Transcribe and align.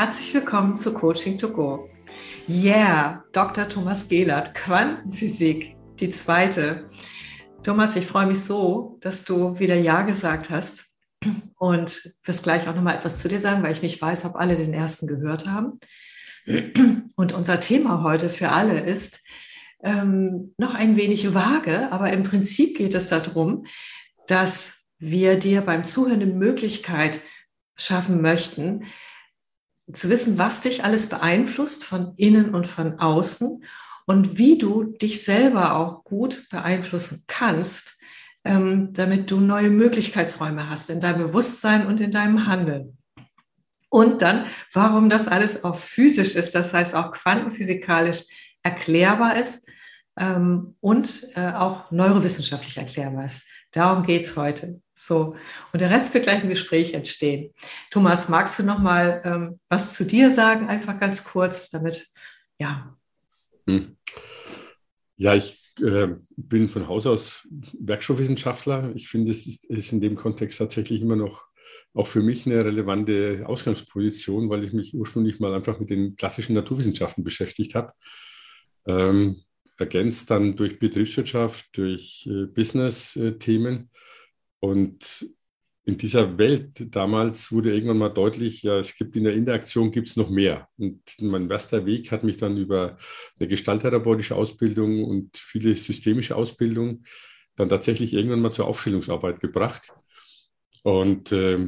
Herzlich 0.00 0.32
willkommen 0.32 0.78
zu 0.78 0.94
Coaching 0.94 1.36
to 1.36 1.50
Go. 1.50 1.90
Yeah, 2.48 3.22
Dr. 3.34 3.68
Thomas 3.68 4.08
Gehlert, 4.08 4.54
Quantenphysik, 4.54 5.76
die 6.00 6.08
zweite. 6.08 6.88
Thomas, 7.62 7.96
ich 7.96 8.06
freue 8.06 8.24
mich 8.24 8.42
so, 8.42 8.96
dass 9.02 9.26
du 9.26 9.58
wieder 9.58 9.74
Ja 9.74 10.00
gesagt 10.00 10.48
hast 10.48 10.86
und 11.58 12.14
wirst 12.24 12.44
gleich 12.44 12.66
auch 12.66 12.74
nochmal 12.74 12.96
etwas 12.96 13.18
zu 13.18 13.28
dir 13.28 13.38
sagen, 13.38 13.62
weil 13.62 13.72
ich 13.72 13.82
nicht 13.82 14.00
weiß, 14.00 14.24
ob 14.24 14.36
alle 14.36 14.56
den 14.56 14.72
ersten 14.72 15.06
gehört 15.06 15.46
haben. 15.46 15.78
Und 17.16 17.34
unser 17.34 17.60
Thema 17.60 18.02
heute 18.02 18.30
für 18.30 18.52
alle 18.52 18.80
ist 18.80 19.20
ähm, 19.82 20.54
noch 20.56 20.74
ein 20.74 20.96
wenig 20.96 21.34
vage, 21.34 21.92
aber 21.92 22.10
im 22.10 22.24
Prinzip 22.24 22.78
geht 22.78 22.94
es 22.94 23.08
darum, 23.08 23.66
dass 24.26 24.86
wir 24.98 25.38
dir 25.38 25.60
beim 25.60 25.84
Zuhören 25.84 26.22
eine 26.22 26.32
Möglichkeit 26.32 27.20
schaffen 27.76 28.22
möchten, 28.22 28.86
zu 29.94 30.08
wissen, 30.10 30.38
was 30.38 30.60
dich 30.60 30.84
alles 30.84 31.08
beeinflusst 31.08 31.84
von 31.84 32.14
innen 32.16 32.54
und 32.54 32.66
von 32.66 32.98
außen 32.98 33.64
und 34.06 34.38
wie 34.38 34.58
du 34.58 34.84
dich 34.84 35.24
selber 35.24 35.76
auch 35.76 36.04
gut 36.04 36.48
beeinflussen 36.50 37.24
kannst, 37.26 38.00
ähm, 38.44 38.92
damit 38.92 39.30
du 39.30 39.40
neue 39.40 39.70
Möglichkeitsräume 39.70 40.68
hast 40.68 40.90
in 40.90 41.00
deinem 41.00 41.26
Bewusstsein 41.28 41.86
und 41.86 42.00
in 42.00 42.10
deinem 42.10 42.46
Handeln. 42.46 42.98
Und 43.88 44.22
dann, 44.22 44.46
warum 44.72 45.08
das 45.08 45.28
alles 45.28 45.64
auch 45.64 45.76
physisch 45.76 46.34
ist, 46.34 46.54
das 46.54 46.72
heißt 46.72 46.94
auch 46.94 47.10
quantenphysikalisch 47.10 48.22
erklärbar 48.62 49.36
ist 49.36 49.68
ähm, 50.16 50.76
und 50.80 51.26
äh, 51.34 51.52
auch 51.52 51.90
neurowissenschaftlich 51.90 52.76
erklärbar 52.76 53.24
ist. 53.24 53.46
Darum 53.72 54.04
geht 54.04 54.26
es 54.26 54.36
heute. 54.36 54.80
So, 55.02 55.34
und 55.72 55.80
der 55.80 55.88
Rest 55.88 56.12
wird 56.12 56.24
gleich 56.24 56.42
im 56.42 56.50
Gespräch 56.50 56.92
entstehen. 56.92 57.54
Thomas, 57.90 58.28
magst 58.28 58.58
du 58.58 58.64
noch 58.64 58.78
mal 58.78 59.22
ähm, 59.24 59.56
was 59.70 59.94
zu 59.94 60.04
dir 60.04 60.30
sagen, 60.30 60.68
einfach 60.68 61.00
ganz 61.00 61.24
kurz, 61.24 61.70
damit, 61.70 62.06
ja. 62.58 62.94
Hm. 63.66 63.96
Ja, 65.16 65.34
ich 65.34 65.72
äh, 65.80 66.08
bin 66.36 66.68
von 66.68 66.86
Haus 66.86 67.06
aus 67.06 67.48
Werkstoffwissenschaftler. 67.78 68.92
Ich 68.94 69.08
finde, 69.08 69.30
es 69.30 69.46
ist, 69.46 69.64
ist 69.64 69.90
in 69.90 70.02
dem 70.02 70.16
Kontext 70.16 70.58
tatsächlich 70.58 71.00
immer 71.00 71.16
noch 71.16 71.48
auch 71.94 72.06
für 72.06 72.22
mich 72.22 72.44
eine 72.44 72.62
relevante 72.62 73.44
Ausgangsposition, 73.46 74.50
weil 74.50 74.64
ich 74.64 74.74
mich 74.74 74.94
ursprünglich 74.94 75.40
mal 75.40 75.54
einfach 75.54 75.80
mit 75.80 75.88
den 75.88 76.14
klassischen 76.14 76.54
Naturwissenschaften 76.54 77.24
beschäftigt 77.24 77.74
habe. 77.74 77.94
Ähm, 78.86 79.40
ergänzt 79.78 80.30
dann 80.30 80.56
durch 80.56 80.78
Betriebswirtschaft, 80.78 81.68
durch 81.72 82.28
äh, 82.30 82.44
Business-Themen. 82.44 83.88
Und 84.60 85.26
in 85.84 85.98
dieser 85.98 86.38
Welt 86.38 86.94
damals 86.94 87.50
wurde 87.50 87.74
irgendwann 87.74 87.98
mal 87.98 88.10
deutlich, 88.10 88.62
ja, 88.62 88.78
es 88.78 88.94
gibt 88.94 89.16
in 89.16 89.24
der 89.24 89.34
Interaktion 89.34 89.90
gibt 89.90 90.08
es 90.08 90.16
noch 90.16 90.30
mehr. 90.30 90.68
Und 90.78 91.02
mein 91.20 91.50
erster 91.50 91.86
Weg 91.86 92.12
hat 92.12 92.22
mich 92.22 92.36
dann 92.36 92.56
über 92.56 92.96
eine 93.38 93.48
gestalttherapeutische 93.48 94.36
Ausbildung 94.36 95.04
und 95.04 95.36
viele 95.36 95.74
systemische 95.76 96.36
Ausbildung 96.36 97.02
dann 97.56 97.68
tatsächlich 97.68 98.12
irgendwann 98.12 98.40
mal 98.40 98.52
zur 98.52 98.66
Aufstellungsarbeit 98.66 99.40
gebracht. 99.40 99.92
Und 100.82 101.32
äh, 101.32 101.58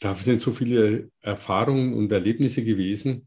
da 0.00 0.14
sind 0.14 0.40
so 0.40 0.52
viele 0.52 1.10
Erfahrungen 1.20 1.94
und 1.94 2.12
Erlebnisse 2.12 2.64
gewesen, 2.64 3.26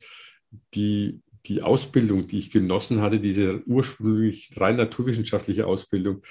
die 0.74 1.22
die 1.46 1.62
Ausbildung, 1.62 2.28
die 2.28 2.38
ich 2.38 2.52
genossen 2.52 3.02
hatte, 3.02 3.20
diese 3.20 3.64
ursprünglich 3.66 4.52
rein 4.58 4.76
naturwissenschaftliche 4.76 5.66
Ausbildung, 5.66 6.22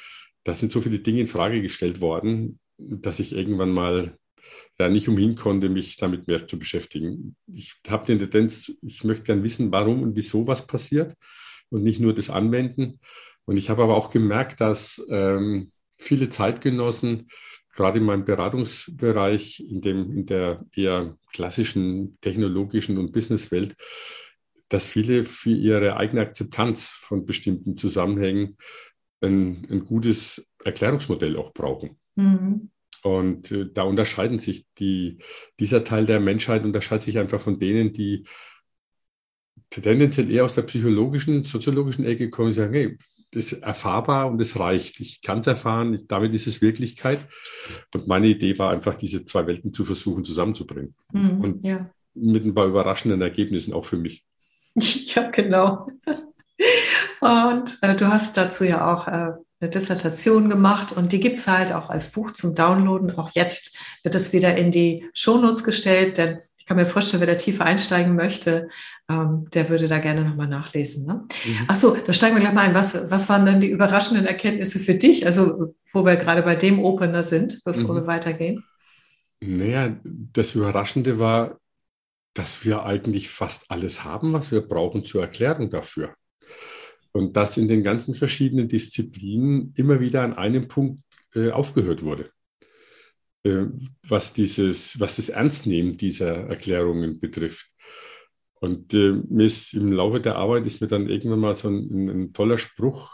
da 0.44 0.54
sind 0.54 0.72
so 0.72 0.80
viele 0.80 0.98
Dinge 0.98 1.20
in 1.20 1.26
Frage 1.26 1.62
gestellt 1.62 2.00
worden, 2.00 2.60
dass 2.78 3.20
ich 3.20 3.34
irgendwann 3.34 3.70
mal 3.70 4.16
ja, 4.78 4.88
nicht 4.88 5.08
umhin 5.08 5.34
konnte, 5.34 5.68
mich 5.68 5.96
damit 5.96 6.26
mehr 6.26 6.46
zu 6.46 6.58
beschäftigen. 6.58 7.36
Ich 7.46 7.76
habe 7.88 8.06
die 8.06 8.18
Tendenz, 8.18 8.72
ich 8.82 9.04
möchte 9.04 9.24
gern 9.24 9.42
wissen, 9.42 9.72
warum 9.72 10.02
und 10.02 10.16
wieso 10.16 10.46
was 10.46 10.66
passiert 10.66 11.14
und 11.70 11.82
nicht 11.82 12.00
nur 12.00 12.14
das 12.14 12.30
Anwenden. 12.30 13.00
Und 13.44 13.56
ich 13.56 13.70
habe 13.70 13.82
aber 13.82 13.96
auch 13.96 14.10
gemerkt, 14.10 14.60
dass 14.60 15.04
ähm, 15.10 15.72
viele 15.98 16.28
Zeitgenossen, 16.28 17.28
gerade 17.74 17.98
in 17.98 18.04
meinem 18.04 18.24
Beratungsbereich, 18.24 19.60
in, 19.60 19.80
dem, 19.80 20.12
in 20.12 20.26
der 20.26 20.64
eher 20.74 21.16
klassischen 21.32 22.18
technologischen 22.20 22.98
und 22.98 23.12
Businesswelt, 23.12 23.74
dass 24.68 24.88
viele 24.88 25.24
für 25.24 25.50
ihre 25.50 25.96
eigene 25.96 26.22
Akzeptanz 26.22 26.88
von 26.88 27.26
bestimmten 27.26 27.76
Zusammenhängen 27.76 28.56
ein, 29.20 29.66
ein 29.70 29.84
gutes 29.84 30.48
Erklärungsmodell 30.64 31.36
auch 31.36 31.52
brauchen. 31.52 31.98
Mhm. 32.16 32.70
Und 33.02 33.52
äh, 33.52 33.70
da 33.72 33.82
unterscheiden 33.82 34.38
sich 34.38 34.66
die, 34.78 35.18
dieser 35.60 35.84
Teil 35.84 36.06
der 36.06 36.18
Menschheit 36.18 36.64
unterscheidet 36.64 37.02
sich 37.02 37.18
einfach 37.18 37.40
von 37.40 37.58
denen, 37.60 37.92
die 37.92 38.24
tendenziell 39.70 40.30
eher 40.30 40.44
aus 40.44 40.54
der 40.54 40.62
psychologischen, 40.62 41.44
soziologischen 41.44 42.04
Ecke 42.04 42.30
kommen 42.30 42.48
und 42.48 42.52
sagen, 42.52 42.72
hey, 42.72 42.98
das 43.32 43.52
ist 43.52 43.62
erfahrbar 43.62 44.28
und 44.28 44.40
es 44.40 44.58
reicht. 44.58 45.00
Ich 45.00 45.20
kann 45.20 45.40
es 45.40 45.46
erfahren, 45.46 46.02
damit 46.08 46.32
ist 46.34 46.46
es 46.46 46.62
Wirklichkeit. 46.62 47.26
Und 47.92 48.06
meine 48.06 48.28
Idee 48.28 48.58
war 48.58 48.70
einfach, 48.70 48.94
diese 48.94 49.24
zwei 49.24 49.46
Welten 49.46 49.72
zu 49.72 49.84
versuchen 49.84 50.24
zusammenzubringen. 50.24 50.94
Mhm, 51.12 51.40
und 51.40 51.66
ja. 51.66 51.90
mit 52.14 52.44
ein 52.44 52.54
paar 52.54 52.66
überraschenden 52.66 53.20
Ergebnissen 53.20 53.72
auch 53.72 53.84
für 53.84 53.98
mich. 53.98 54.24
Ja, 55.14 55.30
genau. 55.30 55.88
Und 57.20 57.78
äh, 57.80 57.96
du 57.96 58.08
hast 58.08 58.36
dazu 58.36 58.64
ja 58.64 58.92
auch 58.92 59.08
äh, 59.08 59.32
eine 59.60 59.70
Dissertation 59.70 60.50
gemacht 60.50 60.92
und 60.92 61.12
die 61.12 61.20
gibt 61.20 61.38
es 61.38 61.48
halt 61.48 61.72
auch 61.72 61.88
als 61.88 62.10
Buch 62.12 62.32
zum 62.32 62.54
Downloaden. 62.54 63.16
Auch 63.18 63.30
jetzt 63.32 63.76
wird 64.02 64.14
es 64.14 64.32
wieder 64.32 64.56
in 64.56 64.70
die 64.70 65.08
Shownotes 65.14 65.64
gestellt, 65.64 66.18
denn 66.18 66.40
ich 66.58 66.66
kann 66.66 66.76
mir 66.76 66.86
vorstellen, 66.86 67.20
wer 67.20 67.28
da 67.28 67.36
tiefer 67.36 67.64
einsteigen 67.64 68.16
möchte, 68.16 68.68
ähm, 69.08 69.48
der 69.54 69.68
würde 69.68 69.88
da 69.88 69.98
gerne 69.98 70.24
nochmal 70.24 70.48
nachlesen. 70.48 71.06
Ne? 71.06 71.26
Mhm. 71.44 71.58
Ach 71.68 71.76
so, 71.76 71.96
da 71.96 72.12
steigen 72.12 72.34
wir 72.34 72.40
gleich 72.40 72.52
mal 72.52 72.62
ein. 72.62 72.74
Was, 72.74 73.10
was 73.10 73.28
waren 73.28 73.46
denn 73.46 73.60
die 73.60 73.70
überraschenden 73.70 74.26
Erkenntnisse 74.26 74.78
für 74.78 74.94
dich? 74.94 75.24
Also, 75.24 75.74
wo 75.92 76.04
wir 76.04 76.16
gerade 76.16 76.42
bei 76.42 76.56
dem 76.56 76.84
Opener 76.84 77.22
sind, 77.22 77.62
bevor 77.64 77.94
mhm. 77.94 78.00
wir 78.00 78.06
weitergehen. 78.06 78.64
Naja, 79.40 79.96
das 80.02 80.54
Überraschende 80.54 81.18
war, 81.18 81.58
dass 82.34 82.64
wir 82.64 82.84
eigentlich 82.84 83.30
fast 83.30 83.70
alles 83.70 84.04
haben, 84.04 84.32
was 84.32 84.50
wir 84.50 84.60
brauchen 84.60 85.04
zur 85.04 85.22
Erklärung 85.22 85.70
dafür. 85.70 86.14
Und 87.16 87.34
dass 87.34 87.56
in 87.56 87.66
den 87.66 87.82
ganzen 87.82 88.12
verschiedenen 88.12 88.68
Disziplinen 88.68 89.72
immer 89.74 90.00
wieder 90.00 90.20
an 90.20 90.34
einem 90.34 90.68
Punkt 90.68 91.00
äh, 91.34 91.50
aufgehört 91.50 92.02
wurde, 92.02 92.28
äh, 93.42 93.64
was, 94.06 94.34
dieses, 94.34 95.00
was 95.00 95.16
das 95.16 95.30
Ernstnehmen 95.30 95.96
dieser 95.96 96.34
Erklärungen 96.48 97.18
betrifft. 97.18 97.70
Und 98.60 98.92
äh, 98.92 99.12
mir 99.30 99.46
ist 99.46 99.72
im 99.72 99.92
Laufe 99.92 100.20
der 100.20 100.36
Arbeit 100.36 100.66
ist 100.66 100.82
mir 100.82 100.88
dann 100.88 101.08
irgendwann 101.08 101.40
mal 101.40 101.54
so 101.54 101.68
ein, 101.68 102.08
ein 102.10 102.32
toller 102.34 102.58
Spruch 102.58 103.10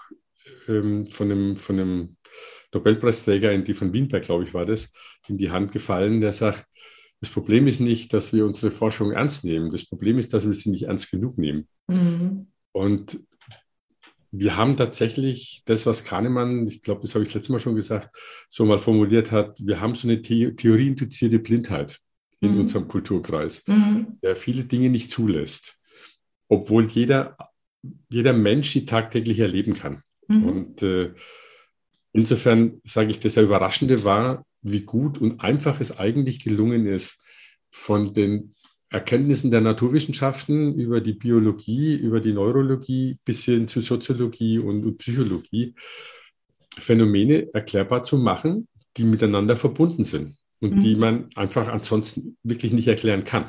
ähm, 0.67 1.07
von, 1.07 1.31
einem, 1.31 1.57
von 1.57 1.79
einem 1.79 2.17
Nobelpreisträger, 2.75 3.53
in 3.53 3.65
die 3.65 3.75
von 3.75 3.93
Wienberg, 3.93 4.25
glaube 4.25 4.43
ich, 4.43 4.53
war 4.53 4.65
das, 4.65 4.93
in 5.29 5.39
die 5.39 5.53
Hand 5.53 5.71
gefallen, 5.71 6.21
der 6.21 6.33
sagt, 6.33 6.67
das 7.21 7.31
Problem 7.31 7.69
ist 7.69 7.79
nicht, 7.79 8.13
dass 8.13 8.33
wir 8.33 8.47
unsere 8.47 8.73
Forschung 8.73 9.13
ernst 9.13 9.45
nehmen. 9.45 9.71
Das 9.71 9.87
Problem 9.87 10.19
ist, 10.19 10.35
dass 10.35 10.45
wir 10.45 10.53
sie 10.53 10.71
nicht 10.71 10.87
ernst 10.87 11.09
genug 11.09 11.39
nehmen. 11.39 11.69
Mhm. 11.87 12.49
Und 12.73 13.23
wir 14.33 14.57
haben 14.57 14.79
tatsächlich 14.79 15.63
das, 15.67 15.85
was 15.85 16.05
Kahnemann, 16.05 16.67
ich 16.67 16.81
glaube, 16.81 17.03
das 17.03 17.15
habe 17.15 17.23
ich 17.23 17.33
letztes 17.35 17.51
Mal 17.51 17.59
schon 17.59 17.75
gesagt, 17.75 18.17
so 18.49 18.65
mal 18.65 18.79
formuliert 18.79 19.31
hat, 19.31 19.59
wir 19.63 19.81
haben 19.81 19.95
so 19.95 20.09
eine 20.09 20.25
The 20.25 20.55
theorieinduzierte 20.57 21.39
Blindheit 21.39 22.01
in 22.41 22.55
mhm. 22.55 22.61
unserem 22.61 22.89
Kulturkreis, 22.89 23.63
mhm. 23.67 24.19
der 24.23 24.35
viele 24.35 24.65
Dinge 24.65 24.89
nicht 24.89 25.11
zulässt, 25.11 25.77
obwohl 26.49 26.87
jeder, 26.87 27.37
jeder 28.09 28.33
Mensch 28.33 28.73
die 28.73 28.87
tagtäglich 28.87 29.39
erleben 29.39 29.75
kann. 29.75 30.03
Mhm. 30.29 30.45
Und 30.45 30.83
äh, 30.83 31.13
insofern 32.15 32.81
sage 32.85 33.11
ich, 33.11 33.21
das 33.21 33.37
Überraschende 33.37 34.03
war, 34.03 34.47
wie 34.63 34.83
gut 34.83 35.19
und 35.19 35.41
einfach 35.41 35.79
es 35.79 35.97
eigentlich 35.99 36.43
gelungen 36.43 36.87
ist, 36.87 37.19
von 37.71 38.15
den 38.15 38.55
Erkenntnissen 38.93 39.51
der 39.51 39.63
Naturwissenschaften 39.63 40.79
über 40.79 41.01
die 41.01 41.15
Biologie, 41.15 41.95
über 41.95 42.21
die 42.21 42.33
Neurologie 42.33 43.17
bis 43.25 43.45
hin 43.45 43.67
zu 43.67 43.81
Soziologie 43.81 44.59
und, 44.59 44.99
Psychologie 44.99 45.75
Phänomene 46.79 47.53
erklärbar 47.53 48.03
zu 48.03 48.19
machen, 48.19 48.69
die 48.97 49.05
miteinander 49.05 49.57
verbunden 49.57 50.05
sind 50.05 50.37
und 50.61 50.77
mhm. 50.77 50.81
die 50.81 50.95
man 50.97 51.29
einfach 51.35 51.69
ansonsten 51.69 52.37
wirklich 52.43 52.73
nicht 52.73 52.89
erklären 52.89 53.25
kann. 53.25 53.47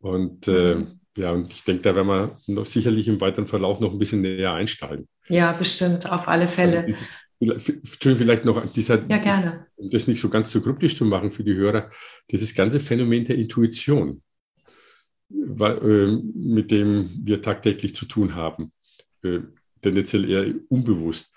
Und 0.00 0.48
äh, 0.48 0.76
mhm. 0.76 1.00
ja, 1.16 1.30
und 1.30 1.52
ich 1.52 1.62
denke, 1.64 1.82
da 1.82 1.94
werden 1.94 2.08
wir 2.08 2.36
noch 2.48 2.66
sicherlich 2.66 3.08
im 3.08 3.20
weiteren 3.20 3.46
Verlauf 3.46 3.80
noch 3.80 3.92
ein 3.92 3.98
bisschen 3.98 4.20
näher 4.20 4.52
einsteigen. 4.52 5.08
Ja, 5.28 5.52
bestimmt, 5.52 6.10
auf 6.10 6.26
alle 6.28 6.48
Fälle. 6.48 6.94
Also 7.40 7.72
Entschuldigung, 7.72 8.18
vielleicht 8.18 8.44
noch 8.44 8.64
dieser, 8.66 9.04
ja, 9.08 9.18
gerne. 9.18 9.66
um 9.76 9.90
das 9.90 10.06
nicht 10.06 10.20
so 10.20 10.28
ganz 10.28 10.52
so 10.52 10.60
kryptisch 10.60 10.96
zu 10.96 11.04
machen 11.04 11.32
für 11.32 11.42
die 11.42 11.54
Hörer, 11.54 11.90
dieses 12.30 12.54
ganze 12.54 12.78
Phänomen 12.78 13.24
der 13.24 13.36
Intuition, 13.36 14.22
mit 15.32 16.70
dem 16.70 17.10
wir 17.24 17.42
tagtäglich 17.42 17.94
zu 17.94 18.06
tun 18.06 18.34
haben, 18.34 18.72
äh, 19.22 19.40
tendenziell 19.80 20.28
eher 20.28 20.54
unbewusst. 20.68 21.32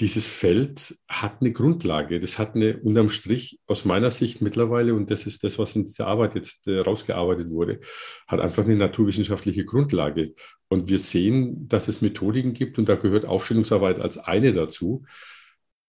dieses 0.00 0.26
Feld 0.26 0.98
hat 1.08 1.40
eine 1.40 1.52
Grundlage. 1.52 2.20
Das 2.20 2.38
hat 2.38 2.54
eine 2.54 2.76
unterm 2.78 3.08
Strich 3.08 3.58
aus 3.66 3.86
meiner 3.86 4.10
Sicht 4.10 4.42
mittlerweile, 4.42 4.94
und 4.94 5.10
das 5.10 5.24
ist 5.26 5.42
das, 5.42 5.58
was 5.58 5.74
in 5.74 5.90
der 5.98 6.06
Arbeit 6.06 6.34
jetzt 6.34 6.68
äh, 6.68 6.80
rausgearbeitet 6.80 7.50
wurde, 7.50 7.80
hat 8.26 8.40
einfach 8.40 8.64
eine 8.64 8.76
naturwissenschaftliche 8.76 9.64
Grundlage. 9.64 10.34
Und 10.68 10.90
wir 10.90 10.98
sehen, 10.98 11.66
dass 11.68 11.88
es 11.88 12.02
Methodiken 12.02 12.52
gibt, 12.52 12.78
und 12.78 12.88
da 12.88 12.96
gehört 12.96 13.24
Aufstellungsarbeit 13.24 13.98
als 13.98 14.18
eine 14.18 14.52
dazu, 14.52 15.04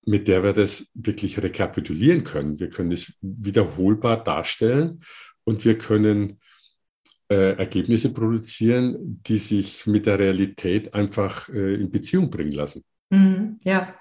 mit 0.05 0.29
der 0.29 0.41
wir 0.41 0.53
das 0.53 0.89
wirklich 0.93 1.43
rekapitulieren 1.43 2.23
können. 2.23 2.59
Wir 2.61 2.69
können 2.69 2.93
es 2.93 3.17
wiederholbar 3.21 4.23
darstellen 4.23 5.01
und 5.43 5.65
wir 5.65 5.77
können 5.77 6.39
äh, 7.29 7.57
Ergebnisse 7.57 8.13
produzieren, 8.13 9.21
die 9.27 9.37
sich 9.37 9.85
mit 9.85 10.05
der 10.05 10.19
Realität 10.19 10.93
einfach 10.93 11.49
äh, 11.49 11.75
in 11.75 11.91
Beziehung 11.91 12.29
bringen 12.29 12.53
lassen. 12.53 12.83
Mhm, 13.09 13.59
ja, 13.63 13.93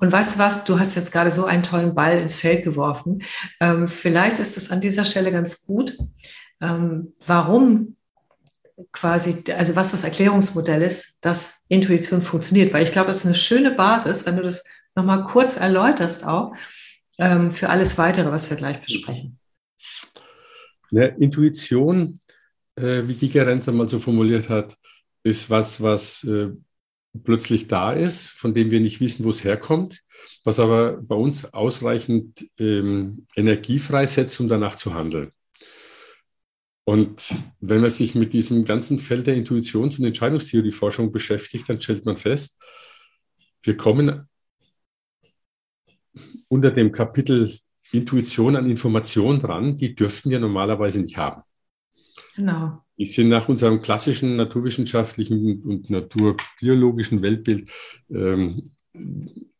und 0.00 0.12
weißt 0.12 0.36
du 0.36 0.38
was, 0.38 0.64
du 0.64 0.78
hast 0.78 0.94
jetzt 0.94 1.12
gerade 1.12 1.30
so 1.30 1.44
einen 1.46 1.64
tollen 1.64 1.94
Ball 1.94 2.20
ins 2.20 2.36
Feld 2.36 2.64
geworfen. 2.64 3.22
Ähm, 3.60 3.88
vielleicht 3.88 4.38
ist 4.38 4.56
es 4.56 4.70
an 4.70 4.80
dieser 4.80 5.04
Stelle 5.04 5.32
ganz 5.32 5.66
gut, 5.66 5.96
ähm, 6.60 7.12
warum 7.26 7.96
quasi, 8.92 9.42
also 9.56 9.74
was 9.74 9.92
das 9.92 10.04
Erklärungsmodell 10.04 10.82
ist, 10.82 11.18
dass 11.22 11.60
Intuition 11.68 12.22
funktioniert. 12.22 12.72
Weil 12.72 12.84
ich 12.84 12.92
glaube, 12.92 13.10
es 13.10 13.18
ist 13.18 13.26
eine 13.26 13.34
schöne 13.34 13.72
Basis, 13.72 14.26
wenn 14.26 14.36
du 14.36 14.42
das 14.42 14.64
nochmal 14.94 15.24
kurz 15.24 15.56
erläuterst 15.56 16.26
auch 16.26 16.54
ähm, 17.18 17.50
für 17.50 17.68
alles 17.68 17.98
weitere, 17.98 18.30
was 18.30 18.50
wir 18.50 18.56
gleich 18.56 18.80
besprechen. 18.80 19.38
Ja, 20.90 21.06
Intuition, 21.06 22.20
äh, 22.76 23.02
wie 23.06 23.14
die 23.14 23.30
Gerenzer 23.30 23.72
mal 23.72 23.88
so 23.88 23.98
formuliert 23.98 24.48
hat, 24.48 24.76
ist 25.22 25.50
was, 25.50 25.82
was 25.82 26.24
äh, 26.24 26.50
plötzlich 27.24 27.66
da 27.68 27.92
ist, 27.92 28.30
von 28.30 28.54
dem 28.54 28.70
wir 28.70 28.80
nicht 28.80 29.00
wissen, 29.00 29.24
wo 29.24 29.30
es 29.30 29.44
herkommt, 29.44 30.02
was 30.44 30.58
aber 30.58 31.00
bei 31.00 31.16
uns 31.16 31.52
ausreichend 31.52 32.48
ähm, 32.58 33.26
Energie 33.34 33.78
freisetzt, 33.78 34.38
um 34.40 34.48
danach 34.48 34.76
zu 34.76 34.94
handeln. 34.94 35.32
Und 36.84 37.34
wenn 37.60 37.80
man 37.80 37.90
sich 37.90 38.14
mit 38.14 38.32
diesem 38.32 38.64
ganzen 38.64 39.00
Feld 39.00 39.26
der 39.26 39.34
Intuitions- 39.34 39.98
und 39.98 40.04
Entscheidungstheorieforschung 40.04 41.10
beschäftigt, 41.10 41.68
dann 41.68 41.80
stellt 41.80 42.06
man 42.06 42.16
fest, 42.16 42.62
wir 43.62 43.76
kommen 43.76 44.28
unter 46.48 46.70
dem 46.70 46.92
Kapitel 46.92 47.58
Intuition 47.90 48.54
an 48.56 48.70
Informationen 48.70 49.40
dran, 49.40 49.76
die 49.76 49.94
dürften 49.94 50.30
wir 50.30 50.38
normalerweise 50.38 51.00
nicht 51.00 51.16
haben. 51.16 51.42
Genau. 52.36 52.82
Die 52.98 53.06
sind 53.06 53.28
nach 53.28 53.48
unserem 53.48 53.82
klassischen 53.82 54.36
naturwissenschaftlichen 54.36 55.62
und 55.62 55.90
naturbiologischen 55.90 57.22
Weltbild 57.22 57.68
ähm, 58.10 58.70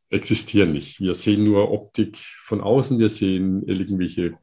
existieren 0.09 0.73
nicht. 0.73 1.01
Wir 1.01 1.15
sehen 1.15 1.45
nur 1.45 1.71
Optik 1.73 2.17
von 2.17 2.61
außen, 2.61 2.99
wir 2.99 3.09
sehen 3.09 3.67
irgendwelche 3.67 4.39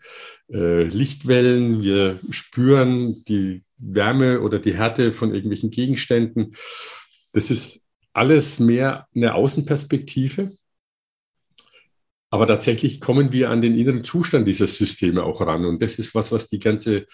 äh, 0.51 0.83
Lichtwellen, 0.83 1.81
wir 1.81 2.19
spüren 2.29 3.15
die 3.27 3.61
Wärme 3.77 4.41
oder 4.41 4.59
die 4.59 4.75
Härte 4.75 5.11
von 5.11 5.33
irgendwelchen 5.33 5.71
Gegenständen. 5.71 6.55
Das 7.33 7.49
ist 7.49 7.85
alles 8.13 8.59
mehr 8.59 9.07
eine 9.15 9.35
Außenperspektive. 9.35 10.51
Aber 12.29 12.47
tatsächlich 12.47 12.99
kommen 12.99 13.31
wir 13.31 13.51
an 13.51 13.61
den 13.61 13.77
inneren 13.77 14.03
Zustand 14.03 14.47
dieser 14.47 14.67
Systeme 14.67 15.23
auch 15.23 15.41
ran. 15.41 15.65
Und 15.65 15.81
das 15.81 15.99
ist 15.99 16.15
was, 16.15 16.31
was 16.31 16.49
die 16.49 16.59
ganze 16.59 17.05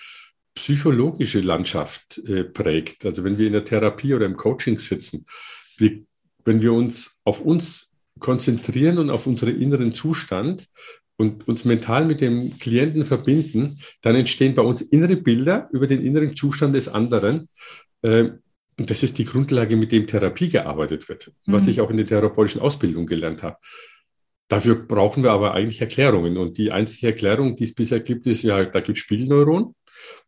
psychologische 0.56 1.40
Landschaft 1.40 2.18
äh, 2.19 2.44
prägt. 2.44 3.06
Also 3.06 3.24
wenn 3.24 3.38
wir 3.38 3.48
in 3.48 3.54
der 3.54 3.66
Therapie 3.66 4.13
oder 4.13 4.25
im 4.25 4.38
Coaching 4.38 4.78
sitzen, 4.78 5.25
wir, 5.78 6.01
wenn 6.46 6.62
wir 6.62 6.74
uns 6.74 7.12
auf 7.24 7.42
uns 7.42 7.90
konzentrieren 8.19 8.98
und 8.98 9.10
auf 9.10 9.28
unseren 9.28 9.60
inneren 9.60 9.94
Zustand 9.94 10.68
und 11.18 11.48
uns 11.48 11.66
mental 11.66 12.06
mit 12.06 12.22
dem 12.22 12.57
Klienten 12.60 13.06
verbinden, 13.06 13.80
dann 14.01 14.16
entstehen 14.16 14.56
bei 14.56 14.62
uns 14.62 14.81
innere 14.81 15.16
Bilder 15.16 15.69
über 15.72 15.88
den 15.88 16.04
inneren 16.04 16.36
Zustand 16.36 16.75
des 16.75 16.88
anderen. 16.88 17.50
Äh, 18.01 18.31
und 18.78 18.90
das 18.90 19.04
ist 19.04 19.18
die 19.18 19.25
Grundlage, 19.25 19.75
mit 19.75 19.92
dem 19.92 20.07
Therapie 20.07 20.50
gearbeitet 20.50 21.10
wird, 21.10 21.31
mhm. 21.46 21.54
was 21.54 21.68
ich 21.68 21.81
auch 21.81 21.90
in 21.90 21.98
der 21.98 22.06
therapeutischen 22.06 22.62
Ausbildung 22.62 23.06
gelernt 23.06 23.44
habe. 23.44 23.57
Dafür 24.48 24.75
brauchen 24.75 25.22
wir 25.22 25.31
aber 25.31 25.54
eigentlich 25.54 25.80
Erklärungen. 25.80 26.38
Und 26.38 26.57
die 26.57 26.72
einzige 26.72 27.07
Erklärung, 27.07 27.56
die 27.56 27.66
es 27.66 27.75
bisher 27.75 28.00
gibt, 28.00 28.25
ist 28.25 28.42
ja, 28.42 28.63
da 28.66 28.80
gibt 28.80 28.98
es 28.98 29.04
Spiegelneuronen. 29.04 29.75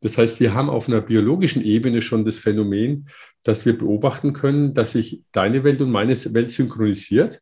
Das 0.02 0.18
heißt, 0.18 0.40
wir 0.40 0.54
haben 0.54 0.70
auf 0.70 0.88
einer 0.88 1.02
biologischen 1.02 1.64
Ebene 1.64 2.02
schon 2.02 2.26
das 2.26 2.38
Phänomen, 2.38 3.08
dass 3.44 3.66
wir 3.66 3.78
beobachten 3.78 4.34
können, 4.34 4.74
dass 4.74 4.94
sich 4.94 5.22
deine 5.32 5.64
Welt 5.64 5.80
und 5.82 5.92
meine 5.92 6.14
Welt 6.34 6.52
synchronisiert, 6.52 7.42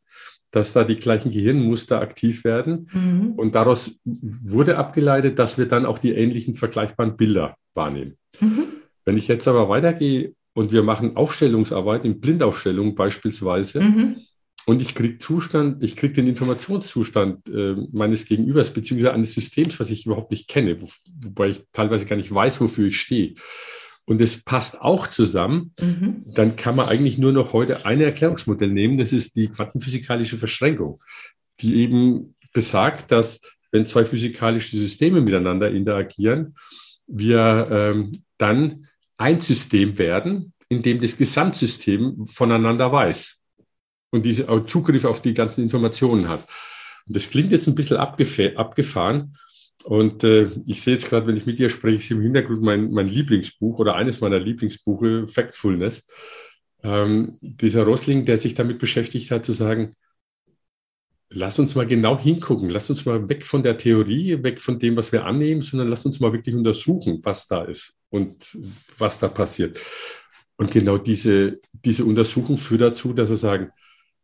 dass 0.52 0.74
da 0.74 0.84
die 0.84 0.98
gleichen 0.98 1.32
Gehirnmuster 1.32 2.02
aktiv 2.02 2.44
werden. 2.44 2.90
Mhm. 2.92 3.34
Und 3.34 3.56
daraus 3.56 4.00
wurde 4.04 4.78
abgeleitet, 4.78 5.40
dass 5.40 5.58
wir 5.58 5.68
dann 5.68 5.86
auch 5.86 6.00
die 6.00 6.12
ähnlichen 6.12 6.56
vergleichbaren 6.56 7.18
Bilder 7.18 7.56
wahrnehmen. 7.74 8.18
Mhm. 8.40 8.66
Wenn 9.06 9.18
ich 9.18 9.28
jetzt 9.28 9.48
aber 9.48 9.70
weitergehe 9.70 10.34
und 10.54 10.72
wir 10.72 10.84
machen 10.84 11.16
Aufstellungsarbeit 11.16 12.04
in 12.04 12.20
Blindaufstellung 12.20 12.96
beispielsweise, 12.96 13.82
mhm. 13.82 14.18
Und 14.70 14.84
ich 14.84 14.94
kriege 14.94 15.18
Zustand, 15.18 15.84
ich 15.84 15.96
kriege 15.96 16.14
den 16.14 16.28
Informationszustand 16.28 17.50
äh, 17.50 17.76
meines 17.92 18.26
Gegenübers 18.26 18.72
beziehungsweise 18.72 19.16
eines 19.16 19.34
Systems, 19.34 19.80
was 19.80 19.90
ich 19.90 20.06
überhaupt 20.06 20.30
nicht 20.30 20.48
kenne, 20.48 20.80
wo, 20.80 20.88
wobei 21.22 21.50
ich 21.50 21.64
teilweise 21.74 22.06
gar 22.06 22.18
nicht 22.18 22.32
weiß, 22.32 22.62
wofür 22.62 22.90
ich 22.90 23.02
stehe. 23.02 23.34
Und 24.06 24.22
es 24.22 24.44
passt 24.44 24.80
auch 24.80 25.08
zusammen, 25.08 25.74
mhm. 25.82 26.22
dann 26.36 26.56
kann 26.56 26.76
man 26.76 26.88
eigentlich 26.88 27.18
nur 27.18 27.32
noch 27.32 27.52
heute 27.52 27.88
ein 27.88 28.00
Erklärungsmodell 28.00 28.70
nehmen. 28.70 29.00
Das 29.00 29.12
ist 29.12 29.36
die 29.38 29.48
quantenphysikalische 29.48 30.38
Verschränkung, 30.38 31.02
die 31.62 31.78
eben 31.78 32.36
besagt, 32.54 33.12
dass 33.12 33.42
wenn 33.72 33.88
zwei 33.88 34.06
physikalische 34.06 34.78
Systeme 34.78 35.20
miteinander 35.20 35.72
interagieren, 35.72 36.54
wir 37.08 37.68
ähm, 37.72 38.12
dann 38.38 38.86
ein 39.18 39.42
System 39.42 39.98
werden, 39.98 40.54
in 40.68 40.84
dem 40.84 41.02
das 41.02 41.18
Gesamtsystem 41.18 42.28
voneinander 42.28 42.92
weiß 42.92 43.39
und 44.12 44.26
diese 44.26 44.48
Zugriff 44.68 45.06
auf 45.06 45.22
die 45.22 45.34
ganzen 45.34 45.64
Informationen 45.64 46.28
hat. 46.28 46.48
Und 47.08 47.16
das 47.16 47.30
klingt 47.30 47.52
jetzt 47.52 47.68
ein 47.68 47.76
bisschen 47.76 47.98
abgefahren. 47.98 49.38
Und 49.86 50.24
äh, 50.24 50.52
ich 50.66 50.82
sehe 50.82 50.96
jetzt 50.96 51.10
gerade, 51.10 51.28
wenn 51.28 51.38
ich 51.38 51.46
mit 51.46 51.60
dir 51.60 51.70
spreche, 51.70 51.98
ist 51.98 52.12
im 52.12 52.22
Hintergrund 52.22 52.62
mein, 52.62 52.92
mein 52.92 53.08
Lieblingsbuch 53.08 53.80
oder 53.80 53.96
eines 53.96 54.20
meiner 54.20 54.40
Lieblingsbuche, 54.40 55.28
Factfulness. 55.28 56.06
Ähm, 56.84 57.38
dieser 57.42 57.84
Rosling, 57.84 58.26
der 58.26 58.38
sich 58.38 58.54
damit 58.54 58.80
beschäftigt 58.80 59.32
hat, 59.32 59.46
zu 59.46 59.54
sagen, 59.54 59.92
lass 61.30 61.60
uns 61.60 61.76
mal 61.76 61.88
genau 61.88 62.20
hingucken, 62.20 62.70
lass 62.70 62.90
uns 62.90 63.06
mal 63.06 63.30
weg 63.30 63.46
von 63.46 63.64
der 63.64 63.78
Theorie, 63.78 64.42
weg 64.44 64.60
von 64.60 64.80
dem, 64.80 64.96
was 64.98 65.12
wir 65.12 65.26
annehmen, 65.26 65.62
sondern 65.62 65.88
lass 65.88 66.06
uns 66.06 66.20
mal 66.20 66.34
wirklich 66.34 66.56
untersuchen, 66.56 67.20
was 67.24 67.48
da 67.48 67.64
ist 67.64 67.96
und 68.10 68.58
was 68.98 69.20
da 69.20 69.28
passiert. 69.28 69.80
Und 70.58 70.72
genau 70.72 70.98
diese, 70.98 71.60
diese 71.72 72.04
Untersuchung 72.04 72.58
führt 72.58 72.82
dazu, 72.82 73.14
dass 73.14 73.30
wir 73.30 73.38
sagen, 73.38 73.72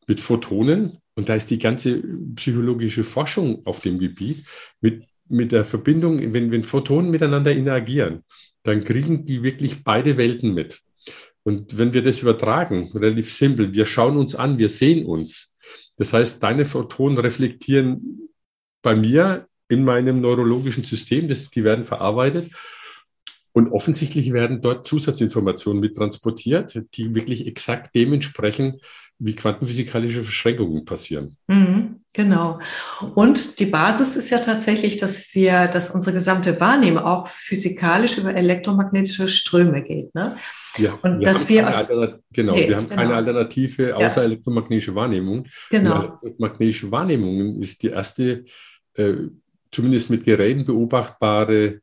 mit 0.07 0.19
Photonen, 0.19 0.99
und 1.15 1.29
da 1.29 1.35
ist 1.35 1.49
die 1.49 1.59
ganze 1.59 2.01
psychologische 2.35 3.03
Forschung 3.03 3.65
auf 3.65 3.79
dem 3.79 3.99
Gebiet, 3.99 4.45
mit, 4.81 5.05
mit 5.27 5.51
der 5.51 5.63
Verbindung, 5.63 6.33
wenn, 6.33 6.51
wenn 6.51 6.63
Photonen 6.63 7.09
miteinander 7.09 7.51
interagieren, 7.51 8.23
dann 8.63 8.83
kriegen 8.83 9.25
die 9.25 9.43
wirklich 9.43 9.83
beide 9.83 10.17
Welten 10.17 10.53
mit. 10.53 10.81
Und 11.43 11.77
wenn 11.77 11.93
wir 11.93 12.01
das 12.01 12.21
übertragen, 12.21 12.91
relativ 12.95 13.31
simpel, 13.31 13.73
wir 13.73 13.85
schauen 13.85 14.17
uns 14.17 14.33
an, 14.33 14.57
wir 14.57 14.69
sehen 14.69 15.05
uns. 15.05 15.55
Das 15.95 16.11
heißt, 16.11 16.41
deine 16.41 16.65
Photonen 16.65 17.19
reflektieren 17.19 18.29
bei 18.81 18.95
mir 18.95 19.47
in 19.67 19.83
meinem 19.83 20.21
neurologischen 20.21 20.83
System, 20.83 21.27
das, 21.27 21.49
die 21.49 21.63
werden 21.63 21.85
verarbeitet. 21.85 22.51
Und 23.53 23.71
offensichtlich 23.71 24.33
werden 24.33 24.61
dort 24.61 24.85
Zusatzinformationen 24.85 25.79
mit 25.79 25.95
transportiert, 25.95 26.81
die 26.95 27.15
wirklich 27.15 27.47
exakt 27.47 27.95
dementsprechend 27.95 28.81
wie 29.19 29.35
quantenphysikalische 29.35 30.23
Verschränkungen 30.23 30.83
passieren. 30.83 31.37
Mhm, 31.47 32.01
genau. 32.11 32.59
Und 33.15 33.59
die 33.59 33.65
Basis 33.65 34.15
ist 34.15 34.29
ja 34.29 34.39
tatsächlich, 34.39 34.97
dass 34.97 35.33
wir, 35.33 35.67
dass 35.67 35.89
unsere 35.89 36.15
gesamte 36.15 36.59
Wahrnehmung 36.59 37.03
auch 37.03 37.27
physikalisch 37.27 38.17
über 38.17 38.35
elektromagnetische 38.35 39.27
Ströme 39.27 39.83
geht. 39.83 40.13
Ne? 40.13 40.35
Ja, 40.77 40.99
und 41.01 41.19
wir 41.19 41.25
dass 41.25 41.47
wir 41.47 41.67
aus, 41.67 41.87
genau, 42.33 42.53
nee, 42.53 42.67
wir 42.67 42.75
haben 42.75 42.89
genau. 42.89 43.01
keine 43.01 43.15
Alternative 43.15 43.95
außer 43.95 44.21
ja. 44.21 44.27
elektromagnetische 44.27 44.93
Wahrnehmung. 44.95 45.47
Genau. 45.69 46.19
elektromagnetische 46.21 46.91
Wahrnehmung 46.91 47.61
ist 47.61 47.83
die 47.83 47.89
erste, 47.89 48.43
äh, 48.95 49.13
zumindest 49.71 50.09
mit 50.09 50.25
Geräten 50.25 50.65
beobachtbare 50.65 51.79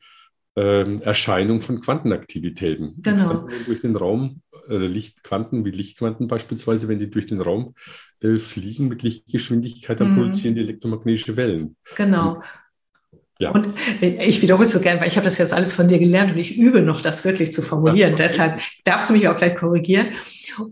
äh, 0.54 0.98
Erscheinung 1.00 1.62
von 1.62 1.80
Quantenaktivitäten. 1.80 2.96
Genau. 3.00 3.48
durch 3.64 3.80
den 3.80 3.96
Raum 3.96 4.42
äh, 4.72 4.86
Lichtquanten, 4.86 5.64
wie 5.64 5.70
Lichtquanten 5.70 6.28
beispielsweise, 6.28 6.88
wenn 6.88 6.98
die 6.98 7.10
durch 7.10 7.26
den 7.26 7.40
Raum 7.40 7.74
äh, 8.20 8.38
fliegen 8.38 8.88
mit 8.88 9.02
Lichtgeschwindigkeit, 9.02 10.00
dann 10.00 10.12
mhm. 10.12 10.16
produzieren 10.16 10.54
die 10.54 10.62
elektromagnetische 10.62 11.36
Wellen. 11.36 11.76
Genau. 11.96 12.34
Und, 12.34 12.42
ja. 13.38 13.50
Und 13.50 13.68
ich 14.00 14.40
wiederhole 14.40 14.66
es 14.66 14.72
so 14.72 14.80
gern, 14.80 15.00
weil 15.00 15.08
ich 15.08 15.16
habe 15.16 15.24
das 15.24 15.38
jetzt 15.38 15.52
alles 15.52 15.72
von 15.72 15.88
dir 15.88 15.98
gelernt 15.98 16.32
und 16.32 16.38
ich 16.38 16.56
übe 16.56 16.82
noch, 16.82 17.00
das 17.00 17.24
wirklich 17.24 17.52
zu 17.52 17.60
formulieren. 17.62 18.12
Ja. 18.12 18.16
Deshalb 18.16 18.60
darfst 18.84 19.10
du 19.10 19.14
mich 19.14 19.26
auch 19.28 19.36
gleich 19.36 19.56
korrigieren. 19.56 20.08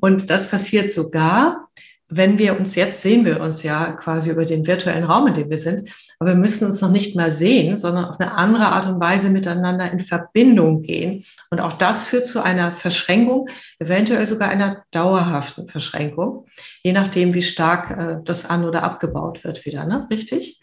Und 0.00 0.30
das 0.30 0.50
passiert 0.50 0.92
sogar, 0.92 1.66
wenn 2.10 2.38
wir 2.38 2.58
uns 2.58 2.74
jetzt 2.74 3.02
sehen 3.02 3.24
wir 3.24 3.40
uns 3.40 3.62
ja 3.62 3.92
quasi 3.92 4.30
über 4.30 4.44
den 4.44 4.66
virtuellen 4.66 5.04
Raum, 5.04 5.28
in 5.28 5.34
dem 5.34 5.48
wir 5.48 5.58
sind, 5.58 5.88
aber 6.18 6.30
wir 6.30 6.36
müssen 6.36 6.66
uns 6.66 6.80
noch 6.80 6.90
nicht 6.90 7.14
mal 7.16 7.30
sehen, 7.30 7.78
sondern 7.78 8.04
auf 8.04 8.18
eine 8.18 8.32
andere 8.32 8.66
Art 8.66 8.86
und 8.86 9.00
Weise 9.00 9.30
miteinander 9.30 9.90
in 9.90 10.00
Verbindung 10.00 10.82
gehen. 10.82 11.24
Und 11.50 11.60
auch 11.60 11.72
das 11.72 12.06
führt 12.06 12.26
zu 12.26 12.42
einer 12.42 12.74
Verschränkung, 12.74 13.48
eventuell 13.78 14.26
sogar 14.26 14.48
einer 14.48 14.84
dauerhaften 14.90 15.68
Verschränkung, 15.68 16.46
je 16.82 16.92
nachdem, 16.92 17.32
wie 17.32 17.42
stark 17.42 17.90
äh, 17.90 18.18
das 18.24 18.50
an- 18.50 18.64
oder 18.64 18.82
abgebaut 18.82 19.44
wird 19.44 19.64
wieder, 19.64 19.86
ne? 19.86 20.08
Richtig? 20.10 20.60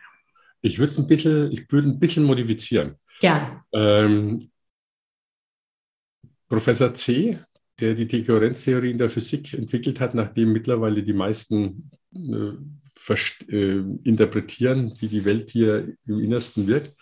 Ich 0.61 0.79
würde 0.79 0.91
es 0.91 0.97
ein 0.97 1.07
bisschen, 1.07 1.51
ich 1.51 1.71
würde 1.71 1.87
ein 1.89 1.99
bisschen 1.99 2.25
modifizieren. 2.25 2.95
Ja. 3.21 3.63
Ähm, 3.73 4.51
Professor 6.49 6.93
C 6.93 7.39
der 7.79 7.93
die 7.93 8.07
Dekohärenztheorie 8.07 8.91
in 8.91 8.97
der 8.97 9.09
Physik 9.09 9.53
entwickelt 9.53 9.99
hat, 9.99 10.15
nachdem 10.15 10.51
mittlerweile 10.51 11.03
die 11.03 11.13
meisten 11.13 11.91
äh, 12.13 12.53
äh, 13.49 13.83
interpretieren, 14.03 14.93
wie 14.99 15.07
die 15.07 15.25
Welt 15.25 15.51
hier 15.51 15.95
im 16.07 16.19
Innersten 16.19 16.67
wirkt. 16.67 16.93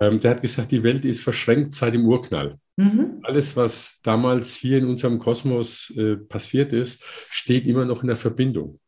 Ähm, 0.00 0.18
der 0.18 0.32
hat 0.32 0.42
gesagt, 0.42 0.72
die 0.72 0.82
Welt 0.82 1.04
ist 1.04 1.22
verschränkt 1.22 1.74
seit 1.74 1.94
dem 1.94 2.06
Urknall. 2.06 2.58
Mhm. 2.76 3.20
Alles, 3.22 3.56
was 3.56 4.00
damals 4.02 4.54
hier 4.56 4.78
in 4.78 4.86
unserem 4.86 5.18
Kosmos 5.18 5.92
äh, 5.96 6.16
passiert 6.16 6.72
ist, 6.72 7.02
steht 7.30 7.66
immer 7.66 7.84
noch 7.84 8.02
in 8.02 8.08
der 8.08 8.16
Verbindung. 8.16 8.80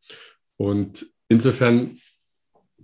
Und 0.57 1.07
insofern 1.29 1.99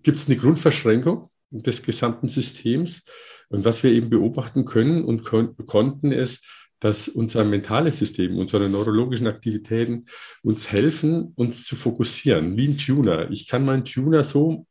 gibt 0.03 0.19
es 0.19 0.27
eine 0.27 0.37
Grundverschränkung 0.37 1.31
des 1.51 1.83
gesamten 1.83 2.29
Systems. 2.29 3.05
Und 3.49 3.65
was 3.65 3.83
wir 3.83 3.93
eben 3.93 4.11
beobachten 4.11 4.65
können 4.65 5.05
und 5.05 5.25
kon 5.25 5.57
konnten, 5.67 6.11
ist, 6.11 6.66
dass 6.81 7.09
unser 7.09 7.45
mentales 7.45 7.99
System, 7.99 8.39
unsere 8.39 8.69
neurologischen 8.69 9.27
Aktivitäten 9.27 10.05
uns 10.43 10.71
helfen, 10.73 11.33
uns 11.37 11.65
zu 11.65 11.77
fokussieren, 11.77 12.57
wie 12.57 12.69
ein 12.69 12.79
Tuner. 12.79 13.31
Ich 13.31 13.47
kann 13.47 13.65
meinen 13.65 13.85
Tuner 13.85 14.25
so 14.25 14.67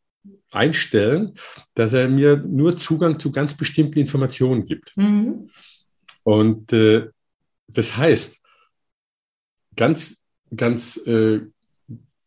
einstellen, 0.52 1.34
dass 1.74 1.94
er 1.94 2.08
mir 2.08 2.38
nur 2.38 2.78
Zugang 2.78 3.20
zu 3.20 3.32
ganz 3.32 3.56
bestimmten 3.56 4.00
Informationen 4.00 4.66
gibt. 4.66 4.96
Mhm. 4.96 5.50
Und 6.24 6.74
äh, 6.74 7.10
das 7.68 7.98
heißt, 7.98 8.42
ganz, 9.76 10.22
ganz 10.56 10.98
äh, 11.06 11.42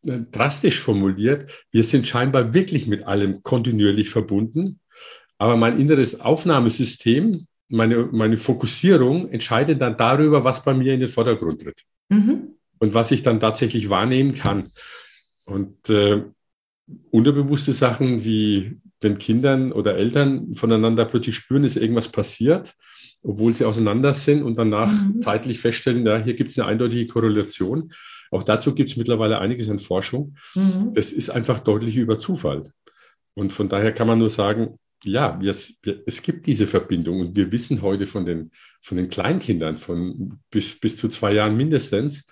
drastisch 0.03 0.81
formuliert, 0.81 1.51
wir 1.71 1.85
sind 1.85 2.07
scheinbar 2.07 2.55
wirklich 2.55 2.87
mit 2.87 3.05
allem 3.05 3.43
kontinuierlich 3.43 4.11
verbunden, 4.11 4.81
aber 5.39 5.57
mein 5.57 5.81
inneres 5.81 6.21
Aufnahmesystem 6.21 7.48
meine, 7.69 8.09
meine 8.13 8.37
Fokussierung 8.37 9.31
entscheidet 9.31 9.81
dann 9.81 9.97
darüber, 9.97 10.45
was 10.45 10.63
bei 10.65 10.75
mir 10.75 10.95
in 10.95 11.01
den 11.01 11.09
Vordergrund 11.09 11.63
tritt. 11.63 11.85
Mhm. 12.09 12.55
Und 12.79 12.95
was 12.95 13.11
ich 13.11 13.23
dann 13.23 13.41
tatsächlich 13.41 13.91
wahrnehmen 13.91 14.35
kann. 14.35 14.71
Und 15.45 15.89
äh, 15.91 16.23
unterbewusste 17.11 17.73
Sachen 17.73 18.25
wie, 18.25 18.79
wenn 19.01 19.19
Kindern 19.19 19.73
oder 19.73 19.97
Eltern 19.97 20.55
voneinander 20.55 21.05
plötzlich 21.05 21.37
spüren, 21.37 21.63
dass 21.63 21.77
irgendwas 21.77 22.09
passiert, 22.09 22.75
obwohl 23.23 23.55
sie 23.55 23.65
auseinander 23.65 24.15
sind 24.15 24.43
und 24.43 24.57
danach 24.57 24.93
mhm. 24.93 25.21
zeitlich 25.21 25.61
feststellen, 25.61 26.07
ja, 26.07 26.19
hier 26.19 26.35
gibt 26.35 26.51
es 26.51 26.59
eine 26.59 26.69
eindeutige 26.69 27.07
Korrelation. 27.07 27.93
Auch 28.31 28.43
dazu 28.43 28.75
gibt 28.75 28.91
es 28.91 28.97
mittlerweile 28.97 29.39
einiges 29.39 29.69
an 29.69 29.79
Forschung. 29.79 30.37
Mhm. 30.55 30.93
Das 30.95 31.13
ist 31.13 31.31
einfach 31.31 31.59
deutlich 31.61 31.97
über 31.97 32.19
Zufall. 32.19 32.73
Und 33.35 33.53
von 33.53 33.69
daher 33.69 33.93
kann 33.93 34.07
man 34.07 34.19
nur 34.19 34.31
sagen, 34.31 34.79
ja, 35.05 35.40
wir, 35.40 35.50
es 35.50 36.23
gibt 36.23 36.47
diese 36.47 36.67
Verbindung 36.67 37.21
und 37.21 37.37
wir 37.37 37.52
wissen 37.52 37.83
heute 37.83 38.07
von 38.07 38.25
den, 38.25 38.50
von 38.81 38.97
den 38.97 39.09
Kleinkindern 39.09 39.78
von 39.78 40.40
bis, 40.50 40.78
bis 40.78 40.97
zu 40.97 41.09
zwei 41.09 41.35
Jahren 41.35 41.57
mindestens, 41.57 42.26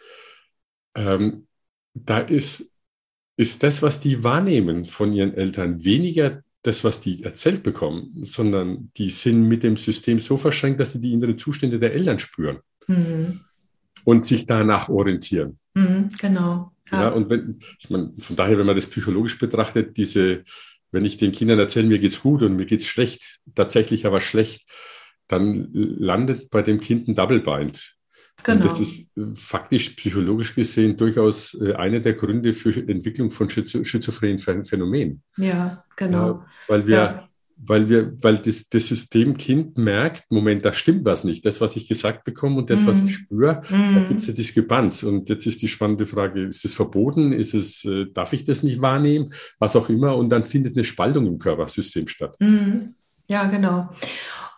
ähm, 0.95 1.47
da 1.95 2.19
ist, 2.19 2.73
ist 3.37 3.63
das, 3.63 3.83
was 3.83 4.01
die 4.01 4.25
wahrnehmen 4.25 4.85
von 4.85 5.13
ihren 5.13 5.35
Eltern, 5.35 5.85
weniger 5.85 6.43
das, 6.63 6.83
was 6.83 7.01
die 7.01 7.23
erzählt 7.23 7.63
bekommen, 7.63 8.11
sondern 8.23 8.91
die 8.97 9.11
sind 9.11 9.47
mit 9.47 9.63
dem 9.63 9.77
System 9.77 10.19
so 10.19 10.37
verschränkt, 10.37 10.81
dass 10.81 10.93
sie 10.93 11.01
die 11.01 11.13
inneren 11.13 11.39
Zustände 11.39 11.79
der 11.79 11.93
Eltern 11.93 12.19
spüren 12.19 12.59
mhm. 12.89 13.41
und 14.05 14.27
sich 14.27 14.47
danach 14.47 14.89
orientieren. 14.89 15.59
Mhm, 15.75 16.11
genau. 16.19 16.73
Ja. 16.91 17.03
ja, 17.03 17.09
und 17.09 17.31
wenn, 17.31 17.61
ich 17.79 17.91
meine, 17.91 18.13
von 18.19 18.37
daher, 18.37 18.59
wenn 18.59 18.67
man 18.67 18.77
das 18.77 18.87
psychologisch 18.87 19.39
betrachtet, 19.39 19.97
diese, 19.97 20.43
wenn 20.97 21.05
ich 21.05 21.19
den 21.19 21.33
Kindern 21.33 21.59
erzähle, 21.59 21.89
mir 21.89 21.99
geht's 21.99 22.23
gut 22.23 22.43
und 22.43 22.57
mir 22.57 22.65
geht's 22.65 22.87
schlecht, 22.87 23.41
tatsächlich 23.55 24.07
aber 24.07 24.21
schlecht, 24.21 24.67
dann 25.29 25.69
landet 25.73 26.49
bei 26.49 26.63
dem 26.63 26.81
Kind 26.81 27.07
ein 27.07 27.15
Double 27.15 27.41
Bind. 27.41 27.93
Genau. 28.43 28.57
Und 28.57 28.65
das 28.65 28.81
ist 28.81 29.07
äh, 29.17 29.23
faktisch 29.35 29.91
psychologisch 29.91 30.55
gesehen 30.55 30.97
durchaus 30.97 31.53
äh, 31.61 31.75
einer 31.75 32.01
der 32.01 32.15
Gründe 32.15 32.55
für 32.55 32.71
Entwicklung 32.71 33.31
von 33.31 33.51
schizophrenen 33.51 34.39
Phänomenen. 34.39 35.23
Ja, 35.37 35.85
genau. 35.97 36.29
Ja, 36.29 36.47
weil 36.69 36.87
wir, 36.87 36.97
ja 36.97 37.29
weil 37.57 37.89
wir, 37.89 38.13
weil 38.23 38.39
das, 38.39 38.69
das 38.69 38.89
Systemkind 38.89 39.79
merkt, 39.79 40.31
Moment, 40.31 40.65
da 40.65 40.73
stimmt 40.73 41.05
was 41.05 41.25
nicht. 41.25 41.45
Das, 41.45 41.61
was 41.61 41.77
ich 41.77 41.89
gesagt 41.89 42.25
bekomme 42.25 42.59
und 42.59 42.71
das, 42.71 42.83
mm. 42.83 42.87
was 42.87 43.03
ich 43.03 43.15
spüre, 43.15 43.63
mm. 43.69 43.95
da 43.95 44.05
gibt 44.07 44.21
es 44.21 44.29
eine 44.29 44.35
Diskrepanz. 44.35 45.03
Und 45.03 45.29
jetzt 45.31 45.47
ist 45.47 45.63
die 45.63 45.69
spannende 45.69 46.07
Frage, 46.07 46.43
ist 46.43 46.65
es 46.65 46.75
verboten? 46.75 47.33
Ist 47.33 47.55
es, 47.55 47.85
äh, 47.85 48.07
darf 48.13 48.33
ich 48.33 48.45
das 48.45 48.63
nicht 48.63 48.83
wahrnehmen? 48.83 49.33
Was 49.59 49.75
auch 49.75 49.89
immer. 49.89 50.17
Und 50.17 50.29
dann 50.31 50.45
findet 50.45 50.77
eine 50.77 50.85
Spaltung 50.85 51.27
im 51.27 51.39
Körpersystem 51.39 52.09
statt. 52.09 52.37
Mm. 52.41 52.95
Ja, 53.29 53.47
genau. 53.47 53.89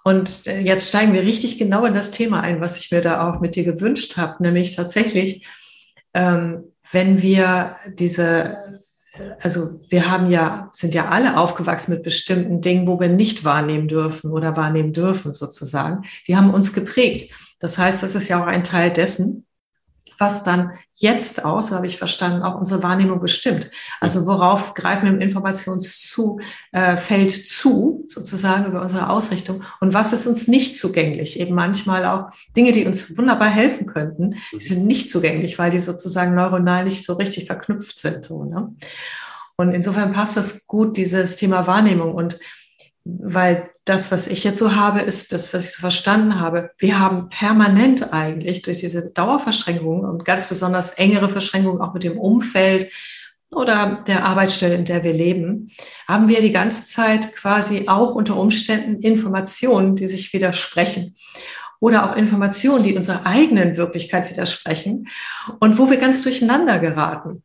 Und 0.05 0.47
äh, 0.47 0.61
jetzt 0.61 0.89
steigen 0.89 1.13
wir 1.13 1.23
richtig 1.23 1.59
genau 1.59 1.85
in 1.85 1.95
das 1.95 2.11
Thema 2.11 2.41
ein, 2.41 2.61
was 2.61 2.79
ich 2.79 2.91
mir 2.91 3.01
da 3.01 3.29
auch 3.29 3.41
mit 3.41 3.57
dir 3.57 3.65
gewünscht 3.65 4.17
habe, 4.17 4.43
nämlich 4.43 4.75
tatsächlich, 4.75 5.47
ähm, 6.15 6.65
wenn 6.91 7.23
wir 7.23 7.77
diese 7.95 8.78
also 9.41 9.81
wir 9.89 10.11
haben 10.11 10.31
ja, 10.31 10.71
sind 10.73 10.95
ja 10.95 11.09
alle 11.09 11.37
aufgewachsen 11.37 11.93
mit 11.93 12.03
bestimmten 12.03 12.61
Dingen, 12.61 12.87
wo 12.87 13.01
wir 13.01 13.09
nicht 13.09 13.45
wahrnehmen 13.45 13.89
dürfen 13.89 14.31
oder 14.31 14.57
wahrnehmen 14.57 14.93
dürfen 14.93 15.33
sozusagen. 15.33 16.05
Die 16.27 16.37
haben 16.37 16.53
uns 16.53 16.73
geprägt. 16.73 17.33
Das 17.61 17.79
heißt, 17.79 18.03
das 18.03 18.15
ist 18.15 18.29
ja 18.29 18.43
auch 18.43 18.47
ein 18.47 18.65
Teil 18.65 18.93
dessen, 18.93 19.45
was 20.19 20.45
dann 20.45 20.73
jetzt 20.95 21.45
aus, 21.45 21.69
so 21.69 21.77
habe 21.77 21.87
ich 21.87 21.97
verstanden, 21.97 22.43
auch 22.43 22.59
unsere 22.59 22.83
Wahrnehmung 22.83 23.21
bestimmt. 23.21 23.71
Also 24.01 24.27
worauf 24.27 24.75
greifen 24.75 25.05
wir 25.05 25.13
im 25.13 25.21
Informationsfeld 25.21 26.43
äh, 26.73 27.29
zu, 27.45 28.05
sozusagen 28.09 28.67
über 28.67 28.83
unsere 28.83 29.09
Ausrichtung 29.09 29.63
und 29.81 29.95
was 29.95 30.13
ist 30.13 30.27
uns 30.27 30.49
nicht 30.49 30.77
zugänglich? 30.77 31.39
Eben 31.39 31.55
manchmal 31.55 32.05
auch 32.05 32.31
Dinge, 32.57 32.73
die 32.73 32.85
uns 32.85 33.17
wunderbar 33.17 33.49
helfen 33.49 33.87
könnten, 33.87 34.35
die 34.53 34.65
sind 34.65 34.87
nicht 34.87 35.09
zugänglich, 35.09 35.59
weil 35.59 35.71
die 35.71 35.79
sozusagen 35.79 36.35
neuronal 36.35 36.85
nicht 36.85 37.05
so 37.05 37.15
richtig 37.15 37.47
verknüpft 37.47 37.97
sind. 37.97 38.25
So, 38.25 38.45
ne? 38.45 38.75
Und 39.61 39.73
insofern 39.73 40.13
passt 40.13 40.37
das 40.37 40.67
gut, 40.67 40.97
dieses 40.97 41.35
Thema 41.35 41.67
Wahrnehmung. 41.67 42.15
Und 42.15 42.39
weil 43.09 43.71
das, 43.87 44.13
was 44.13 44.27
ich 44.27 44.45
jetzt 44.45 44.59
so 44.59 44.75
habe, 44.75 45.01
ist 45.01 45.33
das, 45.33 45.55
was 45.55 45.65
ich 45.65 45.73
so 45.73 45.81
verstanden 45.81 46.39
habe. 46.39 46.71
Wir 46.77 46.99
haben 46.99 47.31
permanent 47.31 48.13
eigentlich 48.13 48.61
durch 48.63 48.81
diese 48.81 49.11
Dauerverschränkung 49.11 50.01
und 50.01 50.27
ganz 50.27 50.47
besonders 50.47 50.93
engere 50.93 51.31
Verschränkungen 51.31 51.81
auch 51.81 51.95
mit 51.95 52.05
dem 52.05 52.19
Umfeld 52.19 52.93
oder 53.51 54.05
der 54.07 54.27
Arbeitsstelle, 54.27 54.75
in 54.75 54.85
der 54.85 55.05
wir 55.05 55.15
leben, 55.15 55.71
haben 56.07 56.29
wir 56.29 56.43
die 56.43 56.53
ganze 56.53 56.85
Zeit 56.85 57.35
quasi 57.35 57.89
auch 57.89 58.15
unter 58.15 58.37
Umständen 58.37 59.01
Informationen, 59.01 59.97
die 59.97 60.07
sich 60.07 60.35
widersprechen 60.35 61.17
oder 61.81 62.11
auch 62.11 62.17
Informationen, 62.17 62.85
die 62.85 62.95
unserer 62.95 63.25
eigenen 63.25 63.79
Wirklichkeit 63.79 64.29
widersprechen 64.29 65.09
und 65.61 65.79
wo 65.79 65.89
wir 65.89 65.97
ganz 65.97 66.23
durcheinander 66.23 66.79
geraten. 66.79 67.43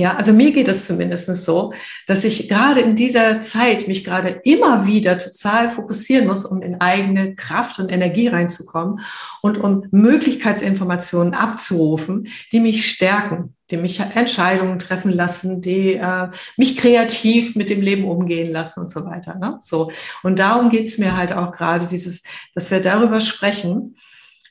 Ja, 0.00 0.14
also 0.14 0.32
mir 0.32 0.52
geht 0.52 0.68
es 0.68 0.86
zumindest 0.86 1.34
so, 1.44 1.72
dass 2.06 2.22
ich 2.22 2.48
gerade 2.48 2.80
in 2.80 2.94
dieser 2.94 3.40
Zeit 3.40 3.88
mich 3.88 4.04
gerade 4.04 4.40
immer 4.44 4.86
wieder 4.86 5.18
total 5.18 5.70
fokussieren 5.70 6.28
muss, 6.28 6.44
um 6.44 6.62
in 6.62 6.80
eigene 6.80 7.34
Kraft 7.34 7.80
und 7.80 7.90
Energie 7.90 8.28
reinzukommen 8.28 9.00
und 9.42 9.58
um 9.58 9.88
Möglichkeitsinformationen 9.90 11.34
abzurufen, 11.34 12.28
die 12.52 12.60
mich 12.60 12.88
stärken, 12.88 13.56
die 13.72 13.76
mich 13.76 13.98
Entscheidungen 13.98 14.78
treffen 14.78 15.10
lassen, 15.10 15.62
die 15.62 15.94
äh, 15.94 16.28
mich 16.56 16.76
kreativ 16.76 17.56
mit 17.56 17.68
dem 17.68 17.80
Leben 17.80 18.04
umgehen 18.04 18.52
lassen 18.52 18.82
und 18.82 18.90
so 18.92 19.04
weiter. 19.04 19.36
Ne? 19.40 19.58
So 19.62 19.90
und 20.22 20.38
darum 20.38 20.70
geht's 20.70 20.98
mir 20.98 21.16
halt 21.16 21.32
auch 21.32 21.50
gerade 21.50 21.88
dieses, 21.88 22.22
dass 22.54 22.70
wir 22.70 22.78
darüber 22.80 23.20
sprechen 23.20 23.96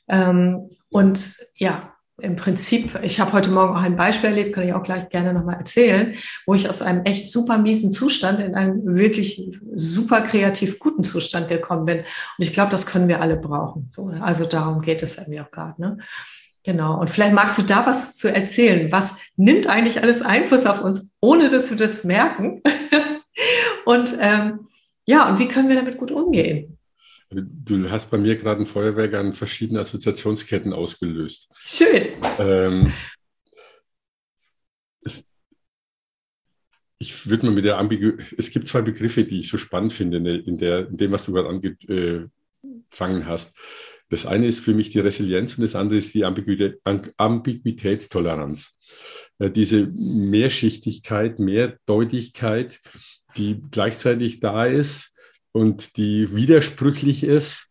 ähm, 0.08 0.68
und 0.90 1.38
ja 1.56 1.94
im 2.20 2.34
Prinzip, 2.34 2.98
ich 3.02 3.20
habe 3.20 3.32
heute 3.32 3.50
Morgen 3.50 3.76
auch 3.76 3.80
ein 3.80 3.96
Beispiel 3.96 4.30
erlebt, 4.30 4.54
kann 4.54 4.66
ich 4.66 4.72
auch 4.72 4.82
gleich 4.82 5.08
gerne 5.08 5.32
nochmal 5.32 5.56
erzählen, 5.56 6.14
wo 6.46 6.54
ich 6.54 6.68
aus 6.68 6.82
einem 6.82 7.04
echt 7.04 7.30
super 7.30 7.58
miesen 7.58 7.92
Zustand 7.92 8.40
in 8.40 8.56
einen 8.56 8.96
wirklich 8.96 9.56
super 9.74 10.22
kreativ 10.22 10.80
guten 10.80 11.04
Zustand 11.04 11.48
gekommen 11.48 11.84
bin. 11.84 11.98
Und 11.98 12.04
ich 12.38 12.52
glaube, 12.52 12.72
das 12.72 12.86
können 12.86 13.06
wir 13.06 13.20
alle 13.20 13.36
brauchen. 13.36 13.88
So, 13.90 14.08
also 14.20 14.46
darum 14.46 14.80
geht 14.80 15.02
es 15.02 15.16
irgendwie 15.16 15.40
auch 15.40 15.50
gerade. 15.52 15.80
Ne? 15.80 15.98
Genau. 16.64 16.98
Und 17.00 17.08
vielleicht 17.08 17.34
magst 17.34 17.56
du 17.56 17.62
da 17.62 17.86
was 17.86 18.16
zu 18.16 18.34
erzählen. 18.34 18.90
Was 18.90 19.16
nimmt 19.36 19.68
eigentlich 19.68 20.02
alles 20.02 20.20
Einfluss 20.20 20.66
auf 20.66 20.82
uns, 20.82 21.16
ohne 21.20 21.48
dass 21.48 21.70
wir 21.70 21.76
das 21.76 22.02
merken? 22.02 22.62
und 23.84 24.16
ähm, 24.20 24.66
ja, 25.06 25.28
und 25.28 25.38
wie 25.38 25.48
können 25.48 25.68
wir 25.68 25.76
damit 25.76 25.98
gut 25.98 26.10
umgehen? 26.10 26.77
Du 27.30 27.90
hast 27.90 28.10
bei 28.10 28.16
mir 28.16 28.36
gerade 28.36 28.62
ein 28.62 28.66
Feuerwerk 28.66 29.14
an 29.14 29.34
verschiedenen 29.34 29.82
Assoziationsketten 29.82 30.72
ausgelöst. 30.72 31.48
Schön. 31.62 32.14
Ähm, 32.38 32.90
ich 36.98 37.28
würde 37.28 37.46
mal 37.46 37.52
mit 37.52 37.64
der 37.64 37.78
Ambigu 37.78 38.12
es 38.36 38.50
gibt 38.50 38.66
zwei 38.66 38.82
Begriffe, 38.82 39.24
die 39.24 39.40
ich 39.40 39.48
so 39.48 39.58
spannend 39.58 39.92
finde 39.92 40.16
in, 40.38 40.58
der, 40.58 40.88
in 40.88 40.96
dem, 40.96 41.12
was 41.12 41.24
du 41.24 41.32
gerade 41.32 41.48
angefangen 41.48 43.26
hast. 43.26 43.56
Das 44.10 44.26
eine 44.26 44.46
ist 44.46 44.60
für 44.60 44.74
mich 44.74 44.90
die 44.90 45.00
Resilienz 45.00 45.56
und 45.56 45.62
das 45.62 45.76
andere 45.76 45.98
ist 45.98 46.14
die 46.14 46.24
Ambiguität, 46.24 46.80
Ambiguitätstoleranz. 47.18 48.78
Äh, 49.38 49.50
diese 49.50 49.86
Mehrschichtigkeit, 49.86 51.38
Mehrdeutigkeit, 51.38 52.80
die 53.36 53.60
gleichzeitig 53.70 54.40
da 54.40 54.64
ist 54.64 55.14
und 55.52 55.96
die 55.96 56.34
widersprüchlich 56.34 57.24
ist 57.24 57.68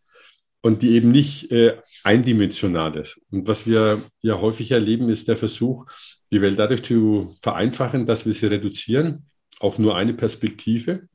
und 0.62 0.82
die 0.82 0.92
eben 0.92 1.12
nicht 1.12 1.52
äh, 1.52 1.78
eindimensional 2.04 2.96
ist. 2.98 3.22
Und 3.32 3.48
was 3.48 3.68
wir 3.68 4.02
ja 4.22 4.40
häufig 4.42 4.72
erleben, 4.72 5.10
ist 5.10 5.28
der 5.28 5.38
Versuch, 5.38 5.86
die 6.32 6.42
Welt 6.42 6.60
dadurch 6.60 6.84
zu 6.84 7.36
vereinfachen, 7.42 8.06
dass 8.06 8.26
wir 8.26 8.34
sie 8.34 8.48
reduzieren 8.48 9.28
auf 9.60 9.80
nur 9.80 9.96
eine 9.96 10.14
Perspektive. 10.14 11.08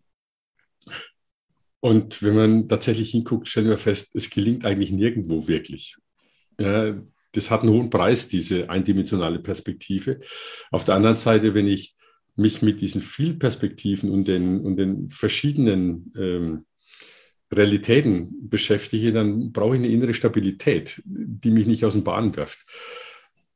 Und 1.81 2.23
wenn 2.23 2.37
man 2.37 2.69
tatsächlich 2.69 3.11
hinguckt, 3.11 3.49
stellen 3.49 3.69
wir 3.69 3.79
fest, 3.79 4.15
es 4.15 4.31
gelingt 4.31 4.65
eigentlich 4.65 4.93
nirgendwo 4.93 5.49
wirklich. 5.49 5.97
Ja, 6.61 6.95
das 7.33 7.51
hat 7.51 7.63
einen 7.63 7.73
hohen 7.73 7.91
Preis, 7.91 8.29
diese 8.29 8.71
eindimensionale 8.71 9.41
Perspektive. 9.41 10.21
Auf 10.71 10.85
der 10.85 10.95
anderen 10.95 11.17
Seite, 11.17 11.55
wenn 11.55 11.67
ich 11.67 11.97
mich 12.37 12.63
mit 12.63 12.81
diesen 12.81 13.01
Vielperspektiven 13.01 14.11
und 14.11 14.27
den, 14.27 14.61
und 14.61 14.77
den 14.77 15.11
verschiedenen 15.11 16.13
ähm, 16.17 16.65
Realitäten 17.53 18.49
beschäftige, 18.49 19.13
dann 19.13 19.53
brauche 19.53 19.77
ich 19.77 19.83
eine 19.83 19.93
innere 19.93 20.15
Stabilität, 20.15 21.03
die 21.05 21.51
mich 21.51 21.67
nicht 21.67 21.85
aus 21.85 21.93
dem 21.93 22.05
Bahn 22.05 22.35
wirft. 22.35 22.65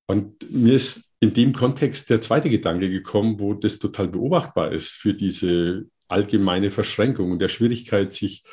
Und 0.06 0.50
mir 0.50 0.74
ist 0.74 1.10
in 1.20 1.32
dem 1.32 1.52
Kontext 1.52 2.10
der 2.10 2.20
zweite 2.20 2.50
Gedanke 2.50 2.90
gekommen, 2.90 3.40
wo 3.40 3.54
das 3.54 3.78
total 3.78 4.08
beobachtbar 4.08 4.72
ist 4.72 4.90
für 4.90 5.14
diese 5.14 5.86
allgemeine 6.08 6.70
Verschränkung 6.70 7.32
und 7.32 7.38
der 7.40 7.48
Schwierigkeit, 7.48 8.12
sich 8.12 8.44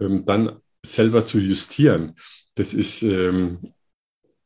ähm, 0.00 0.24
dann 0.24 0.60
selber 0.84 1.24
zu 1.24 1.38
justieren. 1.38 2.16
Das 2.56 2.74
ist 2.74 3.02
ähm, 3.02 3.74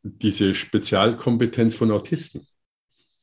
diese 0.03 0.55
Spezialkompetenz 0.55 1.75
von 1.75 1.91
Autisten. 1.91 2.47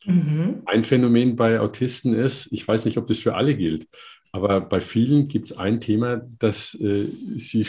Mhm. 0.06 0.64
Ein 0.66 0.84
Phänomen 0.84 1.36
bei 1.36 1.60
Autisten 1.60 2.14
ist, 2.14 2.52
ich 2.52 2.68
weiß 2.68 2.86
nicht, 2.86 2.98
ob 2.98 3.08
das 3.08 3.20
für 3.20 3.36
alle 3.36 3.56
gilt, 3.56 3.88
aber 4.32 4.62
bei 4.62 4.82
vielen 4.82 5.28
gibt 5.28 5.52
es 5.52 5.58
ein 5.58 5.82
Thema, 5.82 6.22
dass 6.40 6.74
äh, 6.76 7.06
sie 7.36 7.66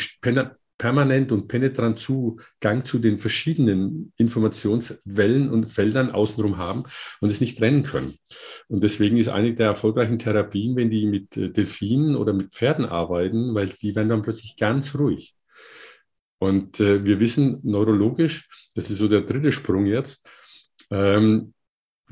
permanent 0.79 1.31
und 1.31 1.47
penetrant 1.47 1.99
Zugang 1.99 2.85
zu 2.85 2.99
den 2.99 3.19
verschiedenen 3.19 4.13
Informationswellen 4.17 5.49
und 5.49 5.71
Feldern 5.71 6.11
außenrum 6.11 6.57
haben 6.59 6.85
und 7.21 7.31
es 7.31 7.41
nicht 7.41 7.59
trennen 7.59 7.85
können. 7.85 8.17
Und 8.67 8.83
deswegen 8.83 9.17
ist 9.17 9.29
eine 9.29 9.55
der 9.55 9.67
erfolgreichen 9.69 10.19
Therapien, 10.19 10.75
wenn 10.75 10.91
die 10.91 11.07
mit 11.07 11.37
äh, 11.37 11.51
Delfinen 11.51 12.17
oder 12.17 12.33
mit 12.33 12.53
Pferden 12.53 12.85
arbeiten, 12.85 13.55
weil 13.55 13.69
die 13.69 13.95
werden 13.95 14.09
dann 14.09 14.23
plötzlich 14.23 14.57
ganz 14.57 14.97
ruhig. 14.97 15.37
Und 16.39 16.81
äh, 16.81 17.05
wir 17.05 17.21
wissen 17.21 17.61
neurologisch, 17.63 18.49
das 18.75 18.91
ist 18.91 18.99
so 18.99 19.07
der 19.07 19.21
dritte 19.21 19.53
Sprung 19.53 19.87
jetzt, 19.87 20.29
ähm, 20.91 21.55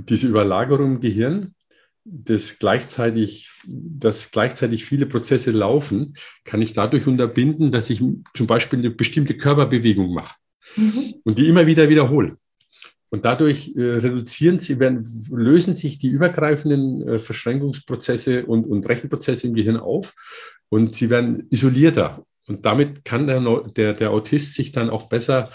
diese 0.08 0.28
Überlagerung 0.28 0.94
im 0.94 1.00
Gehirn, 1.00 1.54
das 2.04 2.58
gleichzeitig, 2.58 3.50
dass 3.66 4.30
gleichzeitig 4.30 4.84
viele 4.84 5.06
Prozesse 5.06 5.50
laufen, 5.50 6.14
kann 6.44 6.62
ich 6.62 6.72
dadurch 6.72 7.06
unterbinden, 7.06 7.72
dass 7.72 7.90
ich 7.90 8.02
zum 8.34 8.46
Beispiel 8.46 8.78
eine 8.78 8.90
bestimmte 8.90 9.36
Körperbewegung 9.36 10.12
mache 10.12 10.34
mhm. 10.76 11.14
und 11.24 11.38
die 11.38 11.48
immer 11.48 11.66
wieder 11.66 11.88
wiederhole. 11.88 12.36
Und 13.10 13.24
dadurch 13.24 13.74
äh, 13.76 13.82
reduzieren 13.82 14.60
sie, 14.60 14.78
werden, 14.78 15.04
lösen 15.30 15.74
sich 15.74 15.98
die 15.98 16.08
übergreifenden 16.08 17.06
äh, 17.06 17.18
Verschränkungsprozesse 17.18 18.46
und, 18.46 18.66
und 18.66 18.88
Rechenprozesse 18.88 19.48
im 19.48 19.54
Gehirn 19.54 19.76
auf 19.76 20.14
und 20.68 20.94
sie 20.94 21.10
werden 21.10 21.46
isolierter. 21.50 22.24
Und 22.50 22.66
damit 22.66 23.04
kann 23.04 23.28
der, 23.28 23.40
der, 23.76 23.94
der 23.94 24.10
Autist 24.10 24.54
sich 24.54 24.72
dann 24.72 24.90
auch 24.90 25.08
besser 25.08 25.50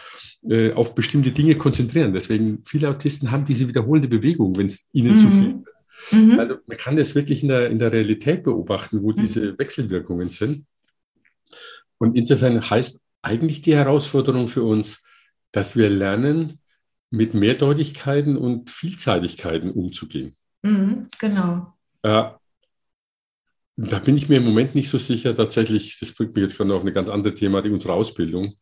äh, 0.47 0.71
auf 0.71 0.95
bestimmte 0.95 1.31
Dinge 1.31 1.55
konzentrieren. 1.55 2.13
Deswegen 2.13 2.63
viele 2.65 2.89
Autisten 2.89 3.31
haben 3.31 3.45
diese 3.45 3.67
wiederholende 3.67 4.07
Bewegung, 4.07 4.57
wenn 4.57 4.67
es 4.67 4.87
ihnen 4.93 5.15
mhm. 5.15 5.19
zu 5.19 5.27
viel 5.27 5.53
wird. 5.55 5.75
Mhm. 6.11 6.39
Also 6.39 6.55
man 6.65 6.77
kann 6.77 6.95
das 6.95 7.13
wirklich 7.13 7.43
in 7.43 7.49
der, 7.49 7.69
in 7.69 7.79
der 7.79 7.91
Realität 7.91 8.43
beobachten, 8.43 9.03
wo 9.03 9.11
mhm. 9.11 9.17
diese 9.17 9.59
Wechselwirkungen 9.59 10.29
sind. 10.29 10.65
Und 11.97 12.15
insofern 12.15 12.69
heißt 12.69 13.03
eigentlich 13.21 13.61
die 13.61 13.75
Herausforderung 13.75 14.47
für 14.47 14.63
uns, 14.63 15.01
dass 15.51 15.75
wir 15.75 15.89
lernen, 15.89 16.59
mit 17.09 17.33
Mehrdeutigkeiten 17.33 18.37
und 18.37 18.69
Vielseitigkeiten 18.69 19.71
umzugehen. 19.71 20.35
Mhm, 20.63 21.07
genau. 21.19 21.73
Äh, 22.03 22.23
da 23.77 23.99
bin 23.99 24.17
ich 24.17 24.29
mir 24.29 24.37
im 24.37 24.45
Moment 24.45 24.75
nicht 24.75 24.89
so 24.89 24.97
sicher, 24.97 25.35
tatsächlich, 25.35 25.97
das 25.99 26.13
bringt 26.13 26.35
mich 26.35 26.43
jetzt 26.43 26.57
gerade 26.57 26.73
auf 26.73 26.81
eine 26.81 26.93
ganz 26.93 27.09
andere 27.09 27.33
Thematik, 27.33 27.73
unsere 27.73 27.93
Ausbildung, 27.93 28.55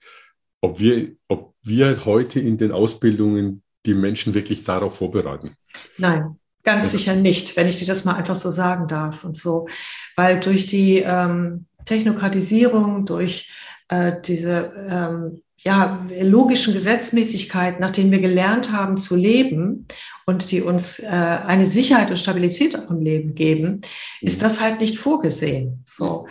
ob 0.61 0.79
wir, 0.79 1.15
ob 1.27 1.53
wir 1.61 2.05
heute 2.05 2.39
in 2.39 2.57
den 2.57 2.71
Ausbildungen 2.71 3.63
die 3.85 3.93
Menschen 3.93 4.33
wirklich 4.33 4.63
darauf 4.63 4.97
vorbereiten. 4.97 5.55
Nein, 5.97 6.37
Ganz 6.63 6.91
sicher 6.91 7.15
nicht, 7.15 7.57
wenn 7.57 7.67
ich 7.67 7.75
dir 7.75 7.85
das 7.85 8.05
mal 8.05 8.15
einfach 8.15 8.37
so 8.37 8.49
sagen 8.49 8.87
darf 8.87 9.25
und 9.25 9.35
so. 9.35 9.67
Weil 10.15 10.39
durch 10.39 10.65
die 10.65 10.99
ähm, 10.99 11.65
Technokratisierung, 11.83 13.05
durch 13.05 13.51
äh, 13.89 14.13
diese 14.25 14.71
ähm, 14.89 15.41
ja, 15.65 16.05
logischen 16.21 16.73
Gesetzmäßigkeiten, 16.73 17.79
nach 17.79 17.91
denen 17.91 18.11
wir 18.11 18.19
gelernt 18.19 18.71
haben 18.71 18.97
zu 18.97 19.15
leben 19.15 19.87
und 20.25 20.51
die 20.51 20.61
uns 20.61 20.99
äh, 20.99 21.07
eine 21.07 21.65
Sicherheit 21.65 22.09
und 22.09 22.17
Stabilität 22.17 22.77
auch 22.77 22.89
im 22.89 23.01
Leben 23.01 23.33
geben, 23.33 23.81
ist 24.21 24.39
mhm. 24.39 24.43
das 24.43 24.61
halt 24.61 24.81
nicht 24.81 24.97
vorgesehen. 24.97 25.83
So. 25.85 26.27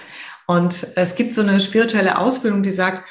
Und 0.46 0.86
es 0.96 1.16
gibt 1.16 1.32
so 1.32 1.40
eine 1.40 1.60
spirituelle 1.60 2.18
Ausbildung, 2.18 2.62
die 2.62 2.72
sagt, 2.72 3.04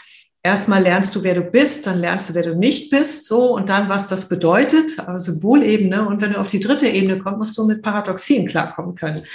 erstmal 0.43 0.83
lernst 0.83 1.15
du, 1.15 1.23
wer 1.23 1.35
du 1.35 1.41
bist, 1.41 1.87
dann 1.87 1.99
lernst 1.99 2.29
du, 2.29 2.33
wer 2.35 2.43
du 2.43 2.55
nicht 2.55 2.91
bist, 2.91 3.25
so 3.25 3.55
und 3.55 3.69
dann, 3.69 3.89
was 3.89 4.07
das 4.07 4.29
bedeutet, 4.29 4.99
also 4.99 5.31
Symbolebene. 5.31 6.07
Und 6.07 6.21
wenn 6.21 6.33
du 6.33 6.39
auf 6.39 6.47
die 6.47 6.59
dritte 6.59 6.87
Ebene 6.87 7.19
kommst, 7.19 7.37
musst 7.37 7.57
du 7.57 7.65
mit 7.65 7.81
Paradoxien 7.81 8.47
klarkommen 8.47 8.95
können. 8.95 9.25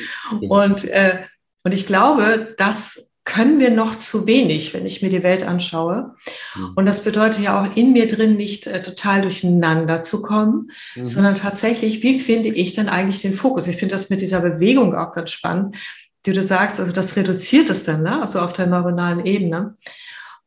Genau. 0.40 0.62
Und, 0.62 0.84
äh, 0.84 1.18
und 1.64 1.72
ich 1.72 1.86
glaube, 1.86 2.54
das 2.56 3.10
können 3.26 3.58
wir 3.58 3.70
noch 3.70 3.96
zu 3.96 4.26
wenig, 4.26 4.72
wenn 4.72 4.86
ich 4.86 5.02
mir 5.02 5.10
die 5.10 5.24
Welt 5.24 5.42
anschaue. 5.42 6.14
Mhm. 6.54 6.72
Und 6.76 6.86
das 6.86 7.02
bedeutet 7.02 7.42
ja 7.42 7.60
auch 7.60 7.76
in 7.76 7.92
mir 7.92 8.06
drin 8.06 8.36
nicht 8.36 8.68
äh, 8.68 8.80
total 8.80 9.20
durcheinander 9.20 10.00
zu 10.02 10.22
kommen, 10.22 10.70
mhm. 10.94 11.06
sondern 11.06 11.34
tatsächlich, 11.34 12.02
wie 12.02 12.18
finde 12.18 12.48
ich 12.48 12.72
denn 12.74 12.88
eigentlich 12.88 13.20
den 13.20 13.34
Fokus? 13.34 13.66
Ich 13.66 13.76
finde 13.76 13.94
das 13.94 14.10
mit 14.10 14.20
dieser 14.22 14.40
Bewegung 14.40 14.94
auch 14.94 15.12
ganz 15.12 15.32
spannend, 15.32 15.76
die 16.24 16.32
du 16.32 16.42
sagst, 16.42 16.78
also 16.78 16.92
das 16.92 17.16
reduziert 17.16 17.68
es 17.68 17.82
dann, 17.82 18.04
ne? 18.04 18.20
also 18.20 18.38
auf 18.38 18.52
der 18.52 18.68
neuronalen 18.68 19.26
Ebene. 19.26 19.74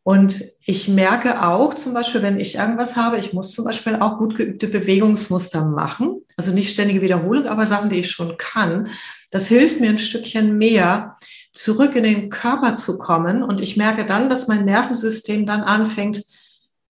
Und 0.03 0.41
ich 0.65 0.87
merke 0.87 1.45
auch 1.45 1.73
zum 1.73 1.93
Beispiel, 1.93 2.21
wenn 2.21 2.39
ich 2.39 2.55
irgendwas 2.55 2.95
habe, 2.95 3.17
ich 3.17 3.33
muss 3.33 3.51
zum 3.51 3.65
Beispiel 3.65 3.97
auch 3.97 4.17
gut 4.17 4.35
geübte 4.35 4.67
Bewegungsmuster 4.67 5.65
machen. 5.65 6.21
Also 6.37 6.53
nicht 6.53 6.71
ständige 6.71 7.01
Wiederholung, 7.01 7.45
aber 7.45 7.67
Sachen, 7.67 7.89
die 7.89 7.99
ich 7.99 8.09
schon 8.09 8.37
kann. 8.37 8.87
Das 9.31 9.49
hilft 9.49 9.81
mir 9.81 9.89
ein 9.89 9.99
Stückchen 9.99 10.57
mehr, 10.57 11.17
zurück 11.59 11.95
in 11.95 12.03
den 12.03 12.29
Körper 12.29 12.75
zu 12.75 12.97
kommen. 12.97 13.43
Und 13.43 13.59
ich 13.59 13.75
merke 13.75 14.05
dann, 14.05 14.29
dass 14.29 14.47
mein 14.47 14.63
Nervensystem 14.63 15.45
dann 15.45 15.61
anfängt, 15.61 16.23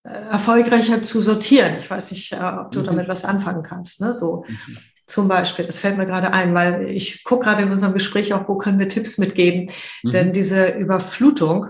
äh, 0.04 0.12
erfolgreicher 0.32 1.02
zu 1.02 1.22
sortieren. 1.22 1.78
Ich 1.80 1.90
weiß 1.90 2.12
nicht, 2.12 2.32
äh, 2.34 2.36
ob 2.36 2.70
du 2.72 2.82
mhm. 2.82 2.86
damit 2.86 3.08
was 3.08 3.26
anfangen 3.26 3.64
kannst. 3.64 4.00
Ne? 4.00 4.14
So. 4.14 4.46
Mhm. 4.48 4.78
Zum 5.08 5.28
Beispiel, 5.28 5.66
das 5.66 5.80
fällt 5.80 5.98
mir 5.98 6.06
gerade 6.06 6.34
ein, 6.34 6.54
weil 6.54 6.86
ich 6.86 7.24
gucke 7.24 7.46
gerade 7.46 7.64
in 7.64 7.72
unserem 7.72 7.94
Gespräch 7.94 8.32
auch, 8.32 8.48
wo 8.48 8.60
können 8.60 8.78
wir 8.78 8.88
Tipps 8.88 9.18
mitgeben. 9.18 9.72
Mhm. 10.04 10.12
Denn 10.12 10.34
diese 10.34 10.68
Überflutung, 10.68 11.70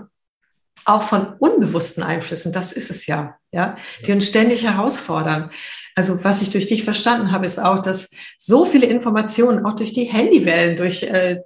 auch 0.84 1.02
von 1.02 1.34
unbewussten 1.38 2.02
Einflüssen, 2.02 2.52
das 2.52 2.72
ist 2.72 2.90
es 2.90 3.06
ja, 3.06 3.36
ja, 3.50 3.76
die 4.04 4.12
uns 4.12 4.26
ständig 4.26 4.64
herausfordern. 4.64 5.50
Also 6.00 6.24
was 6.24 6.40
ich 6.40 6.48
durch 6.48 6.66
dich 6.66 6.82
verstanden 6.82 7.30
habe, 7.30 7.44
ist 7.44 7.58
auch, 7.58 7.82
dass 7.82 8.08
so 8.38 8.64
viele 8.64 8.86
Informationen, 8.86 9.66
auch 9.66 9.76
durch 9.76 9.92
die 9.92 10.04
Handywellen, 10.04 10.78
durch, 10.78 11.02
äh, 11.02 11.40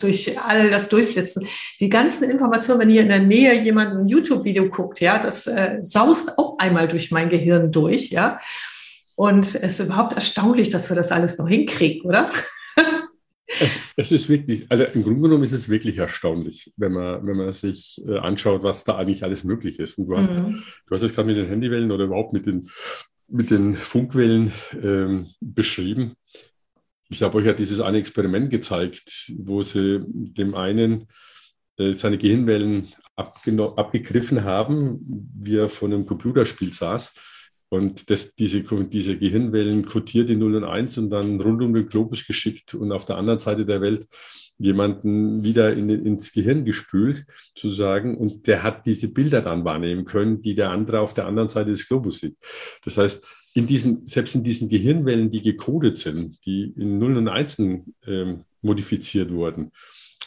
durch 0.00 0.36
all 0.40 0.68
das 0.68 0.88
Durchflitzen, 0.88 1.46
die 1.78 1.90
ganzen 1.90 2.28
Informationen, 2.28 2.80
wenn 2.80 2.90
hier 2.90 3.02
in 3.02 3.08
der 3.08 3.20
Nähe 3.20 3.62
jemand 3.62 3.94
ein 3.96 4.08
YouTube-Video 4.08 4.68
guckt, 4.68 4.98
ja, 4.98 5.20
das 5.20 5.46
äh, 5.46 5.78
saust 5.82 6.38
auch 6.38 6.58
einmal 6.58 6.88
durch 6.88 7.12
mein 7.12 7.28
Gehirn 7.30 7.70
durch, 7.70 8.10
ja. 8.10 8.40
Und 9.14 9.44
es 9.46 9.54
ist 9.54 9.78
überhaupt 9.78 10.14
erstaunlich, 10.14 10.70
dass 10.70 10.90
wir 10.90 10.96
das 10.96 11.12
alles 11.12 11.38
noch 11.38 11.48
hinkriegen, 11.48 12.02
oder? 12.02 12.28
Es, 13.46 13.78
es, 13.96 14.10
ist 14.10 14.28
wirklich, 14.28 14.66
also 14.70 14.82
im 14.82 15.04
Grunde 15.04 15.20
genommen 15.20 15.44
ist 15.44 15.52
es 15.52 15.68
wirklich 15.68 15.98
erstaunlich, 15.98 16.72
wenn 16.76 16.90
man, 16.90 17.24
wenn 17.24 17.36
man 17.36 17.52
sich 17.52 18.02
äh, 18.08 18.18
anschaut, 18.18 18.64
was 18.64 18.82
da 18.82 18.96
eigentlich 18.96 19.22
alles 19.22 19.44
möglich 19.44 19.78
ist. 19.78 19.98
Und 19.98 20.08
du 20.08 20.16
hast, 20.16 20.32
mhm. 20.34 20.64
du 20.88 20.94
hast 20.94 21.02
es 21.02 21.14
gerade 21.14 21.28
mit 21.28 21.36
den 21.36 21.46
Handywellen 21.46 21.92
oder 21.92 22.06
überhaupt 22.06 22.32
mit 22.32 22.46
den, 22.46 22.68
mit 23.28 23.50
den 23.50 23.76
Funkwellen 23.76 24.52
ähm, 24.80 25.26
beschrieben. 25.40 26.14
Ich 27.08 27.22
habe 27.22 27.38
euch 27.38 27.46
ja 27.46 27.52
dieses 27.52 27.80
eine 27.80 27.98
Experiment 27.98 28.50
gezeigt, 28.50 29.32
wo 29.38 29.62
sie 29.62 30.02
dem 30.06 30.54
einen 30.54 31.06
äh, 31.78 31.92
seine 31.92 32.18
Gehirnwellen 32.18 32.88
abgegriffen 33.16 34.42
haben, 34.42 35.00
wie 35.36 35.56
er 35.56 35.68
vor 35.68 35.88
einem 35.88 36.06
Computerspiel 36.06 36.72
saß 36.72 37.12
und 37.74 38.08
das, 38.08 38.34
diese, 38.36 38.62
diese 38.62 39.18
Gehirnwellen 39.18 39.84
kodiert 39.84 40.30
in 40.30 40.38
0 40.38 40.56
und 40.56 40.64
1 40.64 40.98
und 40.98 41.10
dann 41.10 41.40
rund 41.40 41.60
um 41.60 41.74
den 41.74 41.88
Globus 41.88 42.26
geschickt 42.26 42.74
und 42.74 42.92
auf 42.92 43.04
der 43.04 43.16
anderen 43.16 43.40
Seite 43.40 43.66
der 43.66 43.80
Welt 43.80 44.06
jemanden 44.58 45.42
wieder 45.42 45.72
in, 45.72 45.88
ins 45.88 46.32
Gehirn 46.32 46.64
gespült, 46.64 47.26
sozusagen, 47.56 48.16
und 48.16 48.46
der 48.46 48.62
hat 48.62 48.86
diese 48.86 49.08
Bilder 49.08 49.42
dann 49.42 49.64
wahrnehmen 49.64 50.04
können, 50.04 50.40
die 50.42 50.54
der 50.54 50.70
andere 50.70 51.00
auf 51.00 51.14
der 51.14 51.26
anderen 51.26 51.48
Seite 51.48 51.70
des 51.70 51.88
Globus 51.88 52.20
sieht. 52.20 52.36
Das 52.84 52.96
heißt, 52.96 53.26
in 53.54 53.66
diesen, 53.66 54.06
selbst 54.06 54.36
in 54.36 54.44
diesen 54.44 54.68
Gehirnwellen, 54.68 55.30
die 55.30 55.40
gecodet 55.40 55.98
sind, 55.98 56.44
die 56.46 56.72
in 56.76 56.98
0 56.98 57.16
und 57.16 57.28
1 57.28 57.58
ähm, 58.06 58.44
modifiziert 58.62 59.32
wurden, 59.32 59.72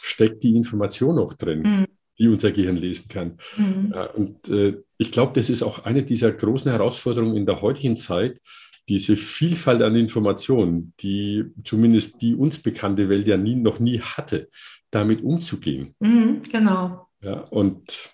steckt 0.02 0.42
die 0.42 0.54
Information 0.54 1.18
auch 1.18 1.32
drin. 1.32 1.62
Mhm 1.62 1.87
die 2.18 2.28
unser 2.28 2.52
Gehirn 2.52 2.76
lesen 2.76 3.08
kann. 3.08 3.38
Mhm. 3.56 3.94
Und 4.14 4.48
äh, 4.48 4.82
ich 4.96 5.12
glaube, 5.12 5.32
das 5.34 5.50
ist 5.50 5.62
auch 5.62 5.84
eine 5.84 6.02
dieser 6.02 6.32
großen 6.32 6.70
Herausforderungen 6.70 7.36
in 7.36 7.46
der 7.46 7.62
heutigen 7.62 7.96
Zeit, 7.96 8.40
diese 8.88 9.16
Vielfalt 9.16 9.82
an 9.82 9.96
Informationen, 9.96 10.94
die 11.00 11.44
zumindest 11.62 12.20
die 12.22 12.34
uns 12.34 12.58
bekannte 12.58 13.08
Welt 13.08 13.28
ja 13.28 13.36
nie, 13.36 13.54
noch 13.54 13.78
nie 13.78 14.00
hatte, 14.00 14.48
damit 14.90 15.22
umzugehen. 15.22 15.94
Mhm, 16.00 16.40
genau. 16.50 17.06
Ja, 17.20 17.40
und 17.40 18.12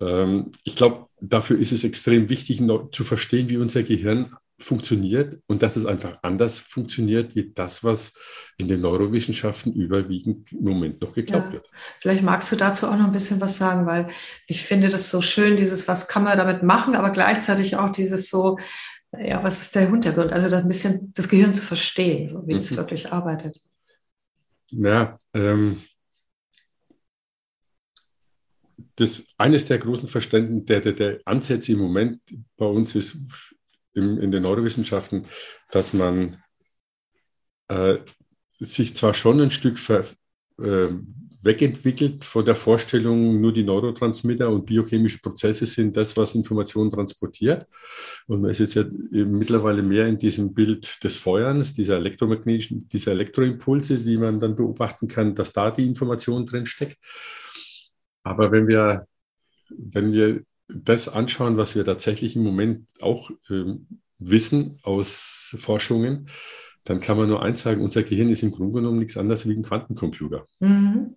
ähm, 0.00 0.52
ich 0.64 0.76
glaube, 0.76 1.06
dafür 1.20 1.58
ist 1.58 1.72
es 1.72 1.84
extrem 1.84 2.28
wichtig, 2.28 2.62
zu 2.92 3.04
verstehen, 3.04 3.48
wie 3.48 3.56
unser 3.56 3.82
Gehirn 3.82 4.36
funktioniert 4.64 5.40
und 5.46 5.62
dass 5.62 5.76
es 5.76 5.86
einfach 5.86 6.18
anders 6.22 6.58
funktioniert, 6.58 7.34
wie 7.34 7.52
das, 7.54 7.84
was 7.84 8.12
in 8.56 8.66
den 8.66 8.80
Neurowissenschaften 8.80 9.74
überwiegend 9.74 10.50
im 10.52 10.64
Moment 10.64 11.00
noch 11.00 11.12
geglaubt 11.12 11.46
ja. 11.46 11.52
wird. 11.52 11.66
Vielleicht 12.00 12.22
magst 12.22 12.50
du 12.50 12.56
dazu 12.56 12.86
auch 12.86 12.96
noch 12.96 13.06
ein 13.06 13.12
bisschen 13.12 13.40
was 13.40 13.58
sagen, 13.58 13.86
weil 13.86 14.08
ich 14.46 14.62
finde 14.62 14.88
das 14.88 15.10
so 15.10 15.20
schön, 15.20 15.56
dieses, 15.56 15.86
was 15.86 16.08
kann 16.08 16.24
man 16.24 16.38
damit 16.38 16.62
machen, 16.62 16.94
aber 16.94 17.10
gleichzeitig 17.10 17.76
auch 17.76 17.90
dieses 17.90 18.28
so, 18.30 18.58
ja, 19.18 19.44
was 19.44 19.60
ist 19.60 19.74
der 19.74 19.88
Hintergrund? 19.88 20.32
Also 20.32 20.54
ein 20.54 20.66
bisschen 20.66 21.12
das 21.14 21.28
Gehirn 21.28 21.54
zu 21.54 21.62
verstehen, 21.62 22.28
so 22.28 22.46
wie 22.46 22.54
mhm. 22.54 22.60
es 22.60 22.76
wirklich 22.76 23.12
arbeitet. 23.12 23.60
Ja, 24.72 25.16
ähm, 25.34 25.80
das 28.96 29.26
eines 29.38 29.66
der 29.66 29.78
großen 29.78 30.08
Verständnisse, 30.08 30.64
der, 30.64 30.80
der, 30.80 30.92
der 30.92 31.20
Ansätze 31.24 31.72
im 31.72 31.78
Moment 31.78 32.20
bei 32.56 32.66
uns 32.66 32.94
ist 32.94 33.18
im, 33.94 34.18
in 34.18 34.30
den 34.30 34.42
Neurowissenschaften, 34.42 35.24
dass 35.70 35.92
man 35.92 36.42
äh, 37.68 37.98
sich 38.58 38.94
zwar 38.96 39.14
schon 39.14 39.40
ein 39.40 39.50
Stück 39.50 39.78
ver, 39.78 40.04
äh, 40.60 40.88
wegentwickelt 41.44 42.24
von 42.24 42.44
der 42.44 42.54
Vorstellung, 42.54 43.40
nur 43.40 43.52
die 43.52 43.64
Neurotransmitter 43.64 44.48
und 44.48 44.64
biochemische 44.64 45.20
Prozesse 45.20 45.66
sind 45.66 45.96
das, 45.96 46.16
was 46.16 46.34
Informationen 46.34 46.90
transportiert. 46.90 47.66
Und 48.26 48.40
man 48.40 48.50
ist 48.50 48.60
jetzt 48.60 48.74
ja 48.74 48.84
mittlerweile 49.10 49.82
mehr 49.82 50.06
in 50.06 50.18
diesem 50.18 50.54
Bild 50.54 51.04
des 51.04 51.16
Feuerns, 51.16 51.74
dieser 51.74 51.96
elektromagnetischen, 51.96 52.88
dieser 52.88 53.12
Elektroimpulse, 53.12 53.98
die 53.98 54.16
man 54.16 54.40
dann 54.40 54.56
beobachten 54.56 55.06
kann, 55.06 55.34
dass 55.34 55.52
da 55.52 55.70
die 55.70 55.86
Information 55.86 56.46
drin 56.46 56.66
steckt. 56.66 56.96
Aber 58.22 58.50
wenn 58.50 58.66
wir, 58.66 59.06
wenn 59.68 60.12
wir 60.12 60.42
das 60.74 61.08
anschauen, 61.08 61.56
was 61.56 61.74
wir 61.74 61.84
tatsächlich 61.84 62.36
im 62.36 62.42
Moment 62.42 62.88
auch 63.00 63.30
äh, 63.48 63.74
wissen 64.18 64.78
aus 64.82 65.54
Forschungen, 65.58 66.28
dann 66.84 67.00
kann 67.00 67.16
man 67.16 67.28
nur 67.28 67.42
eins 67.42 67.62
sagen, 67.62 67.82
unser 67.82 68.02
Gehirn 68.02 68.28
ist 68.28 68.42
im 68.42 68.50
Grunde 68.50 68.74
genommen 68.74 68.98
nichts 68.98 69.16
anderes 69.16 69.48
wie 69.48 69.54
ein 69.54 69.62
Quantencomputer. 69.62 70.46
Mhm. 70.60 71.16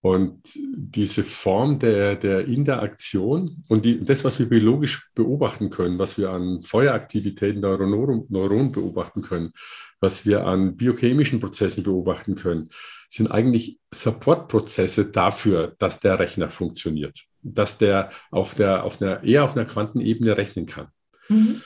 Und 0.00 0.42
diese 0.54 1.24
Form 1.24 1.80
der, 1.80 2.14
der 2.14 2.46
Interaktion 2.46 3.64
und 3.66 3.84
die, 3.84 4.04
das, 4.04 4.22
was 4.22 4.38
wir 4.38 4.48
biologisch 4.48 5.10
beobachten 5.14 5.70
können, 5.70 5.98
was 5.98 6.16
wir 6.16 6.30
an 6.30 6.62
Feueraktivitäten 6.62 7.60
der 7.62 7.78
Neuronen 7.78 8.70
beobachten 8.70 9.22
können, 9.22 9.52
was 10.00 10.24
wir 10.24 10.46
an 10.46 10.76
biochemischen 10.76 11.40
Prozessen 11.40 11.82
beobachten 11.82 12.36
können, 12.36 12.68
sind 13.08 13.28
eigentlich 13.28 13.80
Supportprozesse 13.92 15.06
dafür, 15.06 15.74
dass 15.78 15.98
der 15.98 16.20
Rechner 16.20 16.50
funktioniert, 16.50 17.24
dass 17.42 17.78
der 17.78 18.10
auf 18.30 18.54
der, 18.54 18.84
auf 18.84 19.02
einer, 19.02 19.24
eher 19.24 19.42
auf 19.42 19.56
einer 19.56 19.64
Quantenebene 19.64 20.36
rechnen 20.36 20.66
kann. 20.66 20.88
Mhm. 21.28 21.60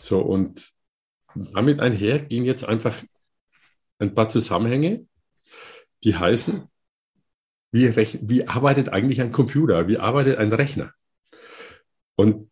So, 0.00 0.20
und 0.20 0.72
damit 1.34 1.78
einher 1.78 2.18
gehen 2.18 2.44
jetzt 2.44 2.64
einfach 2.64 2.96
ein 4.00 4.14
paar 4.14 4.28
Zusammenhänge, 4.28 5.06
die 6.02 6.16
heißen, 6.16 6.68
wie, 7.70 7.94
wie 7.96 8.48
arbeitet 8.48 8.88
eigentlich 8.90 9.20
ein 9.20 9.32
Computer? 9.32 9.88
Wie 9.88 9.98
arbeitet 9.98 10.38
ein 10.38 10.52
Rechner? 10.52 10.92
Und 12.16 12.50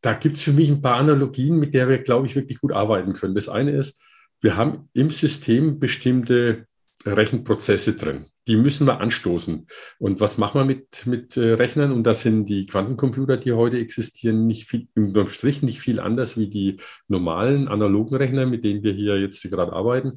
da 0.00 0.14
gibt 0.14 0.36
es 0.36 0.42
für 0.42 0.52
mich 0.52 0.68
ein 0.68 0.82
paar 0.82 0.96
Analogien, 0.96 1.58
mit 1.58 1.74
der 1.74 1.88
wir, 1.88 1.98
glaube 1.98 2.26
ich, 2.26 2.36
wirklich 2.36 2.60
gut 2.60 2.72
arbeiten 2.72 3.14
können. 3.14 3.34
Das 3.34 3.48
eine 3.48 3.72
ist, 3.72 4.00
wir 4.40 4.56
haben 4.56 4.90
im 4.92 5.10
System 5.10 5.78
bestimmte 5.78 6.66
Rechenprozesse 7.06 7.96
drin. 7.96 8.26
Die 8.46 8.56
müssen 8.56 8.86
wir 8.86 9.00
anstoßen. 9.00 9.66
Und 9.98 10.20
was 10.20 10.36
machen 10.36 10.60
wir 10.60 10.64
mit, 10.66 11.06
mit 11.06 11.36
äh, 11.36 11.54
Rechnern? 11.54 11.92
Und 11.92 12.04
das 12.04 12.22
sind 12.22 12.46
die 12.46 12.66
Quantencomputer, 12.66 13.38
die 13.38 13.52
heute 13.52 13.78
existieren, 13.78 14.46
nicht 14.46 14.68
viel, 14.68 14.88
im 14.94 15.28
Strich 15.28 15.62
nicht 15.62 15.80
viel 15.80 15.98
anders 15.98 16.36
wie 16.36 16.48
die 16.48 16.76
normalen 17.08 17.68
analogen 17.68 18.16
Rechner, 18.16 18.44
mit 18.44 18.64
denen 18.64 18.82
wir 18.82 18.92
hier 18.92 19.18
jetzt 19.18 19.42
gerade 19.50 19.72
arbeiten. 19.72 20.16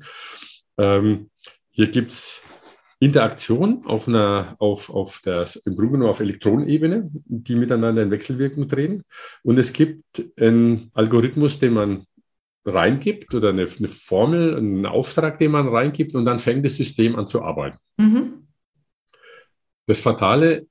Ähm, 0.78 1.30
hier 1.70 1.88
gibt 1.88 2.12
es 2.12 2.41
Interaktion 2.99 3.86
auf 3.86 4.07
einer, 4.07 4.55
auf, 4.60 4.89
auf 4.89 5.21
der, 5.23 5.47
im 5.65 5.75
Grunde 5.75 5.91
genommen 5.93 6.10
auf 6.10 6.19
Elektronenebene, 6.19 7.10
die 7.13 7.55
miteinander 7.55 8.01
in 8.01 8.12
Wechselwirkung 8.12 8.67
drehen. 8.67 9.03
Und 9.43 9.60
es 9.60 9.71
gibt 9.73 10.03
einen 10.39 10.89
Algorithmus, 10.93 11.60
den 11.60 11.73
man 11.73 12.05
reingibt 12.65 13.33
oder 13.36 13.49
eine, 13.49 13.65
eine 13.65 13.88
Formel, 13.88 14.55
einen 14.55 14.86
Auftrag, 14.86 15.38
den 15.38 15.51
man 15.51 15.67
reingibt 15.67 16.15
und 16.15 16.25
dann 16.25 16.39
fängt 16.39 16.65
das 16.65 16.75
System 16.75 17.15
an 17.15 17.27
zu 17.27 17.43
arbeiten. 17.43 17.77
Mhm. 17.97 18.47
Das 19.86 20.01
Fatale 20.01 20.67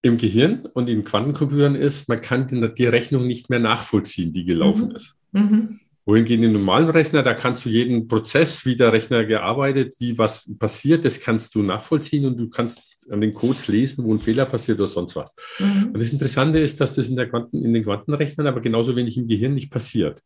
im 0.00 0.16
Gehirn 0.16 0.66
und 0.74 0.88
in 0.88 1.04
Quantencomputern 1.04 1.74
ist, 1.74 2.08
man 2.08 2.20
kann 2.20 2.46
die, 2.76 2.86
Rechnung 2.86 3.26
nicht 3.26 3.50
mehr 3.50 3.58
nachvollziehen, 3.58 4.32
die 4.32 4.44
gelaufen 4.44 4.90
mhm. 4.90 4.96
ist. 4.96 5.16
Mhm. 5.32 5.80
Wohingegen 6.06 6.44
im 6.44 6.52
normalen 6.52 6.90
Rechner, 6.90 7.22
da 7.22 7.32
kannst 7.32 7.64
du 7.64 7.70
jeden 7.70 8.08
Prozess, 8.08 8.66
wie 8.66 8.76
der 8.76 8.92
Rechner 8.92 9.24
gearbeitet, 9.24 9.94
wie 9.98 10.18
was 10.18 10.50
passiert, 10.58 11.04
das 11.04 11.20
kannst 11.20 11.54
du 11.54 11.62
nachvollziehen 11.62 12.26
und 12.26 12.36
du 12.36 12.50
kannst 12.50 12.82
an 13.10 13.20
den 13.20 13.32
Codes 13.32 13.68
lesen, 13.68 14.04
wo 14.04 14.12
ein 14.12 14.20
Fehler 14.20 14.44
passiert 14.46 14.78
oder 14.80 14.88
sonst 14.88 15.16
was. 15.16 15.34
Mhm. 15.58 15.92
Und 15.92 15.98
das 15.98 16.10
Interessante 16.10 16.58
ist, 16.58 16.80
dass 16.80 16.94
das 16.94 17.08
in, 17.08 17.16
der 17.16 17.28
Quanten, 17.28 17.64
in 17.64 17.72
den 17.72 17.84
Quantenrechnern 17.84 18.46
aber 18.46 18.60
genauso 18.60 18.96
wenig 18.96 19.16
im 19.16 19.28
Gehirn 19.28 19.54
nicht 19.54 19.70
passiert. 19.70 20.22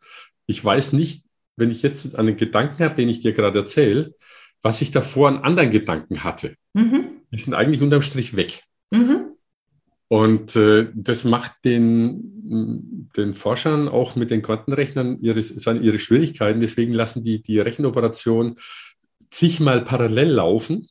Ich 0.46 0.64
weiß 0.64 0.94
nicht, 0.94 1.24
wenn 1.56 1.70
ich 1.70 1.82
jetzt 1.82 2.16
einen 2.16 2.36
Gedanken 2.36 2.82
habe, 2.82 2.94
den 2.96 3.08
ich 3.08 3.20
dir 3.20 3.32
gerade 3.32 3.58
erzähle, 3.58 4.14
was 4.62 4.80
ich 4.80 4.90
davor 4.90 5.28
an 5.28 5.38
anderen 5.38 5.70
Gedanken 5.70 6.24
hatte. 6.24 6.54
Mhm. 6.74 7.22
Die 7.32 7.38
sind 7.38 7.54
eigentlich 7.54 7.82
unterm 7.82 8.02
Strich 8.02 8.36
weg. 8.36 8.62
Mhm. 8.90 9.27
Und 10.08 10.56
äh, 10.56 10.88
das 10.94 11.24
macht 11.24 11.52
den, 11.64 13.10
den 13.14 13.34
Forschern 13.34 13.88
auch 13.88 14.16
mit 14.16 14.30
den 14.30 14.40
Quantenrechnern 14.40 15.20
ihre, 15.20 15.38
ihre 15.38 15.98
Schwierigkeiten. 15.98 16.60
Deswegen 16.60 16.94
lassen 16.94 17.22
die 17.24 17.42
die 17.42 17.60
Rechenoperation 17.60 18.56
zigmal 19.28 19.84
parallel 19.84 20.30
laufen, 20.30 20.88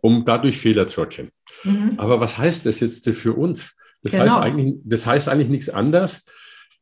um 0.00 0.24
dadurch 0.24 0.58
Fehler 0.58 0.88
zu 0.88 1.02
erkennen. 1.02 1.30
Mhm. 1.62 1.94
Aber 1.96 2.18
was 2.18 2.36
heißt 2.36 2.66
das 2.66 2.80
jetzt 2.80 3.08
für 3.10 3.34
uns? 3.34 3.76
Das, 4.02 4.12
genau. 4.12 4.24
heißt, 4.24 4.36
eigentlich, 4.36 4.74
das 4.84 5.06
heißt 5.06 5.28
eigentlich 5.28 5.48
nichts 5.48 5.70
anderes, 5.70 6.24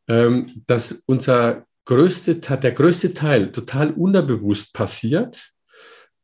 ähm, 0.08 0.46
dass 0.66 1.02
unser 1.04 1.66
größte, 1.84 2.36
der 2.36 2.72
größte 2.72 3.12
Teil 3.12 3.52
total 3.52 3.90
unterbewusst 3.90 4.72
passiert 4.72 5.52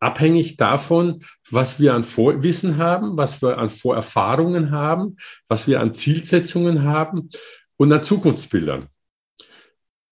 abhängig 0.00 0.56
davon, 0.56 1.24
was 1.50 1.80
wir 1.80 1.94
an 1.94 2.04
Vorwissen 2.04 2.76
haben, 2.76 3.16
was 3.16 3.42
wir 3.42 3.58
an 3.58 3.70
Vorerfahrungen 3.70 4.70
haben, 4.70 5.16
was 5.48 5.66
wir 5.66 5.80
an 5.80 5.94
Zielsetzungen 5.94 6.84
haben 6.84 7.30
und 7.76 7.92
an 7.92 8.02
Zukunftsbildern. 8.02 8.88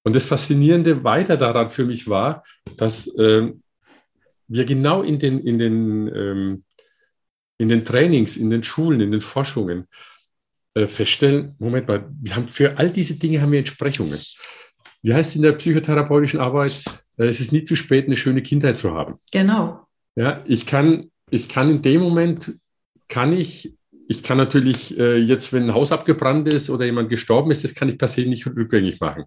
Und 0.04 0.14
das 0.14 0.26
Faszinierende 0.26 1.02
weiter 1.04 1.36
daran 1.36 1.70
für 1.70 1.84
mich 1.84 2.08
war, 2.08 2.44
dass 2.76 3.08
äh, 3.16 3.52
wir 4.48 4.64
genau 4.64 5.02
in 5.02 5.18
den, 5.18 5.40
in, 5.40 5.58
den, 5.58 6.14
ähm, 6.14 6.64
in 7.58 7.68
den 7.68 7.84
Trainings, 7.84 8.36
in 8.36 8.50
den 8.50 8.62
Schulen, 8.62 9.00
in 9.00 9.10
den 9.10 9.20
Forschungen 9.20 9.88
äh, 10.74 10.86
feststellen, 10.86 11.56
Moment 11.58 11.88
mal, 11.88 12.08
wir 12.20 12.36
haben 12.36 12.48
für 12.48 12.78
all 12.78 12.90
diese 12.90 13.16
Dinge 13.16 13.40
haben 13.40 13.50
wir 13.50 13.58
Entsprechungen. 13.58 14.20
Wie 15.02 15.14
heißt 15.14 15.30
es 15.30 15.36
in 15.36 15.42
der 15.42 15.52
psychotherapeutischen 15.52 16.40
Arbeit? 16.40 16.84
Äh, 17.16 17.26
es 17.26 17.40
ist 17.40 17.52
nie 17.52 17.64
zu 17.64 17.76
spät, 17.76 18.06
eine 18.06 18.16
schöne 18.16 18.42
Kindheit 18.42 18.76
zu 18.76 18.92
haben. 18.92 19.16
Genau. 19.32 19.86
Ja, 20.14 20.42
ich 20.46 20.66
kann, 20.66 21.10
ich 21.30 21.48
kann 21.48 21.70
in 21.70 21.82
dem 21.82 22.00
Moment, 22.00 22.56
kann 23.08 23.32
ich, 23.32 23.74
ich 24.08 24.22
kann 24.22 24.38
natürlich 24.38 24.98
äh, 24.98 25.16
jetzt, 25.16 25.52
wenn 25.52 25.64
ein 25.64 25.74
Haus 25.74 25.92
abgebrannt 25.92 26.48
ist 26.48 26.70
oder 26.70 26.84
jemand 26.84 27.10
gestorben 27.10 27.50
ist, 27.50 27.64
das 27.64 27.74
kann 27.74 27.88
ich 27.88 27.98
per 27.98 28.08
se 28.08 28.22
nicht 28.22 28.46
rückgängig 28.46 29.00
machen. 29.00 29.24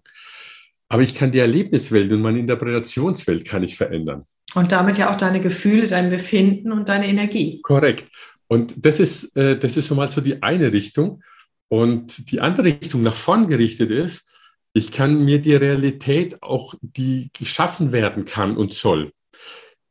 Aber 0.88 1.02
ich 1.02 1.14
kann 1.14 1.30
die 1.30 1.38
Erlebniswelt 1.38 2.10
und 2.10 2.20
meine 2.20 2.40
Interpretationswelt 2.40 3.46
kann 3.46 3.62
ich 3.62 3.76
verändern. 3.76 4.24
Und 4.54 4.72
damit 4.72 4.98
ja 4.98 5.10
auch 5.10 5.16
deine 5.16 5.40
Gefühle, 5.40 5.86
dein 5.86 6.10
Befinden 6.10 6.72
und 6.72 6.88
deine 6.88 7.06
Energie. 7.06 7.60
Korrekt. 7.62 8.06
Und 8.48 8.74
das 8.84 8.98
ist, 8.98 9.36
äh, 9.36 9.56
das 9.56 9.76
ist 9.76 9.86
so 9.86 9.94
mal 9.94 10.10
so 10.10 10.20
die 10.20 10.42
eine 10.42 10.72
Richtung. 10.72 11.22
Und 11.68 12.32
die 12.32 12.40
andere 12.40 12.66
Richtung 12.66 13.02
nach 13.02 13.14
vorn 13.14 13.46
gerichtet 13.46 13.92
ist, 13.92 14.28
Ich 14.72 14.92
kann 14.92 15.24
mir 15.24 15.40
die 15.40 15.54
Realität 15.54 16.42
auch, 16.42 16.74
die 16.80 17.30
geschaffen 17.36 17.92
werden 17.92 18.24
kann 18.24 18.56
und 18.56 18.72
soll, 18.72 19.12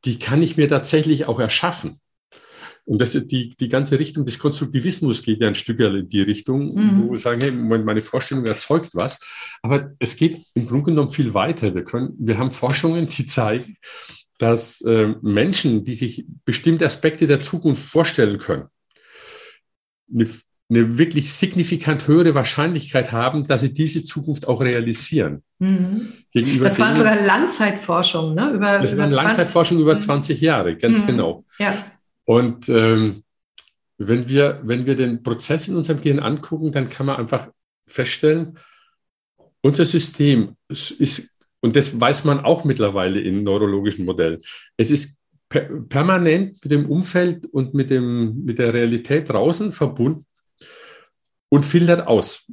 die 0.05 0.19
kann 0.19 0.41
ich 0.41 0.57
mir 0.57 0.69
tatsächlich 0.69 1.25
auch 1.25 1.39
erschaffen. 1.39 1.99
Und 2.89 2.99
das 3.01 3.13
ist 3.13 3.27
die, 3.27 3.49
die 3.51 3.69
ganze 3.69 3.99
Richtung 3.99 4.25
des 4.25 4.39
Konstruktivismus 4.39 5.21
geht 5.21 5.41
ja 5.41 5.47
ein 5.47 5.53
Stück 5.53 5.79
in 5.79 6.09
die 6.09 6.21
Richtung, 6.21 6.73
mhm. 6.73 7.03
wo 7.03 7.11
wir 7.11 7.19
sagen, 7.19 7.39
hey, 7.39 7.51
meine 7.51 8.01
Vorstellung 8.01 8.45
erzeugt 8.47 8.95
was. 8.95 9.19
Aber 9.61 9.91
es 9.99 10.15
geht 10.15 10.43
im 10.55 10.65
Grunde 10.65 10.85
genommen 10.85 11.11
viel 11.11 11.35
weiter. 11.35 11.75
Wir, 11.75 11.83
können, 11.83 12.15
wir 12.17 12.39
haben 12.39 12.51
Forschungen, 12.51 13.07
die 13.07 13.27
zeigen, 13.27 13.77
dass 14.39 14.81
äh, 14.81 15.13
Menschen, 15.21 15.83
die 15.83 15.93
sich 15.93 16.25
bestimmte 16.45 16.85
Aspekte 16.85 17.27
der 17.27 17.41
Zukunft 17.41 17.83
vorstellen 17.83 18.39
können, 18.39 18.69
eine, 20.11 20.27
eine, 20.69 20.97
wirklich 20.97 21.33
signifikant 21.33 22.07
höhere 22.07 22.35
Wahrscheinlichkeit 22.35 23.11
haben, 23.11 23.47
dass 23.47 23.61
sie 23.61 23.73
diese 23.73 24.03
Zukunft 24.03 24.47
auch 24.47 24.61
realisieren. 24.61 25.43
Mhm. 25.57 26.13
das 26.33 26.79
waren 26.79 26.95
sogar 26.95 27.19
Langzeitforschung, 27.21 28.35
ne? 28.35 28.51
Über, 28.51 28.79
das 28.79 28.93
über 28.93 29.03
war 29.03 29.09
Langzeitforschung 29.09 29.79
über 29.79 29.97
20 29.97 30.39
mhm. 30.39 30.45
Jahre, 30.45 30.77
ganz 30.77 31.01
mhm. 31.01 31.07
genau. 31.07 31.45
Ja. 31.57 31.73
Und 32.25 32.69
ähm, 32.69 33.23
wenn, 33.97 34.29
wir, 34.29 34.61
wenn 34.63 34.85
wir 34.85 34.95
den 34.95 35.23
Prozess 35.23 35.67
in 35.67 35.75
unserem 35.75 36.01
Gehirn 36.01 36.19
angucken, 36.19 36.71
dann 36.71 36.89
kann 36.89 37.07
man 37.07 37.17
einfach 37.17 37.49
feststellen, 37.87 38.57
unser 39.61 39.85
System 39.85 40.55
ist, 40.69 41.29
und 41.59 41.75
das 41.75 41.99
weiß 41.99 42.23
man 42.23 42.39
auch 42.39 42.63
mittlerweile 42.63 43.19
in 43.19 43.43
neurologischen 43.43 44.05
Modellen, 44.05 44.39
es 44.77 44.91
ist 44.91 45.17
per 45.49 45.61
permanent 45.61 46.63
mit 46.63 46.71
dem 46.71 46.85
Umfeld 46.89 47.47
und 47.47 47.73
mit, 47.73 47.89
dem, 47.89 48.45
mit 48.45 48.59
der 48.59 48.73
Realität 48.73 49.31
draußen 49.31 49.71
verbunden 49.71 50.25
und 51.49 51.65
filtert 51.65 52.07
aus. 52.07 52.45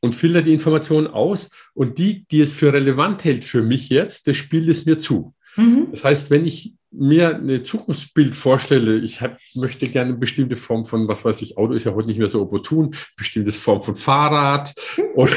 Und 0.00 0.14
filtert 0.14 0.46
die 0.46 0.52
Informationen 0.52 1.08
aus 1.08 1.48
und 1.74 1.98
die, 1.98 2.24
die 2.30 2.40
es 2.40 2.54
für 2.54 2.72
relevant 2.72 3.24
hält 3.24 3.44
für 3.44 3.62
mich 3.62 3.88
jetzt, 3.88 4.28
das 4.28 4.36
spielt 4.36 4.68
es 4.68 4.86
mir 4.86 4.96
zu. 4.96 5.34
Mhm. 5.56 5.88
Das 5.90 6.04
heißt, 6.04 6.30
wenn 6.30 6.46
ich 6.46 6.74
mir 6.90 7.34
eine 7.34 7.62
Zukunftsbild 7.64 8.34
vorstelle, 8.34 8.98
ich 8.98 9.20
hab, 9.20 9.36
möchte 9.54 9.88
gerne 9.88 10.10
eine 10.10 10.18
bestimmte 10.18 10.56
Form 10.56 10.84
von, 10.84 11.08
was 11.08 11.24
weiß 11.24 11.42
ich, 11.42 11.58
Auto 11.58 11.74
ist 11.74 11.84
ja 11.84 11.94
heute 11.94 12.08
nicht 12.08 12.18
mehr 12.18 12.28
so 12.28 12.40
opportun, 12.40 12.94
bestimmte 13.16 13.52
Form 13.52 13.82
von 13.82 13.94
Fahrrad 13.94 14.72
oder, 15.14 15.32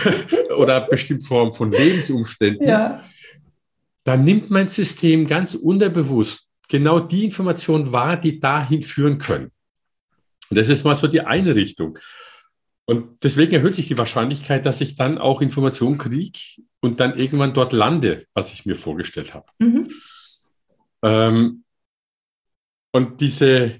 oder 0.57 0.81
bestimmte 0.81 1.25
Form 1.25 1.53
von 1.53 1.71
Lebensumständen, 1.71 2.67
ja. 2.67 3.03
dann 4.03 4.23
nimmt 4.23 4.49
mein 4.49 4.67
System 4.67 5.27
ganz 5.27 5.55
unterbewusst 5.55 6.47
genau 6.69 7.01
die 7.01 7.25
Informationen 7.25 7.91
wahr, 7.91 8.15
die 8.15 8.39
dahin 8.39 8.81
führen 8.81 9.17
können. 9.17 9.51
Das 10.49 10.69
ist 10.69 10.83
mal 10.83 10.95
so 10.95 11.07
die 11.07 11.21
eine 11.21 11.53
Richtung. 11.53 11.97
Und 12.85 13.23
deswegen 13.23 13.53
erhöht 13.53 13.75
sich 13.75 13.87
die 13.87 13.97
Wahrscheinlichkeit, 13.97 14.65
dass 14.65 14.81
ich 14.81 14.95
dann 14.95 15.17
auch 15.17 15.41
Informationen 15.41 15.97
kriege 15.97 16.39
und 16.81 16.99
dann 16.99 17.17
irgendwann 17.17 17.53
dort 17.53 17.73
lande, 17.73 18.25
was 18.33 18.51
ich 18.53 18.65
mir 18.65 18.75
vorgestellt 18.75 19.33
habe. 19.33 19.45
Mhm. 19.59 19.91
Ähm, 21.03 21.63
und 22.91 23.21
diese, 23.21 23.79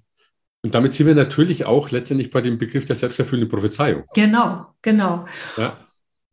und 0.61 0.73
damit 0.75 0.93
sind 0.93 1.07
wir 1.07 1.15
natürlich 1.15 1.65
auch 1.65 1.89
letztendlich 1.91 2.31
bei 2.31 2.41
dem 2.41 2.57
Begriff 2.57 2.85
der 2.85 2.95
selbsterfüllenden 2.95 3.49
Prophezeiung. 3.49 4.05
Genau, 4.13 4.67
genau. 4.81 5.25
Ja. 5.57 5.77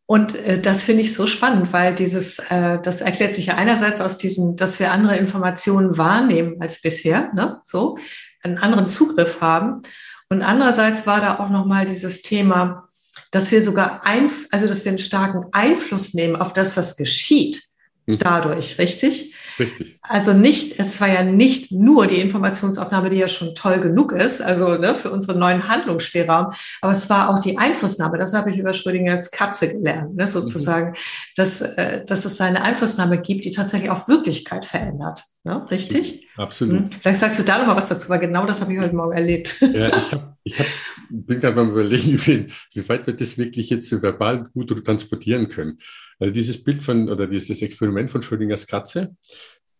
Und 0.07 0.37
äh, 0.37 0.61
das 0.61 0.85
finde 0.85 1.03
ich 1.03 1.13
so 1.13 1.27
spannend, 1.27 1.73
weil 1.73 1.95
dieses, 1.95 2.39
äh, 2.39 2.81
das 2.81 3.03
erklärt 3.03 3.35
sich 3.35 3.47
ja 3.47 3.57
einerseits 3.57 4.01
aus 4.01 4.17
diesem, 4.17 4.57
dass 4.57 4.81
wir 4.81 4.93
andere 4.93 5.17
Informationen 5.17 5.99
wahrnehmen 5.99 6.57
als 6.61 6.81
bisher, 6.81 7.33
ne? 7.35 7.61
so, 7.63 7.99
einen 8.43 8.59
anderen 8.59 8.89
Zugriff 8.89 9.41
haben. 9.41 9.83
Und 10.31 10.43
andererseits 10.43 11.07
war 11.07 11.21
da 11.21 11.39
auch 11.39 11.49
nochmal 11.49 11.87
dieses 11.87 12.23
Thema, 12.23 12.89
dass 13.31 13.51
wir 13.51 13.63
sogar 13.63 14.05
ein, 14.07 14.31
also 14.51 14.67
dass 14.67 14.85
wir 14.85 14.91
einen 14.91 14.99
starken 14.99 15.47
Einfluss 15.53 16.15
nehmen 16.15 16.37
auf 16.37 16.53
das, 16.53 16.77
was 16.77 16.97
geschieht, 16.97 17.63
mhm. 18.07 18.19
dadurch, 18.19 18.79
richtig? 18.79 19.35
Richtig. 19.59 19.99
Also 20.03 20.33
nicht, 20.33 20.79
es 20.79 21.01
war 21.01 21.09
ja 21.09 21.23
nicht 21.23 21.73
nur 21.73 22.07
die 22.07 22.21
Informationsaufnahme, 22.21 23.11
die 23.11 23.17
ja 23.17 23.29
schon 23.29 23.55
toll 23.55 23.81
genug 23.81 24.13
ist, 24.13 24.41
also 24.41 24.77
ne, 24.77 24.95
für 24.95 25.11
unseren 25.11 25.39
neuen 25.39 25.69
Handlungsspielraum, 25.69 26.53
aber 26.81 26.93
es 26.93 27.11
war 27.11 27.31
auch 27.31 27.41
die 27.41 27.59
Einflussnahme. 27.59 28.19
Das 28.19 28.35
habe 28.35 28.51
ich 28.51 28.59
über 28.59 28.73
Schrödingers 28.73 29.31
Katze 29.31 29.69
gelernt, 29.69 30.17
ne, 30.17 30.27
sozusagen, 30.27 30.91
mhm. 30.91 30.95
dass, 31.37 31.61
äh, 31.61 32.05
dass 32.05 32.25
es 32.25 32.41
eine 32.41 32.63
Einflussnahme 32.63 33.21
gibt, 33.21 33.45
die 33.45 33.51
tatsächlich 33.51 33.91
auch 33.91 34.09
Wirklichkeit 34.09 34.65
verändert. 34.65 35.23
Ne? 35.45 35.67
Richtig? 35.71 36.29
Absolut. 36.37 36.79
Hm. 36.79 36.91
Vielleicht 37.01 37.21
sagst 37.21 37.39
du 37.39 37.43
da 37.43 37.59
noch 37.59 37.67
mal 37.67 37.77
was 37.77 37.89
dazu, 37.89 38.09
weil 38.11 38.19
genau 38.19 38.45
das 38.45 38.61
habe 38.61 38.73
ich 38.73 38.79
heute 38.79 38.95
Morgen 38.95 39.17
erlebt. 39.17 39.57
Ja, 39.79 39.97
ich, 39.97 40.13
hab, 40.13 40.37
ich 40.45 40.59
hab, 40.59 40.67
bin 41.09 41.41
gerade 41.41 41.55
beim 41.55 41.71
Überlegen, 41.71 42.19
wie, 42.27 42.47
wie 42.75 42.89
weit 42.89 43.07
wir 43.07 43.15
das 43.15 43.39
wirklich 43.39 43.71
jetzt 43.71 43.91
verbal 44.03 44.49
gut 44.53 44.85
transportieren 44.85 45.49
können. 45.49 45.79
Also 46.19 46.33
dieses 46.33 46.63
Bild 46.63 46.83
von 46.83 47.09
oder 47.09 47.27
dieses 47.27 47.63
Experiment 47.63 48.11
von 48.11 48.23
Schrödingers 48.23 48.67
Katze 48.67 49.17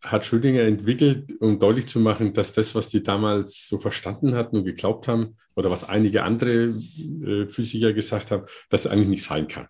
hat 0.01 0.25
Schrödinger 0.25 0.63
entwickelt, 0.63 1.33
um 1.41 1.59
deutlich 1.59 1.89
zu 1.89 1.99
machen, 1.99 2.33
dass 2.33 2.53
das, 2.53 2.75
was 2.75 2.89
die 2.89 3.03
damals 3.03 3.67
so 3.67 3.79
verstanden 3.79 4.35
hatten 4.35 4.59
und 4.59 4.65
geglaubt 4.65 5.09
haben, 5.09 5.37
oder 5.59 5.73
was 5.73 5.89
einige 5.89 6.23
andere 6.23 6.69
äh, 6.69 7.49
Physiker 7.49 7.93
gesagt 7.93 8.31
haben, 8.31 8.47
dass 8.71 8.85
es 8.85 8.91
eigentlich 8.91 9.09
nicht 9.09 9.25
sein 9.25 9.49
kann. 9.49 9.67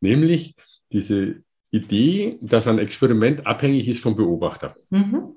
Nämlich 0.00 0.54
diese 0.92 1.42
Idee, 1.70 2.36
dass 2.42 2.66
ein 2.66 2.78
Experiment 2.78 3.46
abhängig 3.46 3.88
ist 3.88 4.02
vom 4.02 4.16
Beobachter. 4.16 4.76
Mhm. 4.90 5.36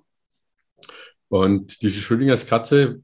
Und 1.30 1.82
diese 1.82 2.02
Schrödingers 2.02 2.46
Katze 2.46 3.02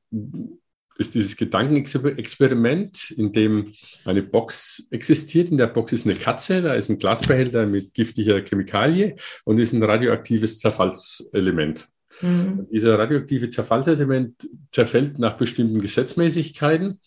ist 0.98 1.16
dieses 1.16 1.36
Gedankenexperiment, 1.36 3.12
in 3.12 3.32
dem 3.32 3.74
eine 4.06 4.24
Box 4.24 4.88
existiert. 4.90 5.50
In 5.50 5.58
der 5.58 5.68
Box 5.68 5.94
ist 5.94 6.06
eine 6.06 6.16
Katze, 6.16 6.62
da 6.62 6.74
ist 6.74 6.90
ein 6.90 6.98
Glasbehälter 6.98 7.66
mit 7.66 7.94
giftiger 7.94 8.42
Chemikalie 8.42 9.16
und 9.46 9.60
ist 9.60 9.74
ein 9.74 9.84
radioaktives 9.84 10.60
Zerfallselement. 10.60 11.88
Mhm. 12.22 12.68
Dieser 12.72 12.98
radioaktive 12.98 13.50
Zerfallselement 13.50 14.50
zerfällt 14.72 15.20
nach 15.20 15.38
bestimmten 15.38 15.82
Gesetzmäßigkeiten 15.82 17.00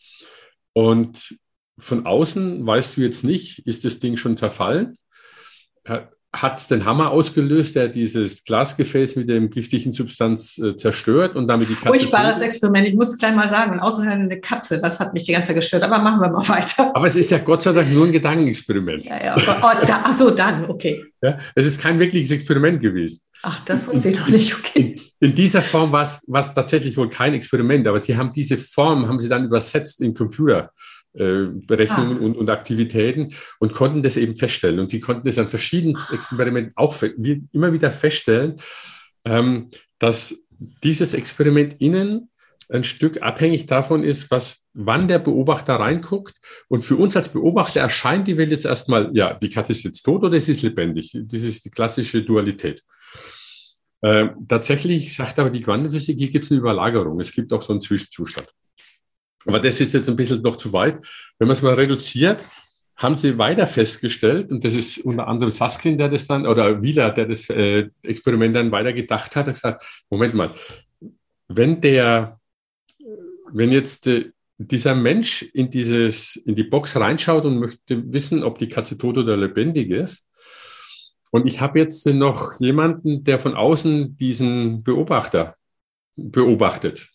und 0.73 1.37
von 1.79 2.07
außen 2.07 2.65
weißt 2.65 2.97
du 2.97 3.01
jetzt 3.01 3.25
nicht, 3.25 3.67
ist 3.67 3.85
das 3.85 3.99
Ding 3.99 4.17
schon 4.17 4.37
zerfallen? 4.37 4.99
Hat 6.33 6.71
den 6.71 6.85
Hammer 6.85 7.11
ausgelöst, 7.11 7.75
der 7.75 7.89
dieses 7.89 8.45
Glasgefäß 8.45 9.17
mit 9.17 9.29
dem 9.29 9.51
giftigen 9.51 9.93
Substanz 9.93 10.59
äh, 10.59 10.77
zerstört 10.77 11.35
und 11.35 11.49
damit 11.49 11.69
die 11.69 11.75
Katze. 11.75 11.89
Furchtbares 11.89 12.41
Experiment, 12.41 12.87
ich 12.87 12.95
muss 12.95 13.09
es 13.09 13.19
gleich 13.19 13.35
mal 13.35 13.49
sagen. 13.49 13.73
Und 13.73 13.81
außerdem 13.81 14.13
eine 14.13 14.41
Katze, 14.41 14.81
das 14.81 15.01
hat 15.01 15.13
mich 15.13 15.25
die 15.25 15.33
ganze 15.33 15.49
Zeit 15.49 15.57
gestört. 15.57 15.83
Aber 15.83 15.99
machen 15.99 16.21
wir 16.21 16.31
mal 16.31 16.49
weiter. 16.49 16.95
Aber 16.95 17.07
es 17.07 17.17
ist 17.17 17.31
ja 17.31 17.39
Gott 17.39 17.63
sei 17.63 17.73
Dank 17.73 17.93
nur 17.93 18.07
ein 18.07 18.13
Gedankenexperiment. 18.13 19.05
Ja, 19.05 19.25
ja, 19.25 19.37
oh, 19.37 19.85
da, 19.85 20.03
ach 20.05 20.13
so, 20.13 20.31
dann, 20.31 20.67
okay. 20.71 21.05
Ja, 21.21 21.39
es 21.57 21.67
ist 21.67 21.81
kein 21.81 21.99
wirkliches 21.99 22.31
Experiment 22.31 22.81
gewesen. 22.81 23.21
Ach, 23.43 23.59
das 23.65 23.87
wusste 23.89 24.11
ich 24.11 24.19
noch 24.19 24.29
nicht, 24.29 24.55
okay. 24.55 24.97
In, 25.21 25.31
in 25.31 25.35
dieser 25.35 25.63
Form 25.63 25.91
war 25.91 26.03
es 26.03 26.55
tatsächlich 26.55 26.97
wohl 26.97 27.11
kein 27.11 27.35
Experiment, 27.35 27.89
aber 27.89 27.99
die 27.99 28.17
haben 28.17 28.33
diese 28.33 28.57
Form, 28.57 29.09
haben 29.09 29.19
sie 29.19 29.29
dann 29.29 29.47
übersetzt 29.47 30.01
in 30.01 30.15
Computer. 30.15 30.71
Äh, 31.13 31.47
Berechnungen 31.67 32.19
ah. 32.19 32.25
und, 32.25 32.37
und, 32.37 32.51
Aktivitäten 32.51 33.35
und 33.59 33.73
konnten 33.73 34.05
das 34.05 34.17
eben 34.17 34.37
feststellen. 34.37 34.79
Und 34.79 34.93
sie 34.93 35.01
konnten 35.01 35.27
das 35.27 35.39
an 35.39 35.49
verschiedenen 35.49 35.99
Experimenten 36.13 36.73
auch 36.77 36.95
wie, 37.17 37.43
immer 37.51 37.73
wieder 37.73 37.91
feststellen, 37.91 38.59
ähm, 39.25 39.71
dass 39.99 40.45
dieses 40.85 41.13
Experiment 41.15 41.81
innen 41.81 42.31
ein 42.69 42.85
Stück 42.85 43.23
abhängig 43.23 43.67
davon 43.67 44.05
ist, 44.05 44.31
was, 44.31 44.69
wann 44.73 45.09
der 45.09 45.19
Beobachter 45.19 45.75
reinguckt. 45.75 46.35
Und 46.69 46.85
für 46.85 46.95
uns 46.95 47.17
als 47.17 47.31
Beobachter 47.31 47.81
erscheint 47.81 48.29
die 48.29 48.37
Welt 48.37 48.51
jetzt 48.51 48.67
erstmal, 48.67 49.11
ja, 49.13 49.35
die 49.35 49.51
Katze 49.51 49.73
ist 49.73 49.83
jetzt 49.83 50.03
tot 50.03 50.23
oder 50.23 50.41
sie 50.41 50.53
ist 50.53 50.63
lebendig. 50.63 51.11
Das 51.25 51.41
ist 51.41 51.65
die 51.65 51.71
klassische 51.71 52.23
Dualität. 52.23 52.85
Ähm, 54.03 54.47
tatsächlich 54.49 55.13
sagt 55.15 55.41
aber 55.41 55.51
die 55.51 55.61
Quantenphysik, 55.61 56.19
hier 56.19 56.31
gibt 56.31 56.45
es 56.45 56.53
eine 56.53 56.61
Überlagerung. 56.61 57.19
Es 57.19 57.33
gibt 57.33 57.53
auch 57.53 57.63
so 57.63 57.73
einen 57.73 57.83
Zwischenzustand. 57.83 58.49
Aber 59.47 59.61
das 59.61 59.81
ist 59.81 59.95
jetzt 59.95 60.09
ein 60.09 60.17
bisschen 60.17 60.43
noch 60.43 60.57
zu 60.57 60.73
weit. 60.73 61.05
Wenn 61.39 61.49
man 61.49 61.53
es 61.53 61.63
mal 61.63 61.75
reduziert, 61.75 62.45
haben 62.97 63.15
sie 63.15 63.39
weiter 63.39 63.67
festgestellt, 63.67 64.51
und 64.51 64.63
das 64.63 64.75
ist 64.75 64.99
unter 64.99 65.27
anderem 65.27 65.51
Saskin, 65.51 65.97
der 65.97 66.11
das 66.11 66.27
dann, 66.27 66.47
oder 66.47 66.83
Wieler, 66.83 67.11
der 67.11 67.27
das 67.27 67.49
äh, 67.49 67.89
Experiment 68.03 68.55
dann 68.55 68.71
weiter 68.71 68.93
gedacht 68.93 69.35
hat, 69.37 69.47
hat 69.47 69.55
gesagt, 69.55 70.05
Moment 70.11 70.35
mal, 70.35 70.51
wenn 71.49 71.81
der, 71.81 72.39
wenn 73.53 73.73
jetzt 73.73 74.07
äh, 74.07 74.31
dieser 74.59 74.95
Mensch 74.95 75.43
in 75.43 75.71
dieses, 75.71 76.37
in 76.37 76.55
die 76.55 76.65
Box 76.65 76.95
reinschaut 76.97 77.47
und 77.47 77.59
möchte 77.59 78.13
wissen, 78.13 78.45
ob 78.45 78.59
die 78.59 78.69
Katze 78.69 78.99
tot 78.99 79.17
oder 79.17 79.37
lebendig 79.37 79.91
ist, 79.91 80.29
und 81.31 81.47
ich 81.47 81.61
habe 81.61 81.79
jetzt 81.79 82.07
noch 82.07 82.59
jemanden, 82.61 83.25
der 83.25 83.39
von 83.39 83.55
außen 83.55 84.17
diesen 84.17 84.83
Beobachter 84.83 85.57
beobachtet. 86.17 87.10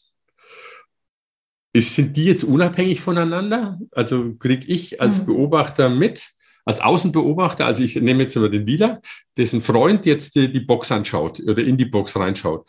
Ist, 1.75 1.93
sind 1.93 2.15
die 2.15 2.23
jetzt 2.23 2.45
unabhängig 2.45 3.01
voneinander? 3.01 3.77
Also 3.91 4.33
kriege 4.35 4.65
ich 4.65 5.01
als 5.01 5.19
mhm. 5.19 5.25
Beobachter 5.25 5.89
mit, 5.89 6.31
als 6.63 6.79
Außenbeobachter, 6.79 7.65
also 7.65 7.83
ich 7.83 7.97
nehme 7.97 8.23
jetzt 8.23 8.37
aber 8.37 8.47
den 8.47 8.65
Wieler, 8.65 9.01
dessen 9.35 9.59
Freund 9.59 10.05
jetzt 10.05 10.35
die, 10.35 10.49
die 10.49 10.61
Box 10.61 10.89
anschaut 10.93 11.41
oder 11.41 11.61
in 11.61 11.75
die 11.75 11.83
Box 11.83 12.15
reinschaut. 12.15 12.65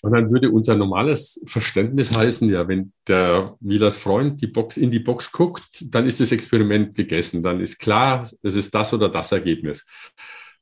Und 0.00 0.12
dann 0.12 0.30
würde 0.30 0.50
unser 0.50 0.76
normales 0.76 1.42
Verständnis 1.44 2.16
heißen, 2.16 2.48
ja, 2.48 2.66
wenn 2.66 2.94
der 3.06 3.54
Wielers 3.60 3.98
Freund 3.98 4.40
die 4.40 4.46
Box 4.46 4.78
in 4.78 4.90
die 4.90 5.00
Box 5.00 5.30
guckt, 5.30 5.84
dann 5.84 6.06
ist 6.06 6.18
das 6.18 6.32
Experiment 6.32 6.94
gegessen. 6.94 7.42
Dann 7.42 7.60
ist 7.60 7.78
klar, 7.78 8.26
es 8.42 8.56
ist 8.56 8.74
das 8.74 8.94
oder 8.94 9.10
das 9.10 9.32
Ergebnis. 9.32 9.86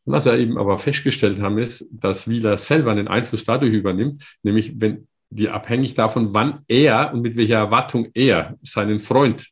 Was 0.07 0.27
er 0.27 0.39
eben 0.39 0.59
aber 0.59 0.77
festgestellt 0.81 1.41
haben, 1.41 1.59
ist, 1.59 1.89
dass 1.93 2.29
Wieler 2.29 2.59
selber 2.59 2.91
einen 2.91 3.07
Einfluss 3.07 3.45
dadurch 3.45 3.73
übernimmt, 3.73 4.25
nämlich 4.43 4.75
wenn 4.81 5.07
die 5.35 5.49
abhängig 5.49 5.95
davon, 5.95 6.33
wann 6.33 6.65
er 6.69 7.13
und 7.13 7.23
mit 7.23 7.37
welcher 7.37 7.57
Erwartung 7.57 8.09
er 8.15 8.57
seinen 8.63 9.01
Freund 9.01 9.49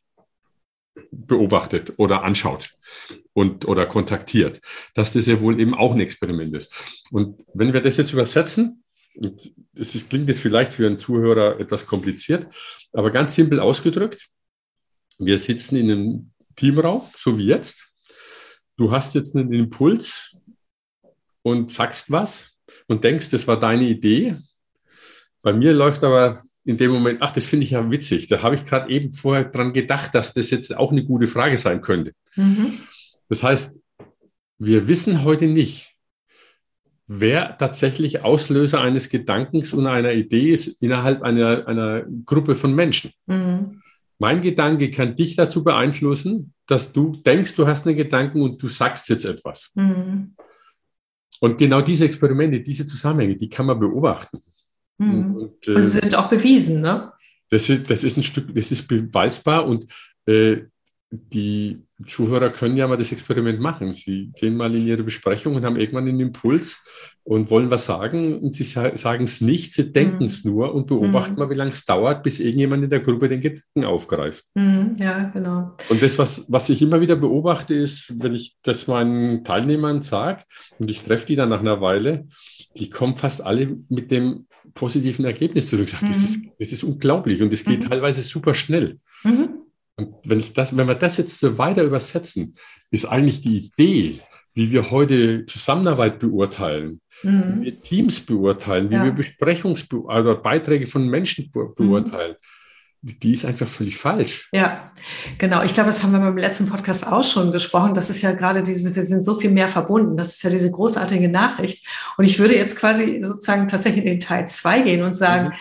beobachtet 1.11 1.93
oder 1.97 2.23
anschaut 2.23 2.75
und 3.33 3.67
oder 3.67 3.85
kontaktiert, 3.85 4.61
dass 4.93 5.13
das 5.13 5.25
ja 5.25 5.41
wohl 5.41 5.59
eben 5.59 5.73
auch 5.73 5.93
ein 5.93 5.99
Experiment 5.99 6.55
ist. 6.55 6.73
Und 7.11 7.43
wenn 7.53 7.73
wir 7.73 7.81
das 7.81 7.97
jetzt 7.97 8.13
übersetzen, 8.13 8.83
das 9.15 9.95
ist, 9.95 10.09
klingt 10.09 10.29
jetzt 10.29 10.39
vielleicht 10.39 10.73
für 10.73 10.87
einen 10.87 10.99
Zuhörer 10.99 11.59
etwas 11.59 11.85
kompliziert, 11.85 12.47
aber 12.93 13.11
ganz 13.11 13.35
simpel 13.35 13.59
ausgedrückt, 13.59 14.29
wir 15.19 15.37
sitzen 15.37 15.75
in 15.75 15.91
einem 15.91 16.31
Teamraum, 16.55 17.01
so 17.15 17.37
wie 17.37 17.45
jetzt. 17.45 17.89
Du 18.77 18.91
hast 18.91 19.15
jetzt 19.15 19.35
einen 19.35 19.51
Impuls 19.51 20.37
und 21.41 21.71
sagst 21.71 22.09
was 22.09 22.51
und 22.87 23.03
denkst, 23.03 23.29
das 23.31 23.47
war 23.47 23.59
deine 23.59 23.83
Idee. 23.83 24.37
Bei 25.43 25.53
mir 25.53 25.73
läuft 25.73 26.03
aber 26.03 26.41
in 26.65 26.77
dem 26.77 26.91
Moment, 26.91 27.21
ach, 27.21 27.31
das 27.31 27.45
finde 27.45 27.65
ich 27.65 27.71
ja 27.71 27.91
witzig. 27.91 28.27
Da 28.27 28.41
habe 28.41 28.55
ich 28.55 28.65
gerade 28.65 28.89
eben 28.89 29.11
vorher 29.11 29.43
dran 29.43 29.73
gedacht, 29.73 30.15
dass 30.15 30.33
das 30.33 30.49
jetzt 30.49 30.75
auch 30.75 30.91
eine 30.91 31.03
gute 31.03 31.27
Frage 31.27 31.57
sein 31.57 31.81
könnte. 31.81 32.13
Mhm. 32.35 32.79
Das 33.29 33.43
heißt, 33.43 33.79
wir 34.57 34.87
wissen 34.87 35.23
heute 35.23 35.45
nicht, 35.45 35.95
wer 37.07 37.57
tatsächlich 37.57 38.23
Auslöser 38.23 38.79
eines 38.79 39.09
Gedankens 39.09 39.73
und 39.73 39.85
einer 39.85 40.13
Idee 40.13 40.49
ist 40.49 40.81
innerhalb 40.81 41.21
einer, 41.21 41.67
einer 41.67 42.05
Gruppe 42.25 42.55
von 42.55 42.73
Menschen. 42.73 43.11
Mhm. 43.25 43.81
Mein 44.19 44.41
Gedanke 44.41 44.89
kann 44.89 45.17
dich 45.17 45.35
dazu 45.35 45.65
beeinflussen, 45.65 46.53
dass 46.65 46.93
du 46.93 47.17
denkst, 47.17 47.55
du 47.55 47.67
hast 47.67 47.85
einen 47.85 47.97
Gedanken 47.97 48.41
und 48.41 48.63
du 48.63 48.67
sagst 48.67 49.09
jetzt 49.09 49.25
etwas. 49.25 49.71
Mhm. 49.75 50.35
Und 51.41 51.57
genau 51.57 51.81
diese 51.81 52.05
Experimente, 52.05 52.61
diese 52.61 52.85
Zusammenhänge, 52.85 53.35
die 53.35 53.49
kann 53.49 53.65
man 53.65 53.77
beobachten. 53.77 54.41
Mhm. 55.03 55.35
Und, 55.35 55.67
äh, 55.67 55.71
und, 55.71 55.83
sie 55.83 55.99
sind 55.99 56.15
auch 56.15 56.29
bewiesen, 56.29 56.81
ne? 56.81 57.11
Das 57.49 57.69
ist, 57.69 57.89
das 57.89 58.03
ist 58.03 58.17
ein 58.17 58.23
Stück, 58.23 58.53
das 58.55 58.71
ist 58.71 58.87
beweisbar 58.87 59.67
und 59.67 59.85
äh, 60.25 60.63
die 61.13 61.83
Zuhörer 62.05 62.49
können 62.49 62.75
ja 62.75 62.87
mal 62.87 62.97
das 62.97 63.11
Experiment 63.11 63.59
machen. 63.59 63.93
Sie 63.93 64.31
gehen 64.35 64.55
mal 64.55 64.73
in 64.73 64.87
ihre 64.87 65.03
Besprechung 65.03 65.55
und 65.55 65.63
haben 65.63 65.77
irgendwann 65.77 66.07
einen 66.07 66.19
Impuls 66.19 66.81
und 67.23 67.51
wollen 67.51 67.69
was 67.69 67.85
sagen 67.85 68.39
und 68.39 68.55
sie 68.55 68.63
sagen 68.63 69.23
es 69.23 69.39
nicht, 69.39 69.73
sie 69.73 69.91
denken 69.91 70.25
es 70.25 70.43
mhm. 70.43 70.51
nur 70.51 70.73
und 70.73 70.87
beobachten 70.87 71.33
mhm. 71.33 71.39
mal, 71.39 71.49
wie 71.49 71.55
lange 71.55 71.71
es 71.71 71.85
dauert, 71.85 72.23
bis 72.23 72.39
irgendjemand 72.39 72.83
in 72.83 72.89
der 72.89 72.99
Gruppe 72.99 73.29
den 73.29 73.41
Gedanken 73.41 73.85
aufgreift. 73.85 74.45
Mhm. 74.55 74.95
Ja, 74.99 75.29
genau. 75.31 75.77
Und 75.89 76.01
das, 76.01 76.17
was, 76.17 76.45
was 76.47 76.69
ich 76.69 76.81
immer 76.81 76.99
wieder 76.99 77.15
beobachte, 77.15 77.75
ist, 77.75 78.21
wenn 78.21 78.33
ich 78.33 78.57
das 78.63 78.87
meinen 78.87 79.43
Teilnehmern 79.43 80.01
sage 80.01 80.43
und 80.79 80.89
ich 80.89 81.03
treffe 81.03 81.27
die 81.27 81.35
dann 81.35 81.49
nach 81.49 81.61
einer 81.61 81.79
Weile, 81.79 82.27
die 82.75 82.89
kommen 82.89 83.15
fast 83.15 83.45
alle 83.45 83.77
mit 83.87 84.09
dem 84.09 84.47
positiven 84.73 85.25
Ergebnis 85.25 85.69
zurück. 85.69 85.89
Sage, 85.89 86.05
das, 86.07 86.17
ist, 86.17 86.43
mhm. 86.43 86.51
das 86.59 86.71
ist 86.71 86.83
unglaublich 86.83 87.41
und 87.41 87.51
es 87.53 87.63
geht 87.63 87.83
mhm. 87.83 87.89
teilweise 87.89 88.21
super 88.21 88.53
schnell. 88.53 88.99
Und 89.95 90.15
wenn, 90.23 90.43
das, 90.53 90.75
wenn 90.75 90.87
wir 90.87 90.95
das 90.95 91.17
jetzt 91.17 91.39
so 91.39 91.57
weiter 91.57 91.83
übersetzen, 91.83 92.55
ist 92.89 93.05
eigentlich 93.05 93.41
die 93.41 93.57
Idee, 93.57 94.21
wie 94.53 94.71
wir 94.71 94.91
heute 94.91 95.45
Zusammenarbeit 95.45 96.19
beurteilen, 96.19 97.01
mhm. 97.23 97.61
wie 97.61 97.65
wir 97.65 97.81
Teams 97.81 98.19
beurteilen, 98.21 98.89
wie 98.89 98.95
ja. 98.95 99.05
wir 99.05 99.11
Besprechungsbeiträge 99.11 100.09
also 100.09 100.41
Beiträge 100.41 100.87
von 100.87 101.07
Menschen 101.07 101.51
mhm. 101.53 101.73
beurteilen, 101.75 102.33
mhm. 102.33 102.62
Die 103.05 103.33
ist 103.33 103.45
einfach 103.45 103.67
völlig 103.67 103.97
falsch. 103.97 104.49
Ja, 104.53 104.91
genau. 105.37 105.61
Ich 105.63 105.73
glaube, 105.73 105.87
das 105.87 106.01
haben 106.01 106.13
wir 106.13 106.19
beim 106.19 106.37
letzten 106.37 106.67
Podcast 106.67 107.05
auch 107.05 107.23
schon 107.23 107.51
gesprochen. 107.51 107.93
Das 107.93 108.09
ist 108.09 108.21
ja 108.21 108.31
gerade 108.31 108.63
diese, 108.63 108.95
wir 108.95 109.03
sind 109.03 109.21
so 109.21 109.37
viel 109.37 109.51
mehr 109.51 109.67
verbunden. 109.67 110.15
Das 110.15 110.35
ist 110.35 110.43
ja 110.43 110.49
diese 110.49 110.71
großartige 110.71 111.27
Nachricht. 111.27 111.85
Und 112.17 112.23
ich 112.23 112.39
würde 112.39 112.55
jetzt 112.55 112.79
quasi 112.79 113.21
sozusagen 113.21 113.67
tatsächlich 113.67 114.05
in 114.05 114.11
den 114.11 114.19
Teil 114.21 114.47
zwei 114.47 114.81
gehen 114.81 115.03
und 115.03 115.15
sagen, 115.15 115.47
mhm 115.47 115.53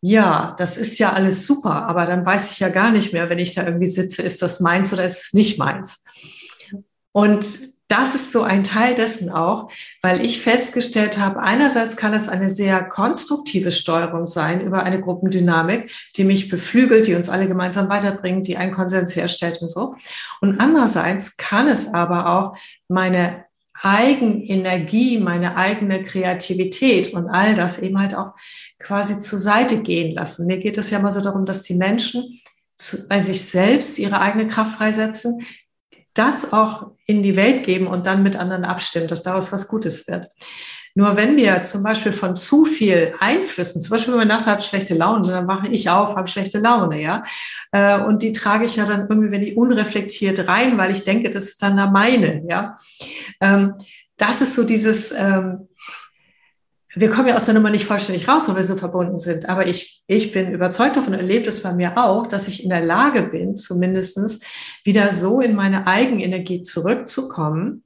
ja, 0.00 0.54
das 0.58 0.76
ist 0.76 0.98
ja 0.98 1.12
alles 1.12 1.46
super, 1.46 1.86
aber 1.86 2.06
dann 2.06 2.24
weiß 2.24 2.52
ich 2.52 2.60
ja 2.60 2.68
gar 2.68 2.92
nicht 2.92 3.12
mehr, 3.12 3.28
wenn 3.28 3.40
ich 3.40 3.52
da 3.52 3.64
irgendwie 3.64 3.88
sitze, 3.88 4.22
ist 4.22 4.40
das 4.40 4.60
meins 4.60 4.92
oder 4.92 5.04
ist 5.04 5.24
es 5.24 5.32
nicht 5.32 5.58
meins. 5.58 6.04
Und 7.12 7.44
das 7.88 8.14
ist 8.16 8.32
so 8.32 8.42
ein 8.42 8.64
Teil 8.64 8.94
dessen 8.94 9.30
auch, 9.30 9.70
weil 10.02 10.24
ich 10.24 10.40
festgestellt 10.40 11.18
habe, 11.18 11.40
einerseits 11.40 11.96
kann 11.96 12.14
es 12.14 12.28
eine 12.28 12.50
sehr 12.50 12.82
konstruktive 12.82 13.70
Steuerung 13.70 14.26
sein 14.26 14.60
über 14.60 14.82
eine 14.82 15.00
Gruppendynamik, 15.00 15.92
die 16.16 16.24
mich 16.24 16.48
beflügelt, 16.48 17.06
die 17.06 17.14
uns 17.14 17.28
alle 17.28 17.46
gemeinsam 17.46 17.88
weiterbringt, 17.88 18.48
die 18.48 18.56
einen 18.56 18.72
Konsens 18.72 19.14
herstellt 19.14 19.62
und 19.62 19.68
so. 19.68 19.94
Und 20.40 20.60
andererseits 20.60 21.36
kann 21.36 21.68
es 21.68 21.94
aber 21.94 22.28
auch 22.28 22.58
meine 22.88 23.44
Eigenenergie, 23.82 25.18
meine 25.18 25.56
eigene 25.56 26.02
Kreativität 26.02 27.12
und 27.12 27.28
all 27.28 27.54
das 27.54 27.78
eben 27.78 28.00
halt 28.00 28.14
auch 28.14 28.32
quasi 28.78 29.20
zur 29.20 29.38
Seite 29.38 29.82
gehen 29.82 30.14
lassen. 30.14 30.46
Mir 30.46 30.58
geht 30.58 30.78
es 30.78 30.90
ja 30.90 30.98
mal 30.98 31.12
so 31.12 31.20
darum, 31.20 31.44
dass 31.44 31.62
die 31.62 31.74
Menschen 31.74 32.40
bei 33.08 33.20
sich 33.20 33.44
selbst 33.44 33.98
ihre 33.98 34.20
eigene 34.20 34.48
Kraft 34.48 34.76
freisetzen, 34.76 35.40
das 36.18 36.52
auch 36.52 36.92
in 37.06 37.22
die 37.22 37.36
Welt 37.36 37.64
geben 37.64 37.86
und 37.86 38.06
dann 38.06 38.22
mit 38.22 38.36
anderen 38.36 38.64
abstimmen, 38.64 39.08
dass 39.08 39.22
daraus 39.22 39.52
was 39.52 39.68
Gutes 39.68 40.08
wird. 40.08 40.30
Nur 40.94 41.14
wenn 41.14 41.36
wir 41.36 41.62
zum 41.62 41.82
Beispiel 41.82 42.12
von 42.12 42.36
zu 42.36 42.64
viel 42.64 43.12
Einflüssen, 43.20 43.82
zum 43.82 43.90
Beispiel 43.90 44.14
wenn 44.14 44.20
man 44.20 44.28
Nacht 44.28 44.46
hat 44.46 44.64
schlechte 44.64 44.94
Laune, 44.94 45.28
dann 45.28 45.46
wache 45.46 45.68
ich 45.68 45.90
auf, 45.90 46.16
habe 46.16 46.26
schlechte 46.26 46.58
Laune, 46.58 47.02
ja. 47.02 47.22
Äh, 47.70 48.00
und 48.00 48.22
die 48.22 48.32
trage 48.32 48.64
ich 48.64 48.76
ja 48.76 48.86
dann 48.86 49.06
irgendwie, 49.10 49.30
wenn 49.30 49.42
die 49.42 49.54
unreflektiert 49.54 50.48
rein, 50.48 50.78
weil 50.78 50.90
ich 50.90 51.04
denke, 51.04 51.28
das 51.28 51.44
ist 51.44 51.62
dann 51.62 51.76
da 51.76 51.90
meine, 51.90 52.42
ja. 52.48 52.78
Ähm, 53.42 53.74
das 54.16 54.40
ist 54.40 54.54
so 54.54 54.64
dieses, 54.64 55.12
ähm, 55.12 55.68
wir 56.98 57.10
kommen 57.10 57.28
ja 57.28 57.36
aus 57.36 57.44
der 57.44 57.52
Nummer 57.52 57.68
nicht 57.68 57.84
vollständig 57.84 58.26
raus, 58.26 58.48
weil 58.48 58.56
wir 58.56 58.64
so 58.64 58.74
verbunden 58.74 59.18
sind. 59.18 59.50
Aber 59.50 59.66
ich, 59.66 60.02
ich 60.06 60.32
bin 60.32 60.50
überzeugt 60.52 60.96
davon, 60.96 61.12
erlebt 61.12 61.46
es 61.46 61.62
bei 61.62 61.74
mir 61.74 61.98
auch, 61.98 62.26
dass 62.26 62.48
ich 62.48 62.64
in 62.64 62.70
der 62.70 62.80
Lage 62.80 63.24
bin, 63.24 63.58
zumindestens 63.58 64.40
wieder 64.82 65.12
so 65.12 65.42
in 65.42 65.54
meine 65.54 65.86
Eigenenergie 65.86 66.62
zurückzukommen, 66.62 67.84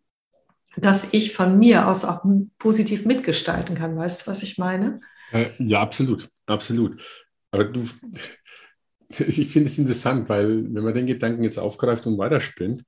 dass 0.77 1.13
ich 1.13 1.35
von 1.35 1.59
mir 1.59 1.89
aus 1.89 2.05
auch 2.05 2.25
positiv 2.59 3.05
mitgestalten 3.05 3.75
kann. 3.75 3.97
Weißt 3.97 4.23
du, 4.23 4.31
was 4.31 4.45
ich 4.45 4.59
meine? 4.59 5.01
Äh, 5.33 5.47
ja, 5.59 5.81
absolut, 5.81 6.29
absolut. 6.47 7.03
Aber 7.51 7.65
du, 7.65 7.81
ich 9.09 9.49
finde 9.49 9.69
es 9.69 9.79
interessant, 9.79 10.29
weil 10.29 10.73
wenn 10.73 10.85
man 10.85 10.95
den 10.95 11.09
Gedanken 11.09 11.43
jetzt 11.43 11.59
aufgreift 11.59 12.07
und 12.07 12.17
weiterspinnt, 12.17 12.85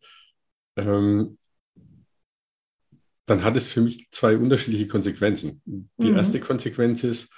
ähm, 0.76 1.36
dann 3.26 3.44
hat 3.44 3.56
es 3.56 3.68
für 3.68 3.80
mich 3.80 4.08
zwei 4.10 4.36
unterschiedliche 4.36 4.88
Konsequenzen. 4.88 5.62
Die 5.64 6.10
mhm. 6.10 6.16
erste 6.16 6.40
Konsequenz 6.40 7.04
ist, 7.04 7.28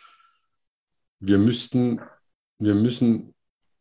wir 1.20 1.38
müssten, 1.38 2.00
wir 2.58 2.74
müssen 2.74 3.34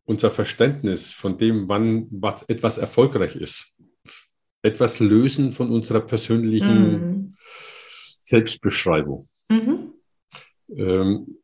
unser 0.06 0.32
Verständnis 0.32 1.12
von 1.12 1.38
dem, 1.38 1.70
wann 1.70 2.08
was 2.12 2.44
etwas 2.44 2.78
erfolgreich 2.78 3.36
ist, 3.36 3.72
etwas 4.62 5.00
lösen 5.00 5.52
von 5.52 5.72
unserer 5.72 6.02
persönlichen 6.02 6.92
mhm. 6.92 7.38
Selbstbeschreibung. 8.22 9.28
Mhm. 9.50 9.94
Ähm, 10.76 11.38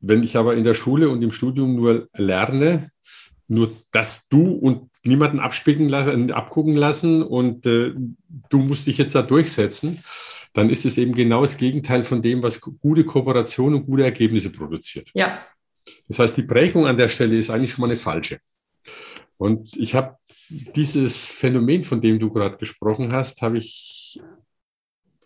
wenn 0.00 0.22
ich 0.22 0.36
aber 0.36 0.54
in 0.54 0.64
der 0.64 0.74
Schule 0.74 1.08
und 1.08 1.22
im 1.22 1.32
Studium 1.32 1.74
nur 1.74 2.08
lerne, 2.14 2.92
nur 3.48 3.72
dass 3.90 4.28
du 4.28 4.52
und 4.52 4.90
niemanden 5.06 5.40
abspicken 5.40 5.88
lassen, 5.88 6.30
abgucken 6.32 6.76
lassen 6.76 7.22
und 7.22 7.66
äh, 7.66 7.94
du 8.50 8.58
musst 8.58 8.86
dich 8.86 8.98
jetzt 8.98 9.14
da 9.14 9.22
durchsetzen, 9.22 10.02
dann 10.52 10.70
ist 10.70 10.84
es 10.84 10.96
eben 10.98 11.14
genau 11.14 11.42
das 11.42 11.58
Gegenteil 11.58 12.02
von 12.02 12.22
dem, 12.22 12.42
was 12.42 12.60
gute 12.60 13.04
Kooperation 13.04 13.74
und 13.74 13.86
gute 13.86 14.04
Ergebnisse 14.04 14.50
produziert. 14.50 15.10
Ja. 15.14 15.44
Das 16.08 16.18
heißt, 16.18 16.36
die 16.36 16.42
Prägung 16.42 16.86
an 16.86 16.96
der 16.96 17.08
Stelle 17.08 17.36
ist 17.36 17.50
eigentlich 17.50 17.72
schon 17.72 17.82
mal 17.82 17.90
eine 17.90 17.98
falsche. 17.98 18.38
Und 19.36 19.76
ich 19.76 19.94
habe 19.94 20.16
dieses 20.48 21.26
Phänomen, 21.26 21.84
von 21.84 22.00
dem 22.00 22.18
du 22.18 22.30
gerade 22.30 22.56
gesprochen 22.56 23.12
hast, 23.12 23.42
habe 23.42 23.58
ich 23.58 24.20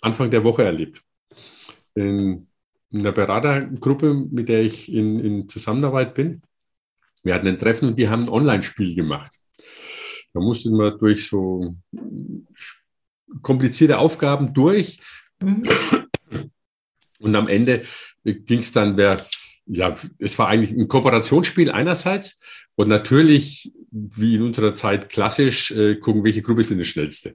Anfang 0.01 0.31
der 0.31 0.45
Woche 0.45 0.65
erlebt. 0.65 1.03
In 1.95 2.49
einer 2.93 3.13
Beratergruppe, 3.13 4.15
mit 4.15 4.49
der 4.49 4.63
ich 4.63 4.93
in, 4.93 5.21
in 5.21 5.49
Zusammenarbeit 5.49 6.15
bin. 6.15 6.43
Wir 7.23 7.35
hatten 7.35 7.47
ein 7.47 7.59
Treffen 7.59 7.89
und 7.89 7.99
die 7.99 8.09
haben 8.09 8.25
ein 8.25 8.29
Online-Spiel 8.29 8.97
gemacht. 8.97 9.40
Da 10.33 10.41
musste 10.41 10.71
man 10.71 10.99
durch 10.99 11.29
so 11.29 11.75
komplizierte 13.43 13.99
Aufgaben 13.99 14.55
durch. 14.55 15.01
Mhm. 15.41 15.65
Und 17.19 17.35
am 17.37 17.49
Ende 17.49 17.85
ging 18.25 18.61
es 18.61 18.73
dann, 18.73 18.97
wer, 18.97 19.25
ja, 19.67 19.97
es 20.19 20.39
war 20.39 20.49
eigentlich 20.49 20.73
ein 20.73 20.89
Kooperationsspiel 20.89 21.71
einerseits 21.71 22.41
und 22.77 22.89
natürlich 22.89 23.73
wie 23.91 24.37
in 24.37 24.43
unserer 24.43 24.75
Zeit 24.75 25.09
klassisch, 25.09 25.71
äh, 25.73 25.97
gucken, 25.97 26.25
welche 26.25 26.43
Gruppe 26.43 26.61
ist 26.61 26.71
denn 26.71 26.79
die 26.79 26.85
schnellste. 26.85 27.35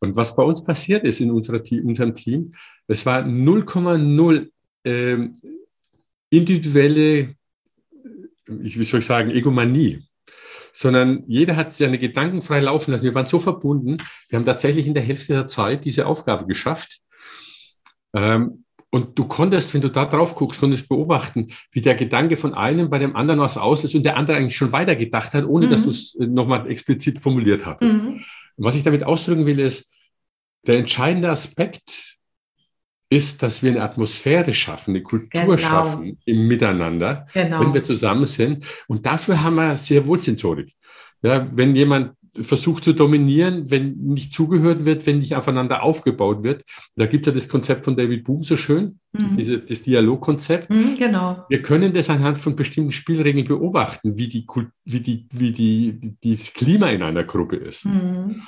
Und 0.00 0.16
was 0.16 0.34
bei 0.34 0.42
uns 0.42 0.64
passiert 0.64 1.04
ist 1.04 1.20
in 1.20 1.30
unserer, 1.30 1.62
unserem 1.84 2.14
Team, 2.14 2.54
es 2.86 3.04
war 3.04 3.22
0,0 3.22 4.50
ähm, 4.84 5.40
individuelle, 6.30 7.36
ich, 8.62 8.78
wie 8.78 8.84
soll 8.84 9.00
ich 9.00 9.06
sagen, 9.06 9.30
Egomanie, 9.30 10.02
sondern 10.72 11.24
jeder 11.26 11.56
hat 11.56 11.72
seine 11.72 11.98
Gedanken 11.98 12.42
frei 12.42 12.60
laufen 12.60 12.92
lassen. 12.92 13.04
Wir 13.04 13.14
waren 13.14 13.26
so 13.26 13.38
verbunden, 13.38 13.98
wir 14.28 14.38
haben 14.38 14.46
tatsächlich 14.46 14.86
in 14.86 14.94
der 14.94 15.02
Hälfte 15.02 15.32
der 15.32 15.46
Zeit 15.46 15.84
diese 15.84 16.06
Aufgabe 16.06 16.46
geschafft. 16.46 17.00
Ähm, 18.14 18.64
und 18.92 19.16
du 19.16 19.24
konntest, 19.24 19.72
wenn 19.72 19.80
du 19.80 19.88
da 19.88 20.04
drauf 20.04 20.34
guckst, 20.34 20.60
konntest 20.60 20.88
beobachten, 20.88 21.48
wie 21.70 21.80
der 21.80 21.94
Gedanke 21.94 22.36
von 22.36 22.54
einem 22.54 22.90
bei 22.90 22.98
dem 22.98 23.14
anderen 23.14 23.40
was 23.40 23.56
auslöst 23.56 23.94
und 23.94 24.02
der 24.02 24.16
andere 24.16 24.36
eigentlich 24.36 24.56
schon 24.56 24.72
weiter 24.72 24.96
gedacht 24.96 25.32
hat, 25.32 25.44
ohne 25.44 25.66
mhm. 25.66 25.70
dass 25.70 25.84
du 25.84 25.90
es 25.90 26.16
äh, 26.16 26.26
nochmal 26.26 26.68
explizit 26.68 27.22
formuliert 27.22 27.66
hattest. 27.66 28.02
Mhm. 28.02 28.24
Was 28.56 28.74
ich 28.74 28.82
damit 28.82 29.04
ausdrücken 29.04 29.46
will, 29.46 29.60
ist, 29.60 29.86
der 30.66 30.78
entscheidende 30.78 31.30
Aspekt 31.30 32.18
ist, 33.10 33.42
dass 33.42 33.62
wir 33.62 33.72
eine 33.72 33.82
Atmosphäre 33.82 34.52
schaffen, 34.52 34.94
eine 34.94 35.02
Kultur 35.02 35.56
genau. 35.56 35.56
schaffen 35.56 36.18
im 36.24 36.48
Miteinander, 36.48 37.26
genau. 37.34 37.60
wenn 37.60 37.74
wir 37.74 37.84
zusammen 37.84 38.24
sind. 38.24 38.64
Und 38.86 39.04
dafür 39.04 39.42
haben 39.42 39.56
wir 39.56 39.76
sehr 39.76 40.06
wohl 40.06 40.20
Sensorik. 40.20 40.72
Ja, 41.22 41.46
wenn 41.50 41.74
jemand 41.76 42.12
versucht 42.38 42.84
zu 42.84 42.92
dominieren, 42.92 43.70
wenn 43.70 43.96
nicht 43.96 44.32
zugehört 44.32 44.84
wird, 44.84 45.04
wenn 45.06 45.18
nicht 45.18 45.34
aufeinander 45.34 45.82
aufgebaut 45.82 46.44
wird. 46.44 46.64
Da 46.94 47.06
gibt 47.06 47.26
es 47.26 47.32
ja 47.32 47.34
das 47.34 47.48
Konzept 47.48 47.84
von 47.84 47.96
David 47.96 48.24
Boom 48.24 48.42
so 48.42 48.56
schön, 48.56 49.00
mhm. 49.12 49.36
diese, 49.36 49.58
das 49.58 49.82
Dialogkonzept. 49.82 50.70
Mhm, 50.70 50.96
genau. 50.96 51.44
Wir 51.48 51.62
können 51.62 51.92
das 51.92 52.08
anhand 52.08 52.38
von 52.38 52.54
bestimmten 52.54 52.92
Spielregeln 52.92 53.46
beobachten, 53.46 54.16
wie, 54.16 54.28
die, 54.28 54.46
wie, 54.84 55.00
die, 55.00 55.26
wie 55.32 55.52
die, 55.52 56.14
die, 56.22 56.36
das 56.36 56.52
Klima 56.52 56.90
in 56.90 57.02
einer 57.02 57.24
Gruppe 57.24 57.56
ist. 57.56 57.86
Mhm. 57.86 58.42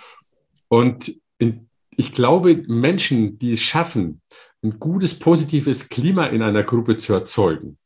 Und 0.68 1.12
in, 1.38 1.68
ich 1.96 2.12
glaube, 2.12 2.62
Menschen, 2.68 3.38
die 3.38 3.52
es 3.52 3.60
schaffen, 3.60 4.20
ein 4.62 4.78
gutes, 4.78 5.18
positives 5.18 5.88
Klima 5.88 6.26
in 6.26 6.42
einer 6.42 6.62
Gruppe 6.62 6.96
zu 6.96 7.12
erzeugen, 7.12 7.78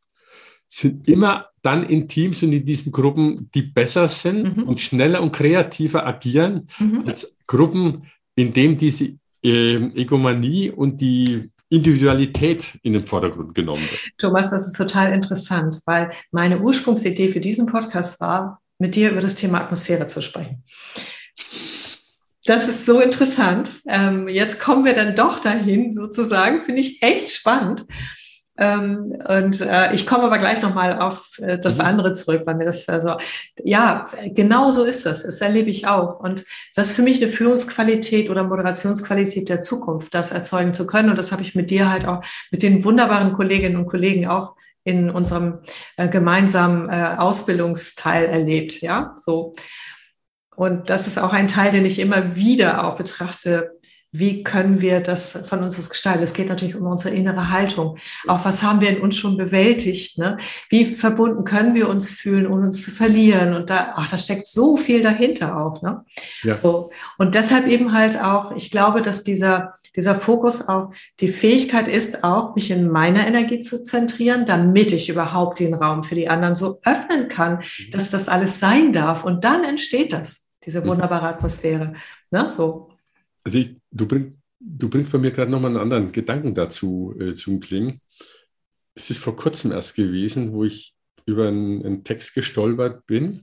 sind 0.67 1.09
immer 1.09 1.47
dann 1.63 1.89
in 1.89 2.09
Teams 2.09 2.43
und 2.43 2.53
in 2.53 2.65
diesen 2.65 2.93
Gruppen, 2.93 3.51
die 3.55 3.63
besser 3.63 4.09
sind 4.09 4.57
mhm. 4.57 4.63
und 4.65 4.81
schneller 4.81 5.23
und 5.23 5.33
kreativer 5.33 6.07
agieren 6.07 6.69
mhm. 6.79 7.05
als 7.07 7.37
Gruppen, 7.47 8.07
in 8.35 8.53
denen 8.53 8.77
diese 8.77 9.15
äh, 9.43 9.77
Egomanie 10.01 10.71
und 10.71 11.01
die 11.01 11.51
Individualität 11.69 12.79
in 12.83 12.93
den 12.93 13.07
Vordergrund 13.07 13.55
genommen 13.55 13.83
wird. 13.83 14.13
Thomas, 14.19 14.51
das 14.51 14.67
ist 14.67 14.77
total 14.77 15.13
interessant, 15.13 15.81
weil 15.85 16.13
meine 16.31 16.61
Ursprungsidee 16.61 17.29
für 17.29 17.41
diesen 17.41 17.67
Podcast 17.67 18.21
war, 18.21 18.61
mit 18.79 18.95
dir 18.95 19.11
über 19.11 19.21
das 19.21 19.35
Thema 19.35 19.63
Atmosphäre 19.63 20.07
zu 20.07 20.21
sprechen. 20.21 20.63
Das 22.47 22.69
ist 22.69 22.87
so 22.87 23.01
interessant. 23.01 23.83
Ähm, 23.87 24.29
jetzt 24.29 24.61
kommen 24.61 24.85
wir 24.85 24.95
dann 24.95 25.17
doch 25.17 25.41
dahin, 25.41 25.93
sozusagen. 25.93 26.63
Finde 26.63 26.81
ich 26.81 27.03
echt 27.03 27.29
spannend. 27.29 27.87
Ähm, 28.59 29.19
und 29.29 29.61
äh, 29.61 29.93
ich 29.93 30.07
komme 30.07 30.25
aber 30.25 30.39
gleich 30.39 30.63
nochmal 30.63 30.99
auf 31.01 31.39
äh, 31.39 31.59
das 31.59 31.79
mhm. 31.79 31.85
andere 31.85 32.13
zurück, 32.15 32.43
weil 32.47 32.55
mir 32.55 32.65
das 32.65 32.89
also, 32.89 33.17
ja, 33.63 34.07
genau 34.29 34.71
so 34.71 34.85
ist 34.85 35.05
das. 35.05 35.25
Das 35.25 35.41
erlebe 35.41 35.69
ich 35.69 35.87
auch. 35.87 36.21
Und 36.21 36.45
das 36.75 36.89
ist 36.89 36.97
für 36.97 37.03
mich 37.03 37.23
eine 37.23 37.31
Führungsqualität 37.31 38.31
oder 38.31 38.45
Moderationsqualität 38.45 39.49
der 39.49 39.61
Zukunft, 39.61 40.15
das 40.15 40.33
erzeugen 40.33 40.73
zu 40.73 40.87
können. 40.87 41.11
Und 41.11 41.19
das 41.19 41.33
habe 41.33 41.43
ich 41.43 41.55
mit 41.55 41.71
dir 41.71 41.91
halt 41.91 42.07
auch, 42.07 42.23
mit 42.51 42.63
den 42.63 42.85
wunderbaren 42.85 43.33
Kolleginnen 43.35 43.77
und 43.77 43.87
Kollegen 43.87 44.27
auch 44.27 44.55
in 44.85 45.11
unserem 45.11 45.59
äh, 45.97 46.09
gemeinsamen 46.09 46.89
äh, 46.89 47.17
Ausbildungsteil 47.19 48.25
erlebt. 48.27 48.81
Ja, 48.81 49.17
so. 49.17 49.53
Und 50.57 50.91
das 50.91 51.07
ist 51.07 51.19
auch 51.19 51.33
ein 51.33 51.49
Teil, 51.49 51.71
den 51.71 51.87
ich 51.87 51.99
immer 51.99 52.35
wieder 52.35 52.85
auch 52.85 52.97
betrachte, 52.97 53.77
wie 54.19 54.43
können 54.43 54.81
wir 54.81 55.01
das 55.01 55.39
von 55.47 55.63
uns 55.63 55.91
gestalten? 55.91 56.23
Es 56.23 56.33
geht 56.33 56.49
natürlich 56.49 56.77
um 56.77 56.87
unsere 56.87 57.15
innere 57.15 57.51
Haltung. 57.51 57.99
Auch 58.27 58.45
was 58.45 58.63
haben 58.63 58.81
wir 58.81 58.89
in 58.89 59.01
uns 59.01 59.17
schon 59.17 59.37
bewältigt? 59.37 60.19
Ne? 60.19 60.39
Wie 60.71 60.87
verbunden 60.87 61.45
können 61.45 61.75
wir 61.75 61.89
uns 61.89 62.09
fühlen, 62.09 62.47
ohne 62.47 62.67
uns 62.67 62.83
zu 62.83 62.91
verlieren? 62.91 63.55
Und 63.55 63.69
da, 63.69 63.95
ach, 63.97 64.09
da 64.09 64.17
steckt 64.17 64.47
so 64.47 64.77
viel 64.77 65.03
dahinter 65.03 65.61
auch. 65.61 65.83
Ne? 65.83 66.05
Ja. 66.43 66.55
So. 66.55 66.91
Und 67.19 67.35
deshalb 67.35 67.67
eben 67.67 67.93
halt 67.93 68.23
auch, 68.23 68.57
ich 68.57 68.71
glaube, 68.71 69.03
dass 69.03 69.23
dieser, 69.23 69.75
dieser 69.97 70.15
Fokus 70.15 70.67
auch 70.67 70.93
die 71.21 71.29
Fähigkeit 71.29 71.89
ist, 71.89 72.25
auch 72.25 72.55
mich 72.55 72.71
in 72.71 72.89
meiner 72.89 73.27
Energie 73.27 73.61
zu 73.61 73.83
zentrieren, 73.83 74.47
damit 74.47 74.93
ich 74.93 75.11
überhaupt 75.11 75.61
den 75.61 75.75
Raum 75.75 76.05
für 76.05 76.15
die 76.15 76.29
anderen 76.29 76.55
so 76.55 76.79
öffnen 76.85 77.29
kann, 77.29 77.57
mhm. 77.57 77.91
dass 77.91 78.11
das 78.11 78.29
alles 78.29 78.61
sein 78.61 78.93
darf. 78.93 79.25
Und 79.25 79.45
dann 79.45 79.65
entsteht 79.65 80.13
das, 80.13 80.46
diese 80.67 80.81
mhm. 80.81 80.89
wunderbare 80.89 81.29
Atmosphäre. 81.29 81.95
Ne? 82.31 82.49
So. 82.51 82.91
Also 83.45 83.59
ich, 83.59 83.77
du, 83.91 84.07
bring, 84.07 84.37
du 84.59 84.91
bringst 84.91 85.13
bei 85.13 85.19
mir 85.19 85.31
gerade 85.31 85.51
nochmal 85.51 85.71
einen 85.71 85.81
anderen 85.81 86.13
Gedanken 86.13 86.55
dazu 86.55 87.15
äh, 87.19 87.35
zum 87.35 87.61
Klingen. 87.61 88.01
Es 88.95 89.11
ist 89.11 89.23
vor 89.23 89.37
kurzem 89.37 89.73
erst 89.73 89.95
gewesen, 89.95 90.53
wo 90.53 90.65
ich 90.65 90.95
über 91.27 91.49
einen, 91.49 91.85
einen 91.85 92.05
Text 92.05 92.35
gestolpert 92.35 93.07
bin, 93.07 93.43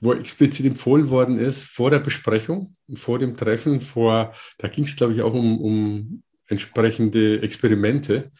wo 0.00 0.12
explizit 0.12 0.66
empfohlen 0.66 1.10
worden 1.10 1.38
ist, 1.38 1.64
vor 1.64 1.90
der 1.90 1.98
Besprechung, 1.98 2.74
vor 2.94 3.18
dem 3.18 3.36
Treffen, 3.36 3.80
vor, 3.80 4.32
da 4.58 4.68
ging 4.68 4.84
es, 4.84 4.94
glaube 4.94 5.14
ich, 5.14 5.22
auch 5.22 5.34
um, 5.34 5.60
um 5.60 6.22
entsprechende 6.46 7.42
Experimente, 7.42 8.30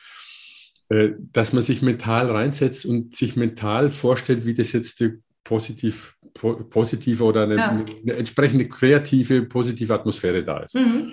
äh, 0.89 1.11
dass 1.19 1.53
man 1.53 1.63
sich 1.63 1.83
mental 1.83 2.31
reinsetzt 2.31 2.87
und 2.87 3.17
sich 3.17 3.37
mental 3.37 3.91
vorstellt, 3.91 4.47
wie 4.47 4.55
das 4.55 4.73
jetzt 4.73 5.03
positiv 5.45 6.18
positive 6.39 7.25
oder 7.25 7.43
eine, 7.43 7.57
ja. 7.57 7.69
eine, 7.69 8.15
entsprechende 8.15 8.69
kreative, 8.69 9.43
positive 9.43 9.95
Atmosphäre 9.95 10.45
da 10.45 10.59
ist. 10.61 10.75
Mhm. 10.75 11.13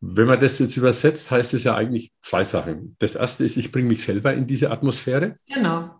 Wenn 0.00 0.26
man 0.26 0.38
das 0.38 0.58
jetzt 0.58 0.76
übersetzt, 0.76 1.30
heißt 1.30 1.54
es 1.54 1.64
ja 1.64 1.74
eigentlich 1.74 2.12
zwei 2.20 2.44
Sachen. 2.44 2.94
Das 2.98 3.14
erste 3.14 3.44
ist, 3.44 3.56
ich 3.56 3.72
bringe 3.72 3.88
mich 3.88 4.04
selber 4.04 4.34
in 4.34 4.46
diese 4.46 4.70
Atmosphäre. 4.70 5.36
Genau. 5.46 5.90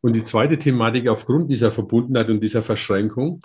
Und 0.00 0.14
die 0.14 0.22
zweite 0.22 0.58
Thematik 0.58 1.08
aufgrund 1.08 1.50
dieser 1.50 1.72
Verbundenheit 1.72 2.28
und 2.28 2.40
dieser 2.40 2.62
Verschränkung, 2.62 3.42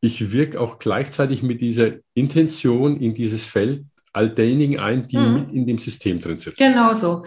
ich 0.00 0.32
wirke 0.32 0.60
auch 0.60 0.78
gleichzeitig 0.78 1.42
mit 1.42 1.60
dieser 1.60 1.94
Intention 2.14 3.00
in 3.00 3.14
dieses 3.14 3.46
Feld 3.46 3.84
all 4.12 4.30
derjenigen 4.30 4.78
ein, 4.78 5.08
die 5.08 5.18
mhm. 5.18 5.34
mit 5.34 5.52
in 5.52 5.66
dem 5.66 5.78
System 5.78 6.20
drin 6.20 6.38
sitzen. 6.38 6.62
Genau 6.62 6.94
so. 6.94 7.24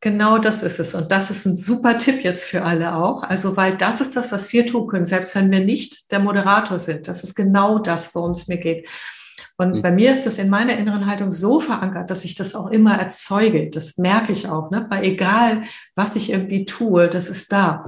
Genau 0.00 0.38
das 0.38 0.62
ist 0.62 0.78
es. 0.78 0.94
Und 0.94 1.10
das 1.10 1.30
ist 1.30 1.46
ein 1.46 1.56
super 1.56 1.96
Tipp 1.96 2.22
jetzt 2.22 2.44
für 2.44 2.62
alle 2.62 2.94
auch. 2.94 3.22
Also, 3.22 3.56
weil 3.56 3.76
das 3.76 4.00
ist 4.00 4.14
das, 4.14 4.30
was 4.30 4.52
wir 4.52 4.66
tun 4.66 4.86
können, 4.86 5.06
selbst 5.06 5.34
wenn 5.34 5.50
wir 5.50 5.60
nicht 5.60 6.12
der 6.12 6.20
Moderator 6.20 6.78
sind. 6.78 7.08
Das 7.08 7.24
ist 7.24 7.34
genau 7.34 7.78
das, 7.78 8.14
worum 8.14 8.32
es 8.32 8.46
mir 8.46 8.58
geht. 8.58 8.88
Und 9.58 9.76
mhm. 9.76 9.82
bei 9.82 9.90
mir 9.90 10.12
ist 10.12 10.26
das 10.26 10.38
in 10.38 10.50
meiner 10.50 10.76
inneren 10.76 11.06
Haltung 11.06 11.32
so 11.32 11.60
verankert, 11.60 12.10
dass 12.10 12.24
ich 12.24 12.34
das 12.34 12.54
auch 12.54 12.70
immer 12.70 12.98
erzeuge. 12.98 13.70
Das 13.70 13.96
merke 13.96 14.32
ich 14.32 14.48
auch, 14.48 14.70
ne? 14.70 14.86
Bei 14.88 15.02
egal, 15.02 15.62
was 15.94 16.14
ich 16.14 16.30
irgendwie 16.30 16.66
tue, 16.66 17.08
das 17.08 17.30
ist 17.30 17.52
da. 17.52 17.86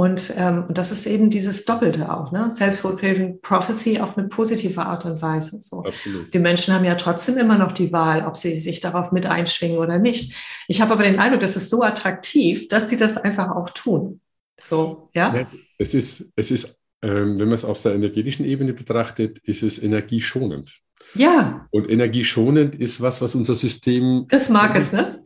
Und, 0.00 0.32
ähm, 0.38 0.64
und 0.66 0.78
das 0.78 0.92
ist 0.92 1.04
eben 1.04 1.28
dieses 1.28 1.66
Doppelte 1.66 2.10
auch, 2.10 2.32
ne? 2.32 2.48
Self-fulfilling 2.48 3.42
Prophecy 3.42 4.00
auf 4.00 4.16
eine 4.16 4.28
positive 4.28 4.80
Art 4.80 5.04
und 5.04 5.20
Weise. 5.20 5.60
So. 5.60 5.82
Absolut. 5.84 6.32
Die 6.32 6.38
Menschen 6.38 6.72
haben 6.72 6.86
ja 6.86 6.94
trotzdem 6.94 7.36
immer 7.36 7.58
noch 7.58 7.72
die 7.72 7.92
Wahl, 7.92 8.26
ob 8.26 8.38
sie 8.38 8.58
sich 8.58 8.80
darauf 8.80 9.12
mit 9.12 9.26
einschwingen 9.26 9.76
oder 9.76 9.98
nicht. 9.98 10.32
Ich 10.68 10.80
habe 10.80 10.94
aber 10.94 11.02
den 11.02 11.18
Eindruck, 11.18 11.40
das 11.40 11.54
ist 11.54 11.68
so 11.68 11.82
attraktiv, 11.82 12.66
dass 12.68 12.88
sie 12.88 12.96
das 12.96 13.18
einfach 13.18 13.54
auch 13.54 13.68
tun. 13.68 14.22
So, 14.58 15.10
ja. 15.14 15.46
es 15.76 15.92
ist, 15.92 16.32
es 16.34 16.50
ist 16.50 16.78
ähm, 17.02 17.38
wenn 17.38 17.48
man 17.48 17.54
es 17.56 17.66
aus 17.66 17.82
der 17.82 17.94
energetischen 17.94 18.46
Ebene 18.46 18.72
betrachtet, 18.72 19.38
ist 19.40 19.62
es 19.62 19.82
energieschonend. 19.82 20.80
Ja. 21.14 21.66
Und 21.70 21.90
energieschonend 21.90 22.74
ist 22.74 23.02
was, 23.02 23.20
was 23.20 23.34
unser 23.34 23.54
System. 23.54 24.24
Das 24.28 24.48
mag 24.48 24.74
es, 24.76 24.94
ne? 24.94 25.22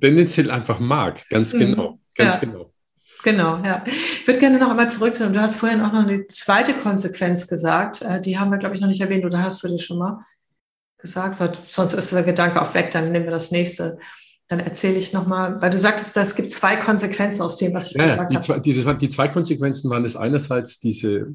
Tendenziell 0.00 0.50
einfach 0.50 0.80
mag, 0.80 1.28
ganz 1.28 1.54
mhm. 1.54 1.58
genau. 1.58 2.00
Ganz 2.16 2.34
ja. 2.34 2.40
genau. 2.40 2.67
Genau, 3.30 3.62
ja. 3.62 3.84
Ich 3.86 4.26
würde 4.26 4.40
gerne 4.40 4.58
noch 4.58 4.70
einmal 4.70 4.90
zurückkommen. 4.90 5.34
Du 5.34 5.40
hast 5.40 5.56
vorhin 5.56 5.82
auch 5.82 5.92
noch 5.92 6.06
eine 6.06 6.26
zweite 6.28 6.72
Konsequenz 6.72 7.46
gesagt. 7.46 8.00
Äh, 8.00 8.22
die 8.22 8.38
haben 8.38 8.50
wir, 8.50 8.56
glaube 8.56 8.74
ich, 8.74 8.80
noch 8.80 8.88
nicht 8.88 9.02
erwähnt 9.02 9.26
oder 9.26 9.42
hast 9.42 9.62
du 9.62 9.68
die 9.68 9.78
schon 9.78 9.98
mal 9.98 10.24
gesagt? 10.96 11.38
Weil 11.38 11.52
sonst 11.66 11.92
ist 11.92 12.12
der 12.12 12.22
Gedanke 12.22 12.62
auch 12.62 12.72
weg, 12.72 12.90
dann 12.90 13.12
nehmen 13.12 13.26
wir 13.26 13.32
das 13.32 13.50
nächste. 13.50 13.98
Dann 14.48 14.60
erzähle 14.60 14.96
ich 14.96 15.12
nochmal, 15.12 15.60
weil 15.60 15.68
du 15.68 15.78
sagtest, 15.78 16.16
es 16.16 16.36
gibt 16.36 16.50
zwei 16.52 16.76
Konsequenzen 16.76 17.42
aus 17.42 17.56
dem, 17.56 17.74
was 17.74 17.90
ich 17.90 17.98
ja, 17.98 18.04
gesagt 18.04 18.32
die 18.32 18.36
habe. 18.36 18.46
Zwei, 18.46 18.58
die, 18.60 18.72
die, 18.98 19.08
zwei 19.10 19.28
Konsequenzen 19.28 19.90
waren 19.90 20.04
das 20.04 20.16
einerseits 20.16 20.78
diese, 20.78 21.34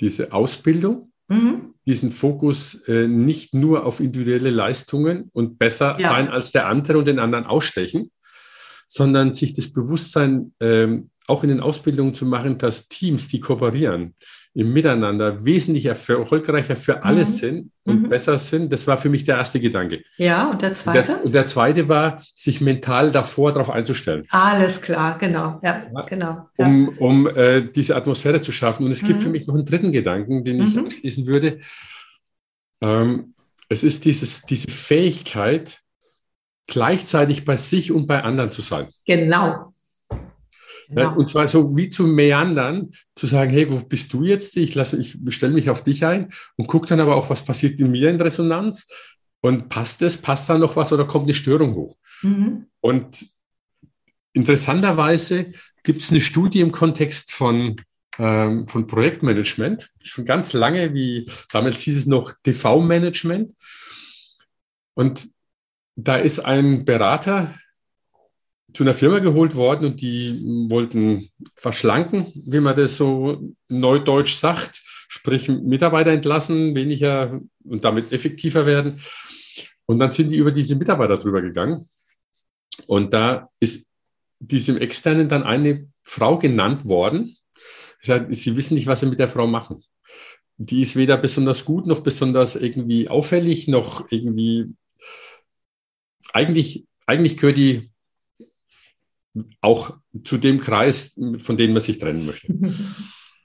diese 0.00 0.32
Ausbildung, 0.32 1.10
mhm. 1.26 1.74
diesen 1.86 2.12
Fokus 2.12 2.86
äh, 2.86 3.08
nicht 3.08 3.52
nur 3.52 3.84
auf 3.84 3.98
individuelle 3.98 4.50
Leistungen 4.50 5.28
und 5.32 5.58
besser 5.58 5.96
ja. 5.98 6.08
sein 6.08 6.28
als 6.28 6.52
der 6.52 6.68
andere 6.68 6.98
und 6.98 7.06
den 7.06 7.18
anderen 7.18 7.46
ausstechen, 7.46 8.12
sondern 8.86 9.34
sich 9.34 9.54
das 9.54 9.72
Bewusstsein 9.72 10.54
ähm, 10.60 11.10
auch 11.26 11.42
in 11.42 11.50
den 11.50 11.60
Ausbildungen 11.60 12.14
zu 12.14 12.26
machen, 12.26 12.58
dass 12.58 12.88
Teams, 12.88 13.28
die 13.28 13.40
kooperieren, 13.40 14.14
im 14.54 14.72
Miteinander 14.72 15.44
wesentlich 15.44 15.86
erfolgreicher 15.86 16.76
für 16.76 17.04
alle 17.04 17.20
mhm. 17.20 17.26
sind 17.26 17.72
und 17.84 18.02
mhm. 18.02 18.08
besser 18.10 18.38
sind. 18.38 18.70
Das 18.70 18.86
war 18.86 18.98
für 18.98 19.08
mich 19.08 19.24
der 19.24 19.38
erste 19.38 19.58
Gedanke. 19.60 20.02
Ja, 20.18 20.50
und 20.50 20.60
der 20.60 20.74
zweite? 20.74 20.98
Und 20.98 21.06
der, 21.08 21.24
und 21.24 21.34
der 21.34 21.46
zweite 21.46 21.88
war, 21.88 22.22
sich 22.34 22.60
mental 22.60 23.10
davor 23.12 23.52
darauf 23.52 23.70
einzustellen. 23.70 24.26
Alles 24.28 24.82
klar, 24.82 25.18
genau. 25.18 25.58
Ja, 25.62 25.86
ja 25.94 26.00
genau. 26.02 26.48
Ja. 26.58 26.66
Um, 26.66 26.88
um 26.98 27.26
äh, 27.28 27.62
diese 27.62 27.96
Atmosphäre 27.96 28.42
zu 28.42 28.52
schaffen. 28.52 28.84
Und 28.84 28.92
es 28.92 29.02
gibt 29.02 29.20
mhm. 29.20 29.22
für 29.22 29.30
mich 29.30 29.46
noch 29.46 29.54
einen 29.54 29.64
dritten 29.64 29.90
Gedanken, 29.92 30.44
den 30.44 30.62
ich 30.62 30.74
mhm. 30.74 30.84
abschließen 30.84 31.26
würde. 31.26 31.60
Ähm, 32.82 33.34
es 33.70 33.84
ist 33.84 34.04
dieses, 34.04 34.42
diese 34.42 34.68
Fähigkeit, 34.68 35.80
gleichzeitig 36.66 37.46
bei 37.46 37.56
sich 37.56 37.90
und 37.90 38.06
bei 38.06 38.22
anderen 38.22 38.50
zu 38.50 38.60
sein. 38.60 38.88
Genau. 39.06 39.71
Genau. 40.94 41.10
Ja, 41.10 41.16
und 41.16 41.28
zwar 41.28 41.48
so 41.48 41.76
wie 41.76 41.88
zu 41.88 42.06
meandern, 42.06 42.90
zu 43.14 43.26
sagen, 43.26 43.50
hey, 43.50 43.70
wo 43.70 43.78
bist 43.78 44.12
du 44.12 44.24
jetzt? 44.24 44.56
Ich, 44.56 44.74
lasse, 44.74 45.00
ich 45.00 45.18
stelle 45.28 45.52
mich 45.52 45.70
auf 45.70 45.84
dich 45.84 46.04
ein 46.04 46.32
und 46.56 46.66
gucke 46.66 46.86
dann 46.86 47.00
aber 47.00 47.16
auch, 47.16 47.30
was 47.30 47.44
passiert 47.44 47.80
in 47.80 47.90
mir 47.90 48.10
in 48.10 48.20
Resonanz. 48.20 48.88
Und 49.40 49.68
passt 49.68 50.02
es, 50.02 50.16
passt 50.16 50.48
da 50.48 50.56
noch 50.56 50.76
was 50.76 50.92
oder 50.92 51.04
kommt 51.04 51.24
eine 51.24 51.34
Störung 51.34 51.74
hoch? 51.74 51.96
Mhm. 52.22 52.66
Und 52.80 53.26
interessanterweise 54.32 55.52
gibt 55.82 56.02
es 56.02 56.10
eine 56.10 56.20
Studie 56.20 56.60
im 56.60 56.70
Kontext 56.70 57.32
von, 57.32 57.80
ähm, 58.18 58.68
von 58.68 58.86
Projektmanagement, 58.86 59.90
schon 60.00 60.24
ganz 60.24 60.52
lange, 60.52 60.94
wie 60.94 61.28
damals 61.52 61.80
hieß 61.80 61.96
es 61.96 62.06
noch 62.06 62.34
TV-Management. 62.44 63.52
Und 64.94 65.28
da 65.96 66.16
ist 66.16 66.40
ein 66.40 66.84
Berater 66.84 67.54
zu 68.72 68.84
einer 68.84 68.94
Firma 68.94 69.18
geholt 69.18 69.54
worden 69.54 69.86
und 69.86 70.00
die 70.00 70.40
wollten 70.70 71.30
verschlanken, 71.56 72.32
wie 72.46 72.60
man 72.60 72.76
das 72.76 72.96
so 72.96 73.54
neudeutsch 73.68 74.34
sagt, 74.34 74.82
sprich 75.08 75.48
Mitarbeiter 75.48 76.10
entlassen, 76.10 76.74
weniger 76.74 77.40
und 77.64 77.84
damit 77.84 78.12
effektiver 78.12 78.64
werden. 78.66 79.00
Und 79.86 79.98
dann 79.98 80.12
sind 80.12 80.30
die 80.30 80.36
über 80.36 80.52
diese 80.52 80.76
Mitarbeiter 80.76 81.18
drüber 81.18 81.42
gegangen. 81.42 81.86
Und 82.86 83.12
da 83.12 83.48
ist 83.60 83.86
diesem 84.38 84.78
Externen 84.78 85.28
dann 85.28 85.42
eine 85.42 85.88
Frau 86.02 86.38
genannt 86.38 86.86
worden. 86.86 87.36
Sie 88.00 88.56
wissen 88.56 88.74
nicht, 88.74 88.86
was 88.86 89.00
sie 89.00 89.06
mit 89.06 89.20
der 89.20 89.28
Frau 89.28 89.46
machen. 89.46 89.84
Die 90.56 90.80
ist 90.80 90.96
weder 90.96 91.16
besonders 91.16 91.64
gut 91.64 91.86
noch 91.86 92.00
besonders 92.00 92.56
irgendwie 92.56 93.08
auffällig, 93.08 93.68
noch 93.68 94.10
irgendwie 94.10 94.74
eigentlich, 96.32 96.86
eigentlich 97.06 97.36
gehört 97.36 97.58
die 97.58 97.91
auch 99.60 99.96
zu 100.24 100.38
dem 100.38 100.60
Kreis, 100.60 101.18
von 101.38 101.56
dem 101.56 101.72
man 101.72 101.80
sich 101.80 101.98
trennen 101.98 102.26
möchte. 102.26 102.52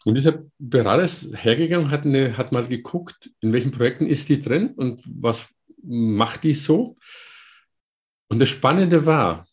Und 0.05 0.15
dieser 0.15 0.43
Berater 0.57 1.03
ist 1.03 1.33
hergegangen, 1.35 1.91
hat, 1.91 2.05
eine, 2.05 2.37
hat 2.37 2.53
mal 2.53 2.65
geguckt, 2.65 3.29
in 3.41 3.51
welchen 3.51 3.71
Projekten 3.71 4.05
ist 4.05 4.29
die 4.29 4.39
drin 4.39 4.69
und 4.77 5.01
was 5.05 5.49
macht 5.83 6.45
die 6.45 6.53
so. 6.53 6.95
Und 8.29 8.39
das 8.39 8.47
Spannende 8.47 9.05
war, 9.05 9.45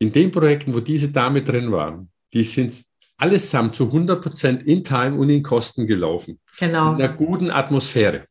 in 0.00 0.10
den 0.10 0.32
Projekten, 0.32 0.74
wo 0.74 0.80
diese 0.80 1.12
Dame 1.12 1.42
drin 1.42 1.70
war, 1.70 2.04
die 2.32 2.42
sind 2.42 2.82
allesamt 3.16 3.76
zu 3.76 3.86
100 3.86 4.20
Prozent 4.20 4.62
in 4.64 4.82
Time 4.82 5.16
und 5.16 5.30
in 5.30 5.42
Kosten 5.42 5.86
gelaufen. 5.86 6.40
Genau. 6.58 6.94
In 6.94 7.02
einer 7.02 7.14
guten 7.14 7.50
Atmosphäre. 7.50 8.26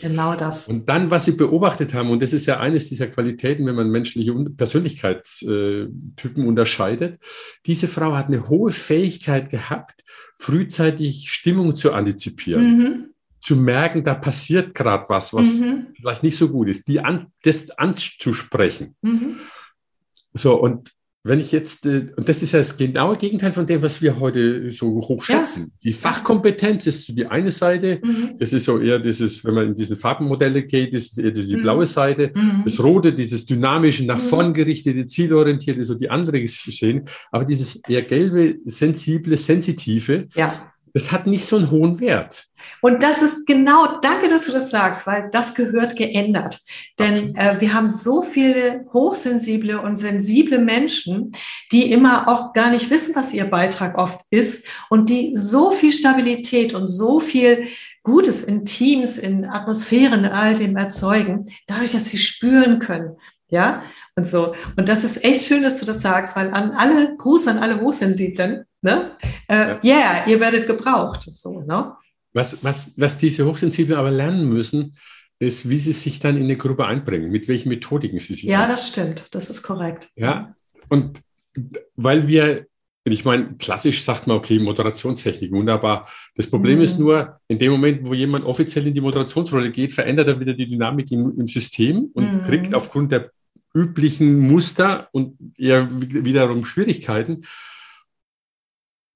Genau 0.00 0.34
das. 0.34 0.68
Und 0.68 0.88
dann, 0.88 1.10
was 1.10 1.24
sie 1.24 1.32
beobachtet 1.32 1.94
haben, 1.94 2.10
und 2.10 2.22
das 2.22 2.32
ist 2.32 2.46
ja 2.46 2.60
eines 2.60 2.88
dieser 2.88 3.06
Qualitäten, 3.06 3.66
wenn 3.66 3.74
man 3.74 3.90
menschliche 3.90 4.34
Persönlichkeitstypen 4.34 6.46
unterscheidet, 6.46 7.20
diese 7.66 7.88
Frau 7.88 8.14
hat 8.14 8.26
eine 8.26 8.48
hohe 8.48 8.72
Fähigkeit 8.72 9.50
gehabt, 9.50 10.04
frühzeitig 10.34 11.30
Stimmung 11.30 11.76
zu 11.76 11.92
antizipieren. 11.92 12.78
Mhm. 12.78 13.06
Zu 13.40 13.56
merken, 13.56 14.02
da 14.02 14.14
passiert 14.14 14.74
gerade 14.74 15.04
was, 15.08 15.32
was 15.32 15.60
mhm. 15.60 15.88
vielleicht 15.94 16.22
nicht 16.22 16.36
so 16.36 16.48
gut 16.48 16.68
ist, 16.68 16.88
die 16.88 17.00
an, 17.00 17.32
das 17.44 17.70
anzusprechen. 17.70 18.96
Mhm. 19.02 19.36
So, 20.34 20.60
und 20.60 20.92
wenn 21.26 21.40
ich 21.40 21.52
jetzt, 21.52 21.86
äh, 21.86 22.08
und 22.16 22.28
das 22.28 22.42
ist 22.42 22.52
ja 22.52 22.60
das 22.60 22.76
genaue 22.76 23.16
Gegenteil 23.16 23.52
von 23.52 23.66
dem, 23.66 23.82
was 23.82 24.00
wir 24.00 24.20
heute 24.20 24.70
so 24.70 24.88
hoch 24.88 25.24
schätzen. 25.24 25.62
Ja. 25.62 25.78
Die 25.84 25.92
Fachkompetenz 25.92 26.86
ist 26.86 27.08
die 27.08 27.26
eine 27.26 27.50
Seite, 27.50 28.00
mhm. 28.04 28.36
das 28.38 28.52
ist 28.52 28.64
so 28.64 28.78
eher 28.78 28.98
dieses, 28.98 29.44
wenn 29.44 29.54
man 29.54 29.66
in 29.68 29.76
diese 29.76 29.96
Farbenmodelle 29.96 30.62
geht, 30.62 30.94
das 30.94 31.04
ist 31.06 31.18
eher 31.18 31.32
diese 31.32 31.56
mhm. 31.56 31.62
blaue 31.62 31.86
Seite. 31.86 32.32
Mhm. 32.34 32.62
Das 32.64 32.82
rote, 32.82 33.12
dieses 33.12 33.44
dynamische, 33.44 34.04
nach 34.04 34.22
mhm. 34.22 34.28
vorn 34.28 34.54
gerichtete, 34.54 35.06
zielorientierte, 35.06 35.84
so 35.84 35.94
die 35.94 36.10
andere 36.10 36.46
sehen. 36.46 37.04
Aber 37.32 37.44
dieses 37.44 37.76
eher 37.88 38.02
gelbe, 38.02 38.56
sensible, 38.64 39.36
sensitive, 39.36 40.28
ja 40.34 40.72
das 40.96 41.12
hat 41.12 41.26
nicht 41.26 41.44
so 41.44 41.56
einen 41.56 41.70
hohen 41.70 42.00
Wert. 42.00 42.46
Und 42.80 43.02
das 43.02 43.20
ist 43.20 43.46
genau, 43.46 44.00
danke, 44.00 44.28
dass 44.28 44.46
du 44.46 44.52
das 44.52 44.70
sagst, 44.70 45.06
weil 45.06 45.28
das 45.30 45.54
gehört 45.54 45.94
geändert. 45.94 46.58
Denn 46.98 47.36
äh, 47.36 47.60
wir 47.60 47.74
haben 47.74 47.86
so 47.86 48.22
viele 48.22 48.86
hochsensible 48.94 49.78
und 49.82 49.96
sensible 49.96 50.58
Menschen, 50.58 51.32
die 51.70 51.92
immer 51.92 52.28
auch 52.28 52.54
gar 52.54 52.70
nicht 52.70 52.88
wissen, 52.88 53.14
was 53.14 53.34
ihr 53.34 53.44
Beitrag 53.44 53.98
oft 53.98 54.22
ist 54.30 54.66
und 54.88 55.10
die 55.10 55.34
so 55.34 55.70
viel 55.70 55.92
Stabilität 55.92 56.72
und 56.72 56.86
so 56.86 57.20
viel 57.20 57.66
Gutes 58.02 58.42
in 58.42 58.64
Teams, 58.64 59.18
in 59.18 59.44
Atmosphären, 59.44 60.24
in 60.24 60.30
all 60.30 60.54
dem 60.54 60.76
erzeugen, 60.76 61.52
dadurch, 61.66 61.92
dass 61.92 62.06
sie 62.06 62.18
spüren 62.18 62.78
können. 62.78 63.18
Ja, 63.48 63.82
und 64.16 64.26
so. 64.26 64.54
Und 64.76 64.88
das 64.88 65.04
ist 65.04 65.22
echt 65.22 65.42
schön, 65.42 65.62
dass 65.62 65.78
du 65.78 65.84
das 65.84 66.00
sagst, 66.00 66.36
weil 66.36 66.50
an 66.52 66.72
alle, 66.72 67.16
Gruß 67.16 67.48
an 67.48 67.58
alle 67.58 67.80
Hochsensiblen, 67.82 68.64
ne? 68.82 69.16
Äh, 69.48 69.76
ja. 69.82 69.84
yeah, 69.84 70.28
ihr 70.28 70.40
werdet 70.40 70.66
gebraucht. 70.66 71.22
So, 71.22 71.60
ne? 71.60 71.92
Was, 72.32 72.62
was, 72.62 72.92
was 72.96 73.18
diese 73.18 73.46
Hochsensiblen 73.46 73.98
aber 73.98 74.10
lernen 74.10 74.48
müssen, 74.48 74.94
ist, 75.38 75.68
wie 75.68 75.78
sie 75.78 75.92
sich 75.92 76.18
dann 76.18 76.36
in 76.36 76.44
eine 76.44 76.56
Gruppe 76.56 76.86
einbringen, 76.86 77.30
mit 77.30 77.48
welchen 77.48 77.68
Methodiken 77.68 78.18
sie 78.18 78.34
sich. 78.34 78.44
Ja, 78.44 78.60
einbringen. 78.60 78.76
das 78.76 78.88
stimmt, 78.88 79.28
das 79.32 79.50
ist 79.50 79.62
korrekt. 79.62 80.08
Ja, 80.16 80.54
und 80.88 81.20
weil 81.94 82.28
wir, 82.28 82.66
ich 83.04 83.24
meine, 83.24 83.54
klassisch 83.56 84.02
sagt 84.02 84.26
man, 84.26 84.36
okay, 84.36 84.58
Moderationstechnik, 84.58 85.52
wunderbar. 85.52 86.08
Das 86.34 86.48
Problem 86.48 86.76
mhm. 86.76 86.84
ist 86.84 86.98
nur, 86.98 87.38
in 87.48 87.58
dem 87.58 87.72
Moment, 87.72 88.06
wo 88.06 88.14
jemand 88.14 88.44
offiziell 88.44 88.86
in 88.86 88.94
die 88.94 89.00
Moderationsrolle 89.00 89.70
geht, 89.70 89.92
verändert 89.92 90.28
er 90.28 90.40
wieder 90.40 90.54
die 90.54 90.68
Dynamik 90.68 91.10
im, 91.12 91.38
im 91.38 91.48
System 91.48 92.10
und 92.14 92.42
mhm. 92.42 92.44
kriegt 92.44 92.74
aufgrund 92.74 93.12
der 93.12 93.30
üblichen 93.74 94.38
Muster 94.38 95.08
und 95.12 95.36
eher 95.58 95.88
wiederum 95.90 96.64
Schwierigkeiten. 96.64 97.42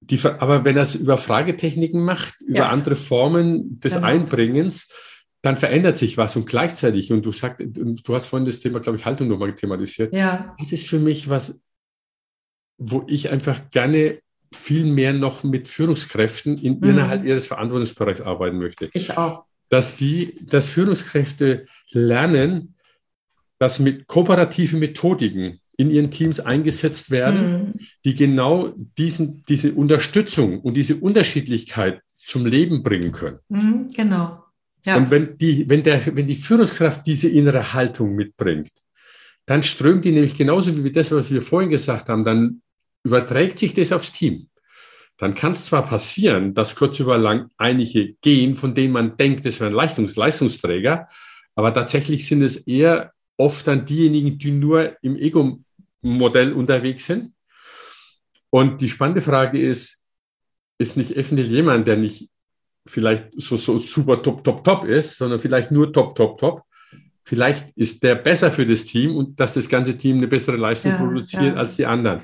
Die, 0.01 0.19
aber 0.23 0.65
wenn 0.65 0.75
er 0.75 0.83
es 0.83 0.95
über 0.95 1.17
Fragetechniken 1.17 2.03
macht, 2.03 2.41
über 2.41 2.59
ja. 2.59 2.69
andere 2.69 2.95
Formen 2.95 3.79
des 3.79 3.93
genau. 3.93 4.07
Einbringens, 4.07 4.87
dann 5.41 5.57
verändert 5.57 5.97
sich 5.97 6.17
was 6.17 6.35
und 6.35 6.45
gleichzeitig, 6.45 7.11
und 7.11 7.25
du 7.25 7.31
sagst, 7.31 7.59
du 7.59 8.15
hast 8.15 8.25
vorhin 8.27 8.45
das 8.45 8.59
Thema, 8.59 8.79
glaube 8.79 8.97
ich, 8.97 9.05
Haltung 9.05 9.27
nochmal 9.27 9.53
thematisiert. 9.53 10.13
Ja. 10.13 10.55
Das 10.59 10.71
ist 10.71 10.87
für 10.87 10.99
mich 10.99 11.29
was, 11.29 11.59
wo 12.77 13.05
ich 13.07 13.29
einfach 13.29 13.69
gerne 13.69 14.19
viel 14.53 14.85
mehr 14.85 15.13
noch 15.13 15.43
mit 15.43 15.67
Führungskräften 15.67 16.57
in, 16.57 16.79
mhm. 16.79 16.89
innerhalb 16.89 17.23
ihres 17.23 17.47
Verantwortungsbereichs 17.47 18.21
arbeiten 18.21 18.57
möchte. 18.57 18.89
Ich 18.93 19.17
auch. 19.17 19.45
Dass 19.69 19.95
die, 19.95 20.37
dass 20.41 20.69
Führungskräfte 20.69 21.65
lernen, 21.91 22.75
dass 23.57 23.79
mit 23.79 24.07
kooperativen 24.07 24.79
Methodiken 24.79 25.60
in 25.77 25.89
ihren 25.89 26.11
Teams 26.11 26.39
eingesetzt 26.39 27.11
werden, 27.11 27.51
mhm. 27.51 27.71
die 28.05 28.15
genau 28.15 28.73
diesen, 28.97 29.43
diese 29.47 29.73
Unterstützung 29.73 30.59
und 30.61 30.75
diese 30.75 30.95
Unterschiedlichkeit 30.95 32.01
zum 32.13 32.45
Leben 32.45 32.83
bringen 32.83 33.11
können. 33.11 33.39
Mhm, 33.49 33.89
genau. 33.95 34.43
Ja. 34.85 34.97
Und 34.97 35.11
wenn 35.11 35.37
die, 35.37 35.69
wenn, 35.69 35.83
der, 35.83 36.15
wenn 36.15 36.27
die 36.27 36.35
Führungskraft 36.35 37.05
diese 37.05 37.29
innere 37.29 37.73
Haltung 37.73 38.15
mitbringt, 38.15 38.71
dann 39.45 39.63
strömt 39.63 40.05
die 40.05 40.11
nämlich 40.11 40.35
genauso 40.35 40.83
wie 40.83 40.91
das, 40.91 41.11
was 41.11 41.31
wir 41.31 41.41
vorhin 41.41 41.69
gesagt 41.69 42.09
haben, 42.09 42.23
dann 42.23 42.61
überträgt 43.03 43.59
sich 43.59 43.73
das 43.73 43.91
aufs 43.91 44.11
Team. 44.11 44.47
Dann 45.17 45.35
kann 45.35 45.51
es 45.53 45.65
zwar 45.65 45.85
passieren, 45.85 46.53
dass 46.53 46.75
kurz 46.75 46.99
über 46.99 47.17
lang 47.17 47.49
einige 47.57 48.13
gehen, 48.21 48.55
von 48.55 48.73
denen 48.73 48.93
man 48.93 49.17
denkt, 49.17 49.45
es 49.45 49.59
wären 49.59 49.73
Leistungs 49.73 50.15
Leistungsträger, 50.15 51.07
aber 51.55 51.73
tatsächlich 51.73 52.27
sind 52.27 52.41
es 52.41 52.57
eher 52.57 53.11
oft 53.41 53.65
dann 53.67 53.85
diejenigen, 53.85 54.37
die 54.37 54.51
nur 54.51 54.95
im 55.01 55.17
Ego-Modell 55.17 56.53
unterwegs 56.53 57.05
sind. 57.05 57.33
Und 58.51 58.81
die 58.81 58.89
spannende 58.89 59.21
Frage 59.21 59.59
ist, 59.59 60.01
ist 60.77 60.95
nicht 60.95 61.15
eventuell 61.15 61.47
jemand, 61.47 61.87
der 61.87 61.97
nicht 61.97 62.29
vielleicht 62.85 63.29
so, 63.37 63.57
so 63.57 63.79
super 63.79 64.21
top, 64.21 64.43
top, 64.43 64.63
top 64.63 64.85
ist, 64.85 65.17
sondern 65.17 65.39
vielleicht 65.39 65.71
nur 65.71 65.91
top, 65.91 66.15
top, 66.15 66.37
top. 66.37 66.63
Vielleicht 67.23 67.71
ist 67.75 68.03
der 68.03 68.15
besser 68.15 68.51
für 68.51 68.65
das 68.65 68.85
Team 68.85 69.15
und 69.15 69.39
dass 69.39 69.53
das 69.53 69.69
ganze 69.69 69.97
Team 69.97 70.17
eine 70.17 70.27
bessere 70.27 70.57
Leistung 70.57 70.91
ja, 70.91 70.97
produziert 70.97 71.55
ja. 71.55 71.55
als 71.55 71.75
die 71.77 71.85
anderen. 71.85 72.21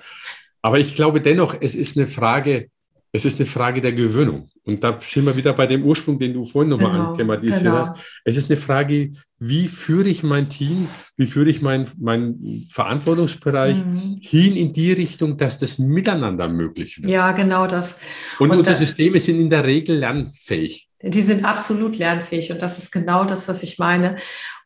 Aber 0.62 0.80
ich 0.80 0.96
glaube 0.96 1.22
dennoch, 1.22 1.56
es 1.60 1.76
ist 1.76 1.98
eine 1.98 2.08
Frage 2.08 2.70
es 3.12 3.26
ist 3.26 3.40
eine 3.40 3.46
Frage 3.46 3.82
der 3.82 3.94
Gewöhnung. 3.94 4.50
Und 4.64 4.84
da 4.84 5.00
sind 5.02 5.26
wir 5.26 5.36
wieder 5.36 5.54
bei 5.54 5.66
dem 5.66 5.84
Ursprung, 5.84 6.20
den 6.20 6.34
du 6.34 6.44
vorhin 6.44 6.70
nochmal 6.70 6.92
genau, 6.92 7.14
thematisiert 7.14 7.64
genau. 7.64 7.78
hast. 7.78 7.96
Es 8.26 8.36
ist 8.36 8.50
eine 8.50 8.58
Frage, 8.58 9.14
wie 9.40 9.68
führe 9.68 10.10
ich 10.10 10.24
mein 10.24 10.50
Team, 10.50 10.90
wie 11.16 11.26
führe 11.26 11.50
ich 11.50 11.62
meinen 11.62 11.88
mein 12.00 12.68
Verantwortungsbereich 12.72 13.78
mhm. 13.78 14.20
hin 14.22 14.56
in 14.56 14.74
die 14.74 14.92
Richtung, 14.92 15.38
dass 15.38 15.58
das 15.58 15.80
miteinander 15.80 16.50
möglich 16.50 17.02
wird. 17.02 17.10
Ja, 17.10 17.32
genau 17.32 17.66
das. 17.66 18.00
Und, 18.40 18.52
und 18.52 18.58
unsere 18.58 18.76
da, 18.76 18.80
Systeme 18.80 19.20
sind 19.20 19.40
in 19.40 19.50
der 19.50 19.64
Regel 19.64 19.98
lernfähig. 19.98 20.90
Die 21.02 21.22
sind 21.22 21.46
absolut 21.46 21.98
lernfähig 21.98 22.52
und 22.52 22.62
das 22.62 22.78
ist 22.78 22.92
genau 22.92 23.24
das, 23.24 23.48
was 23.48 23.64
ich 23.64 23.78
meine. 23.80 24.18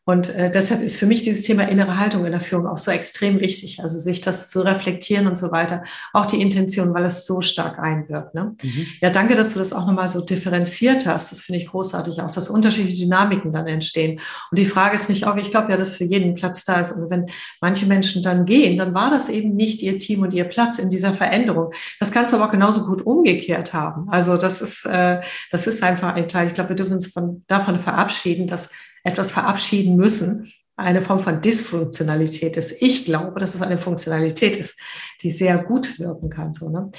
Und 0.04 0.30
äh, 0.30 0.50
deshalb 0.50 0.82
ist 0.82 0.96
für 0.96 1.06
mich 1.06 1.22
dieses 1.22 1.42
Thema 1.42 1.68
innere 1.68 1.96
Haltung 1.96 2.24
in 2.24 2.32
der 2.32 2.40
Führung 2.40 2.66
auch 2.66 2.78
so 2.78 2.90
extrem 2.90 3.38
wichtig. 3.38 3.80
Also 3.80 3.98
sich 3.98 4.20
das 4.20 4.50
zu 4.50 4.62
reflektieren 4.62 5.28
und 5.28 5.38
so 5.38 5.52
weiter. 5.52 5.84
Auch 6.12 6.26
die 6.26 6.40
Intention, 6.40 6.92
weil 6.92 7.04
es 7.04 7.24
so 7.24 7.40
stark 7.40 7.78
einwirkt. 7.78 8.34
Ne? 8.34 8.56
Mhm. 8.60 8.86
Ja, 9.00 9.10
danke, 9.10 9.36
dass 9.36 9.52
du 9.52 9.60
das 9.60 9.72
auch 9.72 9.86
nochmal 9.86 10.08
so 10.08 10.24
differenziert 10.24 11.06
hast. 11.06 11.30
Das 11.30 11.42
finde 11.42 11.60
ich 11.60 11.68
großartig. 11.68 12.20
Auch, 12.20 12.32
dass 12.32 12.50
unterschiedliche 12.50 13.04
Dynamiken 13.04 13.52
dann 13.52 13.68
entstehen. 13.68 14.20
Und 14.50 14.58
die 14.58 14.64
Frage 14.64 14.96
ist 14.96 15.08
nicht 15.08 15.24
auch, 15.24 15.36
ich 15.36 15.52
glaube 15.52 15.70
ja, 15.70 15.76
dass 15.76 15.94
für 15.94 16.04
jeden 16.04 16.34
Platz 16.34 16.64
da 16.64 16.80
ist. 16.80 16.90
Also 16.90 17.08
wenn 17.08 17.26
manche 17.60 17.86
Menschen 17.86 18.24
dann 18.24 18.44
gehen, 18.44 18.78
dann 18.78 18.94
war 18.94 19.10
das 19.10 19.28
eben 19.28 19.54
nicht 19.54 19.82
ihr 19.82 20.00
Team 20.00 20.22
und 20.22 20.34
ihr 20.34 20.44
Platz 20.44 20.80
in 20.80 20.90
dieser 20.90 21.14
Veränderung. 21.14 21.72
Das 22.00 22.10
kannst 22.10 22.32
du 22.32 22.38
aber 22.38 22.46
auch 22.46 22.52
genauso 22.52 22.86
gut 22.86 23.02
umgekehrt 23.02 23.72
haben. 23.72 24.08
Also 24.10 24.36
das 24.36 24.62
ist, 24.62 24.84
äh, 24.84 25.20
das 25.52 25.68
ist 25.68 25.84
einfach 25.84 26.14
ein 26.14 26.26
Teil. 26.26 26.48
Ich 26.48 26.54
glaube, 26.54 26.70
wir 26.70 26.76
dürfen 26.76 26.94
uns 26.94 27.06
von, 27.06 27.44
davon 27.46 27.78
verabschieden, 27.78 28.48
dass 28.48 28.70
etwas 29.04 29.30
verabschieden 29.30 29.96
müssen, 29.96 30.52
eine 30.76 31.02
Form 31.02 31.20
von 31.20 31.40
Dysfunktionalität 31.40 32.56
ist. 32.56 32.80
Ich 32.80 33.04
glaube, 33.04 33.38
dass 33.40 33.54
es 33.54 33.62
eine 33.62 33.78
Funktionalität 33.78 34.56
ist, 34.56 34.80
die 35.22 35.30
sehr 35.30 35.58
gut 35.58 35.98
wirken 35.98 36.30
kann. 36.30 36.52
So, 36.52 36.70
ne? 36.70 36.90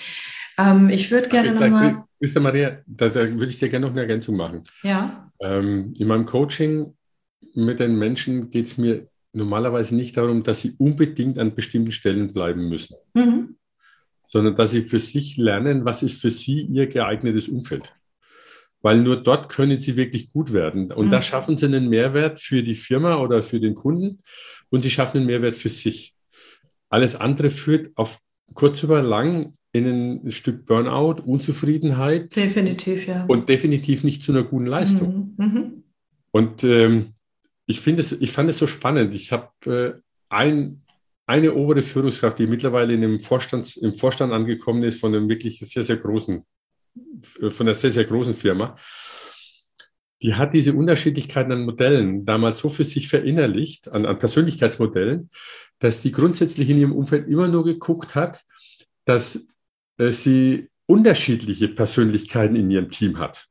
ähm, 0.58 0.90
ich 0.90 1.12
würde 1.12 1.30
gerne 1.30 1.54
nochmal. 1.54 2.04
Mr. 2.20 2.40
Maria, 2.40 2.78
da, 2.86 3.10
da 3.10 3.30
würde 3.32 3.48
ich 3.48 3.60
dir 3.60 3.70
gerne 3.70 3.86
noch 3.86 3.94
eine 3.94 4.02
Ergänzung 4.02 4.38
machen. 4.38 4.64
Ja. 4.84 5.32
Ähm, 5.42 5.94
in 5.98 6.08
meinem 6.08 6.26
Coaching 6.26 6.96
mit 7.56 7.80
den 7.80 7.98
Menschen 7.98 8.50
geht 8.50 8.68
es 8.68 8.78
mir 8.78 9.08
normalerweise 9.34 9.96
nicht 9.96 10.16
darum, 10.16 10.44
dass 10.44 10.62
sie 10.62 10.76
unbedingt 10.78 11.38
an 11.38 11.56
bestimmten 11.56 11.92
Stellen 11.92 12.32
bleiben 12.34 12.70
müssen, 12.70 12.96
mhm. 13.14 13.58
sondern 14.26 14.56
dass 14.56 14.72
sie 14.72 14.84
für 14.84 15.00
sich 15.00 15.38
lernen, 15.38 15.86
was 15.86 16.04
ist 16.04 16.22
für 16.22 16.30
sie 16.30 16.62
ihr 16.62 16.88
geeignetes 16.88 17.50
Umfeld 17.50 17.94
weil 18.84 19.02
nur 19.02 19.24
dort 19.24 19.50
können 19.50 19.80
sie 19.80 19.96
wirklich 19.96 20.32
gut 20.32 20.54
werden. 20.54 20.92
Und 20.92 21.08
mhm. 21.08 21.12
da 21.12 21.22
schaffen 21.22 21.58
sie 21.58 21.66
einen 21.66 21.90
Mehrwert 21.90 22.40
für 22.40 22.62
die 22.62 22.76
Firma 22.76 23.16
oder 23.16 23.42
für 23.42 23.60
den 23.60 23.74
Kunden 23.74 24.20
und 24.70 24.84
sie 24.84 24.92
schaffen 24.92 25.18
einen 25.18 25.26
Mehrwert 25.26 25.56
für 25.56 25.70
sich. 25.70 26.14
Alles 26.90 27.16
andere 27.16 27.50
führt 27.50 27.98
auf 27.98 28.20
kurz 28.54 28.84
oder 28.84 29.02
lang 29.02 29.54
in 29.72 29.88
ein 30.26 30.32
Stück 30.32 30.66
Burnout, 30.66 31.24
Unzufriedenheit. 31.24 32.36
Definitiv, 32.36 33.08
ja. 33.08 33.26
Und 33.26 33.50
definitiv 33.50 34.04
nicht 34.04 34.22
zu 34.22 34.32
einer 34.32 34.44
guten 34.44 34.68
Leistung. 34.68 35.34
Mhm. 35.38 35.46
Mhm. 35.46 35.84
Und 36.32 36.64
ähm, 36.64 37.14
ich 37.66 37.80
finde 37.80 38.02
es, 38.02 38.12
ich 38.12 38.32
fand 38.32 38.50
es 38.50 38.58
so 38.58 38.68
spannend. 38.68 39.16
Ich 39.16 39.32
habe 39.32 39.50
äh, 39.66 39.94
ein, 40.30 40.82
eine 41.26 41.54
obere 41.54 41.82
Führungskraft, 41.82 42.38
die 42.38 42.48
mittlerweile 42.48 42.94
in 42.94 43.02
dem 43.02 43.22
Vorstand, 43.22 43.78
im 43.78 43.96
Vorstand 43.96 44.34
angekommen 44.34 44.84
ist, 44.84 45.00
von 45.00 45.16
einem 45.16 45.30
wirklich 45.30 45.60
sehr, 45.60 45.84
sehr 45.84 45.98
großen 45.98 46.44
von 47.50 47.68
einer 47.68 47.76
sehr, 47.76 47.92
sehr 47.92 48.06
großen 48.06 48.34
Firma, 48.34 48.76
die 50.22 50.36
hat 50.36 50.54
diese 50.54 50.74
Unterschiedlichkeiten 50.74 51.52
an 51.52 51.66
Modellen 51.66 52.26
damals 52.26 52.60
so 52.60 52.70
für 52.70 52.86
sich 52.86 53.10
verinnerlicht, 53.10 53.90
an, 53.90 54.06
an 54.06 54.20
Persönlichkeitsmodellen, 54.20 55.30
dass 55.80 56.02
die 56.02 56.12
grundsätzlich 56.12 56.70
in 56.70 56.80
ihrem 56.80 56.94
Umfeld 56.94 57.28
immer 57.28 57.50
nur 57.50 57.66
geguckt 57.66 58.16
hat, 58.16 58.44
dass 59.06 59.46
äh, 59.98 60.12
sie 60.12 60.70
unterschiedliche 60.86 61.68
Persönlichkeiten 61.68 62.56
in 62.56 62.72
ihrem 62.72 62.90
Team 62.90 63.20
hat. 63.20 63.48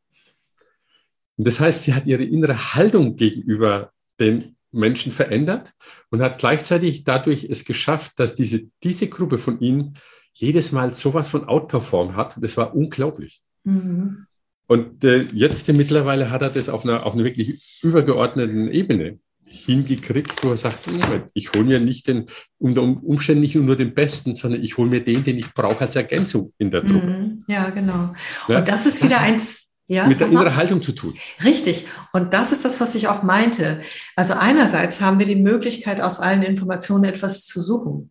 Und 1.37 1.47
das 1.47 1.61
heißt, 1.61 1.85
sie 1.85 1.95
hat 1.95 2.07
ihre 2.07 2.25
innere 2.25 2.75
Haltung 2.75 3.17
gegenüber 3.17 3.93
den 4.19 4.57
Menschen 4.71 5.13
verändert 5.13 5.73
und 6.11 6.23
hat 6.23 6.39
gleichzeitig 6.39 7.05
dadurch 7.05 7.45
es 7.45 7.65
geschafft, 7.65 8.13
dass 8.17 8.35
diese, 8.35 8.71
diese 8.83 9.09
Gruppe 9.09 9.37
von 9.37 9.61
ihnen 9.61 9.95
jedes 10.33 10.73
Mal 10.73 10.93
sowas 10.93 11.29
von 11.29 11.45
outperform 11.45 12.17
hat. 12.17 12.37
Das 12.41 12.57
war 12.57 12.75
unglaublich. 12.75 13.43
Mhm. 13.65 14.27
Und 14.67 15.05
äh, 15.05 15.27
jetzt 15.33 15.69
mittlerweile 15.69 16.31
hat 16.31 16.43
er 16.43 16.51
das 16.51 16.69
auf 16.69 16.85
einer, 16.85 17.05
auf 17.05 17.15
einer 17.15 17.25
wirklich 17.25 17.79
übergeordneten 17.83 18.71
Ebene 18.71 19.19
hingekriegt, 19.45 20.43
wo 20.43 20.51
er 20.51 20.57
sagt, 20.57 20.79
ich 21.35 21.53
hole 21.53 21.65
mir 21.65 21.79
nicht 21.79 22.09
den, 22.09 22.25
unter 22.59 22.83
Umständen 22.83 23.43
nicht 23.43 23.55
nur 23.55 23.77
den 23.77 23.93
Besten, 23.93 24.35
sondern 24.35 24.63
ich 24.63 24.79
hole 24.79 24.89
mir 24.89 25.05
den, 25.05 25.25
den 25.25 25.37
ich 25.37 25.53
brauche 25.53 25.83
als 25.83 25.95
Ergänzung 25.95 26.55
in 26.57 26.71
der 26.71 26.87
Truppe. 26.87 27.07
Mhm. 27.07 27.45
Ja, 27.49 27.69
genau. 27.69 28.15
Ja, 28.49 28.61
und 28.61 28.69
das 28.69 28.87
ist 28.87 29.03
wieder 29.03 29.17
das 29.17 29.25
eins, 29.25 29.71
ja, 29.89 30.07
mit 30.07 30.21
der 30.21 30.29
inneren 30.29 30.57
Haltung 30.57 30.81
zu 30.81 30.93
tun. 30.93 31.15
Richtig. 31.45 31.85
Und 32.15 32.33
das 32.33 32.51
ist 32.51 32.65
das, 32.65 32.81
was 32.81 32.95
ich 32.95 33.09
auch 33.09 33.23
meinte. 33.23 33.83
Also 34.17 34.33
einerseits 34.33 35.03
haben 35.03 35.19
wir 35.19 35.27
die 35.27 35.37
Möglichkeit, 35.37 36.01
aus 36.01 36.19
allen 36.19 36.43
Informationen 36.43 37.05
etwas 37.05 37.45
zu 37.45 37.61
suchen 37.61 38.11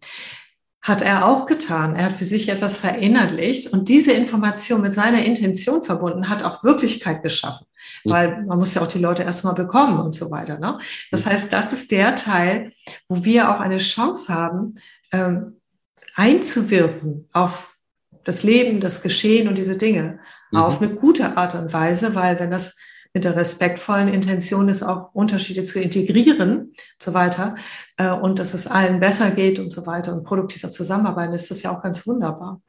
hat 0.81 1.01
er 1.01 1.25
auch 1.25 1.45
getan. 1.45 1.95
Er 1.95 2.05
hat 2.05 2.13
für 2.13 2.25
sich 2.25 2.49
etwas 2.49 2.79
verinnerlicht 2.79 3.71
und 3.71 3.87
diese 3.87 4.13
Information 4.13 4.81
mit 4.81 4.93
seiner 4.93 5.23
Intention 5.23 5.83
verbunden, 5.83 6.27
hat 6.27 6.43
auch 6.43 6.63
Wirklichkeit 6.63 7.21
geschaffen. 7.21 7.67
Mhm. 8.03 8.09
Weil 8.09 8.45
man 8.45 8.57
muss 8.57 8.73
ja 8.73 8.81
auch 8.81 8.87
die 8.87 8.99
Leute 8.99 9.23
erstmal 9.23 9.53
bekommen 9.53 9.99
und 9.99 10.15
so 10.15 10.31
weiter. 10.31 10.57
Ne? 10.57 10.79
Das 11.11 11.27
heißt, 11.27 11.53
das 11.53 11.71
ist 11.71 11.91
der 11.91 12.15
Teil, 12.15 12.71
wo 13.07 13.23
wir 13.23 13.51
auch 13.51 13.59
eine 13.59 13.77
Chance 13.77 14.33
haben, 14.33 14.75
ähm, 15.11 15.57
einzuwirken 16.15 17.29
auf 17.31 17.75
das 18.23 18.43
Leben, 18.43 18.81
das 18.81 19.01
Geschehen 19.01 19.47
und 19.47 19.57
diese 19.57 19.77
Dinge 19.77 20.19
mhm. 20.51 20.59
auf 20.59 20.81
eine 20.81 20.95
gute 20.95 21.37
Art 21.37 21.53
und 21.53 21.73
Weise, 21.73 22.15
weil 22.15 22.39
wenn 22.39 22.51
das 22.51 22.77
mit 23.13 23.23
der 23.25 23.35
respektvollen 23.35 24.07
Intention 24.07 24.69
ist, 24.69 24.83
auch 24.83 25.13
Unterschiede 25.13 25.65
zu 25.65 25.79
integrieren 25.79 26.59
und 26.59 26.75
so 26.97 27.13
weiter 27.13 27.55
äh, 27.97 28.09
und 28.09 28.39
dass 28.39 28.53
es 28.53 28.67
allen 28.67 28.99
besser 28.99 29.31
geht 29.31 29.59
und 29.59 29.73
so 29.73 29.85
weiter 29.85 30.13
und 30.13 30.23
produktiver 30.23 30.69
zusammenarbeiten, 30.69 31.33
ist 31.33 31.51
das 31.51 31.63
ja 31.63 31.75
auch 31.75 31.81
ganz 31.81 32.07
wunderbar. 32.07 32.61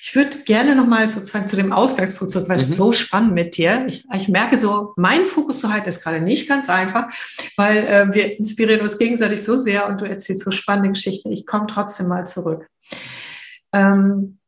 Ich 0.00 0.14
würde 0.14 0.38
gerne 0.44 0.74
nochmal 0.74 1.08
sozusagen 1.08 1.48
zu 1.48 1.56
dem 1.56 1.72
Ausgangspunkt 1.72 2.32
zurück, 2.32 2.48
weil 2.48 2.58
es 2.58 2.70
mhm. 2.70 2.74
so 2.74 2.92
spannend 2.92 3.34
mit 3.34 3.56
dir. 3.56 3.84
Ich, 3.86 4.04
ich 4.14 4.28
merke 4.28 4.56
so, 4.56 4.92
mein 4.96 5.26
Fokus 5.26 5.60
zu 5.60 5.72
halten 5.72 5.88
ist 5.88 6.02
gerade 6.02 6.20
nicht 6.20 6.48
ganz 6.48 6.70
einfach, 6.70 7.12
weil 7.56 7.78
äh, 7.86 8.14
wir 8.14 8.38
inspirieren 8.38 8.80
uns 8.80 8.98
gegenseitig 8.98 9.42
so 9.42 9.56
sehr 9.56 9.88
und 9.88 10.00
du 10.00 10.08
erzählst 10.08 10.42
so 10.42 10.50
spannende 10.50 10.90
Geschichten. 10.90 11.30
Ich 11.30 11.46
komme 11.46 11.66
trotzdem 11.66 12.08
mal 12.08 12.26
zurück. 12.26 12.66
Ähm, 13.72 14.38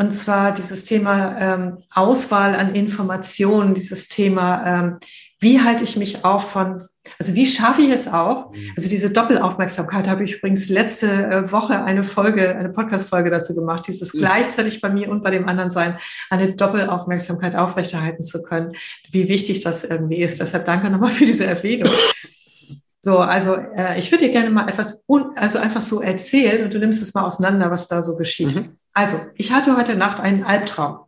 und 0.00 0.12
zwar 0.12 0.54
dieses 0.54 0.84
Thema 0.84 1.36
ähm, 1.38 1.78
Auswahl 1.94 2.54
an 2.54 2.74
Informationen, 2.74 3.74
dieses 3.74 4.08
Thema, 4.08 4.64
ähm, 4.64 4.96
wie 5.40 5.60
halte 5.60 5.84
ich 5.84 5.94
mich 5.98 6.24
auch 6.24 6.40
von, 6.40 6.80
also 7.18 7.34
wie 7.34 7.44
schaffe 7.44 7.82
ich 7.82 7.90
es 7.90 8.08
auch? 8.08 8.50
Mhm. 8.50 8.72
Also 8.76 8.88
diese 8.88 9.10
Doppelaufmerksamkeit 9.10 10.08
habe 10.08 10.24
ich 10.24 10.38
übrigens 10.38 10.70
letzte 10.70 11.26
äh, 11.26 11.52
Woche 11.52 11.84
eine 11.84 12.02
Folge, 12.02 12.56
eine 12.56 12.70
Podcast-Folge 12.70 13.28
dazu 13.28 13.54
gemacht, 13.54 13.88
dieses 13.88 14.14
mhm. 14.14 14.20
gleichzeitig 14.20 14.80
bei 14.80 14.88
mir 14.88 15.10
und 15.10 15.22
bei 15.22 15.32
dem 15.32 15.46
anderen 15.46 15.68
sein, 15.68 15.98
eine 16.30 16.54
Doppelaufmerksamkeit 16.54 17.54
aufrechterhalten 17.54 18.24
zu 18.24 18.42
können, 18.42 18.72
wie 19.10 19.28
wichtig 19.28 19.60
das 19.60 19.84
irgendwie 19.84 20.22
ist. 20.22 20.40
Deshalb 20.40 20.64
danke 20.64 20.88
nochmal 20.88 21.10
für 21.10 21.26
diese 21.26 21.44
Erwähnung. 21.44 21.92
So, 23.02 23.18
also 23.18 23.54
äh, 23.54 23.98
ich 23.98 24.10
würde 24.12 24.26
dir 24.26 24.32
gerne 24.32 24.50
mal 24.50 24.68
etwas, 24.68 25.04
un 25.06 25.32
also 25.36 25.58
einfach 25.58 25.80
so 25.80 26.02
erzählen 26.02 26.64
und 26.64 26.74
du 26.74 26.78
nimmst 26.78 27.02
es 27.02 27.14
mal 27.14 27.24
auseinander, 27.24 27.70
was 27.70 27.88
da 27.88 28.02
so 28.02 28.16
geschieht. 28.16 28.54
Mhm. 28.54 28.76
Also, 28.92 29.20
ich 29.34 29.52
hatte 29.52 29.76
heute 29.76 29.96
Nacht 29.96 30.20
einen 30.20 30.44
Albtraum. 30.44 31.00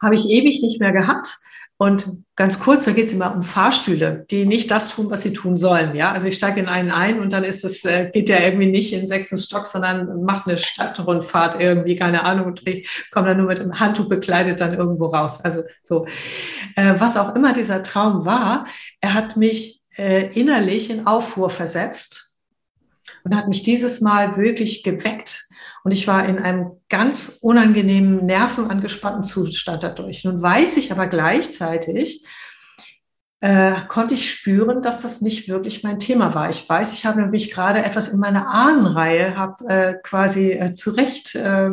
Habe 0.00 0.14
ich 0.14 0.28
ewig 0.28 0.62
nicht 0.62 0.80
mehr 0.80 0.92
gehabt. 0.92 1.36
Und 1.78 2.22
ganz 2.36 2.60
kurz, 2.60 2.84
da 2.84 2.92
geht 2.92 3.06
es 3.06 3.12
immer 3.12 3.34
um 3.34 3.42
Fahrstühle, 3.42 4.24
die 4.30 4.46
nicht 4.46 4.70
das 4.70 4.86
tun, 4.86 5.10
was 5.10 5.22
sie 5.22 5.32
tun 5.32 5.56
sollen. 5.56 5.96
Ja, 5.96 6.12
also 6.12 6.28
ich 6.28 6.36
steige 6.36 6.60
in 6.60 6.68
einen 6.68 6.92
ein 6.92 7.18
und 7.18 7.32
dann 7.32 7.42
ist 7.42 7.64
es, 7.64 7.84
äh, 7.84 8.08
geht 8.12 8.28
der 8.28 8.46
irgendwie 8.46 8.70
nicht 8.70 8.92
in 8.92 9.00
den 9.00 9.08
sechsten 9.08 9.36
Stock, 9.36 9.66
sondern 9.66 10.22
macht 10.22 10.46
eine 10.46 10.58
Stadtrundfahrt 10.58 11.60
irgendwie, 11.60 11.96
keine 11.96 12.22
Ahnung, 12.22 12.46
und 12.46 12.64
ich 12.68 12.88
komme 13.10 13.28
dann 13.28 13.38
nur 13.38 13.48
mit 13.48 13.58
dem 13.58 13.80
Handtuch 13.80 14.08
bekleidet 14.08 14.60
dann 14.60 14.74
irgendwo 14.74 15.06
raus. 15.06 15.40
Also 15.40 15.62
so, 15.82 16.06
äh, 16.76 16.94
was 16.98 17.16
auch 17.16 17.34
immer 17.34 17.52
dieser 17.52 17.82
Traum 17.82 18.24
war, 18.24 18.66
er 19.00 19.14
hat 19.14 19.36
mich 19.36 19.81
äh, 19.96 20.28
innerlich 20.38 20.90
in 20.90 21.06
Aufruhr 21.06 21.50
versetzt 21.50 22.38
und 23.24 23.36
hat 23.36 23.48
mich 23.48 23.62
dieses 23.62 24.00
Mal 24.00 24.36
wirklich 24.36 24.82
geweckt. 24.82 25.46
Und 25.84 25.92
ich 25.92 26.06
war 26.06 26.28
in 26.28 26.38
einem 26.38 26.72
ganz 26.88 27.38
unangenehmen, 27.40 28.24
nervenangespannten 28.24 29.24
Zustand 29.24 29.82
dadurch. 29.82 30.24
Nun 30.24 30.40
weiß 30.40 30.76
ich 30.76 30.92
aber 30.92 31.08
gleichzeitig, 31.08 32.24
äh, 33.42 33.74
konnte 33.88 34.14
ich 34.14 34.30
spüren, 34.30 34.82
dass 34.82 35.02
das 35.02 35.20
nicht 35.20 35.48
wirklich 35.48 35.82
mein 35.82 35.98
Thema 35.98 36.32
war. 36.32 36.48
Ich 36.48 36.68
weiß, 36.68 36.92
ich 36.92 37.04
habe 37.04 37.20
nämlich 37.20 37.50
gerade 37.50 37.82
etwas 37.82 38.06
in 38.06 38.20
meiner 38.20 38.46
Ahnenreihe 38.46 39.36
habe 39.36 39.68
äh, 39.68 39.94
quasi 40.00 40.52
äh, 40.52 40.74
zurecht, 40.74 41.34
äh, 41.34 41.70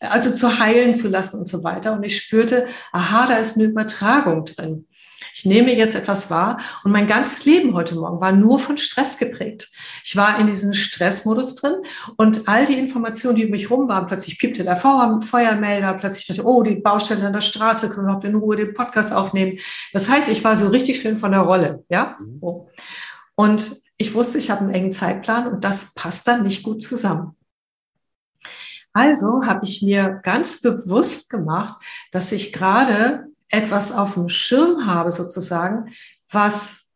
also 0.00 0.30
zu 0.30 0.58
heilen 0.58 0.94
zu 0.94 1.08
lassen 1.08 1.38
und 1.38 1.46
so 1.46 1.62
weiter. 1.62 1.92
Und 1.92 2.04
ich 2.04 2.16
spürte, 2.16 2.66
aha, 2.90 3.26
da 3.26 3.34
ist 3.34 3.58
eine 3.58 3.66
Übertragung 3.66 4.46
drin. 4.46 4.86
Ich 5.34 5.44
nehme 5.44 5.74
jetzt 5.74 5.94
etwas 5.94 6.30
wahr 6.30 6.60
und 6.84 6.92
mein 6.92 7.06
ganzes 7.06 7.44
Leben 7.44 7.74
heute 7.74 7.94
Morgen 7.94 8.20
war 8.20 8.32
nur 8.32 8.58
von 8.58 8.78
Stress 8.78 9.18
geprägt. 9.18 9.70
Ich 10.04 10.16
war 10.16 10.38
in 10.38 10.46
diesem 10.46 10.74
Stressmodus 10.74 11.56
drin 11.56 11.74
und 12.16 12.48
all 12.48 12.66
die 12.66 12.78
Informationen, 12.78 13.36
die 13.36 13.44
um 13.44 13.50
mich 13.50 13.70
rum 13.70 13.88
waren, 13.88 14.06
plötzlich 14.06 14.38
piepte 14.38 14.64
der 14.64 14.76
Feuermelder, 14.76 15.94
plötzlich 15.94 16.26
dachte, 16.26 16.46
oh, 16.46 16.62
die 16.62 16.76
Baustelle 16.76 17.26
an 17.26 17.32
der 17.32 17.40
Straße, 17.40 17.88
können 17.88 18.06
wir 18.06 18.10
überhaupt 18.10 18.24
in 18.24 18.34
Ruhe 18.34 18.56
den 18.56 18.74
Podcast 18.74 19.12
aufnehmen. 19.12 19.58
Das 19.92 20.08
heißt, 20.08 20.28
ich 20.28 20.42
war 20.44 20.56
so 20.56 20.68
richtig 20.68 21.00
schön 21.00 21.18
von 21.18 21.32
der 21.32 21.40
Rolle, 21.42 21.84
ja. 21.88 22.16
Mhm. 22.20 22.40
Und 23.34 23.76
ich 23.96 24.14
wusste, 24.14 24.38
ich 24.38 24.50
habe 24.50 24.60
einen 24.62 24.74
engen 24.74 24.92
Zeitplan 24.92 25.46
und 25.46 25.64
das 25.64 25.94
passt 25.94 26.26
dann 26.26 26.42
nicht 26.42 26.62
gut 26.62 26.82
zusammen. 26.82 27.36
Also 28.92 29.44
habe 29.44 29.64
ich 29.64 29.82
mir 29.82 30.20
ganz 30.22 30.62
bewusst 30.62 31.30
gemacht, 31.30 31.74
dass 32.10 32.32
ich 32.32 32.52
gerade 32.52 33.29
etwas 33.50 33.92
auf 33.92 34.14
dem 34.14 34.28
Schirm 34.28 34.86
habe, 34.86 35.10
sozusagen, 35.10 35.92
was 36.30 36.90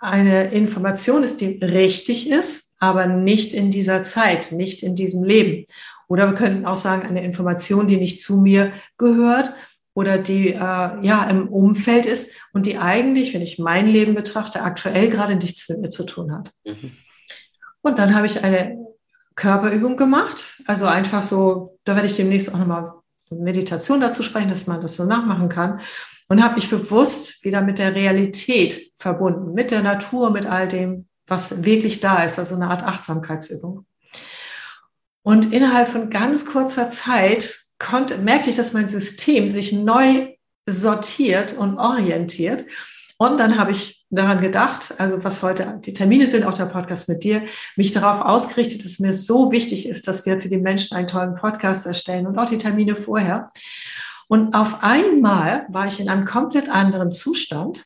eine 0.00 0.52
Information 0.52 1.22
ist, 1.22 1.40
die 1.40 1.58
richtig 1.62 2.28
ist, 2.28 2.74
aber 2.78 3.06
nicht 3.06 3.54
in 3.54 3.70
dieser 3.70 4.02
Zeit, 4.02 4.50
nicht 4.50 4.82
in 4.82 4.96
diesem 4.96 5.22
Leben. 5.22 5.66
Oder 6.08 6.26
wir 6.28 6.34
könnten 6.34 6.66
auch 6.66 6.76
sagen, 6.76 7.06
eine 7.06 7.24
Information, 7.24 7.86
die 7.86 7.96
nicht 7.96 8.20
zu 8.20 8.38
mir 8.38 8.72
gehört 8.98 9.52
oder 9.94 10.18
die 10.18 10.48
äh, 10.48 10.56
ja 10.56 11.28
im 11.30 11.48
Umfeld 11.48 12.06
ist 12.06 12.32
und 12.52 12.66
die 12.66 12.78
eigentlich, 12.78 13.34
wenn 13.34 13.42
ich 13.42 13.58
mein 13.58 13.86
Leben 13.86 14.14
betrachte, 14.14 14.62
aktuell 14.62 15.10
gerade 15.10 15.36
nichts 15.36 15.68
mit 15.68 15.80
mir 15.80 15.90
zu 15.90 16.04
tun 16.04 16.32
hat. 16.32 16.52
Mhm. 16.64 16.92
Und 17.82 17.98
dann 17.98 18.14
habe 18.14 18.26
ich 18.26 18.42
eine 18.42 18.78
Körperübung 19.34 19.96
gemacht, 19.96 20.62
also 20.66 20.86
einfach 20.86 21.22
so, 21.22 21.78
da 21.84 21.94
werde 21.94 22.08
ich 22.08 22.16
demnächst 22.16 22.52
auch 22.52 22.58
nochmal 22.58 22.92
Meditation 23.32 24.00
dazu 24.00 24.22
sprechen, 24.22 24.48
dass 24.48 24.66
man 24.66 24.80
das 24.80 24.96
so 24.96 25.04
nachmachen 25.04 25.48
kann 25.48 25.80
und 26.28 26.42
habe 26.42 26.54
mich 26.54 26.70
bewusst 26.70 27.44
wieder 27.44 27.62
mit 27.62 27.78
der 27.78 27.94
Realität 27.94 28.92
verbunden, 28.96 29.54
mit 29.54 29.70
der 29.70 29.82
Natur, 29.82 30.30
mit 30.30 30.46
all 30.46 30.68
dem, 30.68 31.06
was 31.26 31.64
wirklich 31.64 32.00
da 32.00 32.24
ist, 32.24 32.38
also 32.38 32.54
eine 32.54 32.68
Art 32.68 32.82
Achtsamkeitsübung. 32.82 33.86
Und 35.22 35.52
innerhalb 35.52 35.88
von 35.88 36.10
ganz 36.10 36.46
kurzer 36.46 36.90
Zeit 36.90 37.60
konnte, 37.78 38.18
merkte 38.18 38.50
ich, 38.50 38.56
dass 38.56 38.72
mein 38.72 38.88
System 38.88 39.48
sich 39.48 39.72
neu 39.72 40.34
sortiert 40.66 41.52
und 41.52 41.78
orientiert. 41.78 42.64
Und 43.18 43.38
dann 43.38 43.58
habe 43.58 43.72
ich 43.72 44.01
daran 44.12 44.40
gedacht, 44.40 44.94
also 44.98 45.24
was 45.24 45.42
heute 45.42 45.80
die 45.84 45.92
Termine 45.92 46.26
sind, 46.26 46.44
auch 46.44 46.54
der 46.54 46.66
Podcast 46.66 47.08
mit 47.08 47.24
dir, 47.24 47.42
mich 47.76 47.92
darauf 47.92 48.20
ausgerichtet, 48.20 48.84
dass 48.84 48.98
mir 48.98 49.12
so 49.12 49.50
wichtig 49.50 49.88
ist, 49.88 50.06
dass 50.06 50.26
wir 50.26 50.40
für 50.40 50.48
die 50.48 50.58
Menschen 50.58 50.96
einen 50.96 51.08
tollen 51.08 51.34
Podcast 51.34 51.86
erstellen 51.86 52.26
und 52.26 52.38
auch 52.38 52.48
die 52.48 52.58
Termine 52.58 52.94
vorher. 52.94 53.48
Und 54.28 54.54
auf 54.54 54.82
einmal 54.82 55.66
war 55.68 55.86
ich 55.86 55.98
in 55.98 56.08
einem 56.08 56.24
komplett 56.24 56.68
anderen 56.68 57.10
Zustand, 57.10 57.84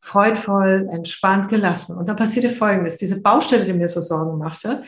freudvoll, 0.00 0.88
entspannt, 0.90 1.48
gelassen. 1.48 1.96
Und 1.96 2.08
da 2.08 2.14
passierte 2.14 2.50
Folgendes. 2.50 2.96
Diese 2.96 3.20
Baustelle, 3.20 3.64
die 3.64 3.74
mir 3.74 3.88
so 3.88 4.00
Sorgen 4.00 4.38
machte, 4.38 4.84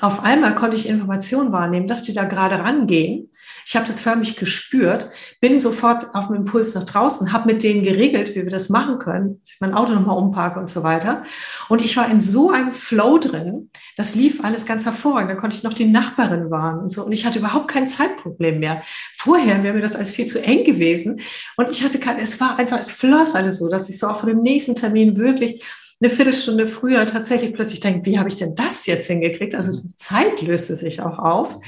auf 0.00 0.22
einmal 0.22 0.54
konnte 0.54 0.76
ich 0.76 0.88
Informationen 0.88 1.52
wahrnehmen, 1.52 1.88
dass 1.88 2.02
die 2.02 2.14
da 2.14 2.24
gerade 2.24 2.58
rangehen. 2.60 3.31
Ich 3.66 3.76
habe 3.76 3.86
das 3.86 4.00
förmlich 4.00 4.36
gespürt, 4.36 5.08
bin 5.40 5.60
sofort 5.60 6.14
auf 6.14 6.26
dem 6.26 6.36
Impuls 6.36 6.74
nach 6.74 6.84
draußen, 6.84 7.32
habe 7.32 7.52
mit 7.52 7.62
denen 7.62 7.84
geregelt, 7.84 8.30
wie 8.30 8.42
wir 8.42 8.50
das 8.50 8.68
machen 8.68 8.98
können, 8.98 9.40
ich 9.44 9.58
mein 9.60 9.74
Auto 9.74 9.92
nochmal 9.92 10.16
umparke 10.16 10.58
und 10.60 10.70
so 10.70 10.82
weiter. 10.82 11.24
Und 11.68 11.82
ich 11.82 11.96
war 11.96 12.10
in 12.10 12.20
so 12.20 12.50
einem 12.50 12.72
Flow 12.72 13.18
drin, 13.18 13.70
das 13.96 14.14
lief 14.14 14.42
alles 14.44 14.66
ganz 14.66 14.84
hervorragend. 14.84 15.30
Da 15.30 15.34
konnte 15.34 15.56
ich 15.56 15.62
noch 15.62 15.74
die 15.74 15.86
Nachbarin 15.86 16.50
warnen 16.50 16.80
und 16.80 16.90
so. 16.90 17.04
Und 17.04 17.12
ich 17.12 17.26
hatte 17.26 17.38
überhaupt 17.38 17.68
kein 17.68 17.88
Zeitproblem 17.88 18.60
mehr. 18.60 18.82
Vorher 19.16 19.62
wäre 19.62 19.74
mir 19.74 19.82
das 19.82 19.96
alles 19.96 20.12
viel 20.12 20.26
zu 20.26 20.42
eng 20.42 20.64
gewesen. 20.64 21.20
Und 21.56 21.70
ich 21.70 21.84
hatte 21.84 21.98
kein, 21.98 22.18
es 22.18 22.40
war 22.40 22.58
einfach, 22.58 22.80
es 22.80 22.90
floss 22.90 23.34
alles 23.34 23.58
so, 23.58 23.68
dass 23.68 23.88
ich 23.88 23.98
so 23.98 24.08
auch 24.08 24.20
von 24.20 24.28
dem 24.28 24.42
nächsten 24.42 24.74
Termin 24.74 25.16
wirklich 25.16 25.64
eine 26.02 26.10
Viertelstunde 26.10 26.66
früher 26.66 27.06
tatsächlich 27.06 27.54
plötzlich 27.54 27.80
denke, 27.80 28.04
wie 28.06 28.18
habe 28.18 28.28
ich 28.28 28.36
denn 28.36 28.56
das 28.56 28.86
jetzt 28.86 29.06
hingekriegt? 29.06 29.54
Also 29.54 29.76
die 29.76 29.94
Zeit 29.94 30.42
löste 30.42 30.74
sich 30.74 31.00
auch 31.00 31.18
auf. 31.18 31.60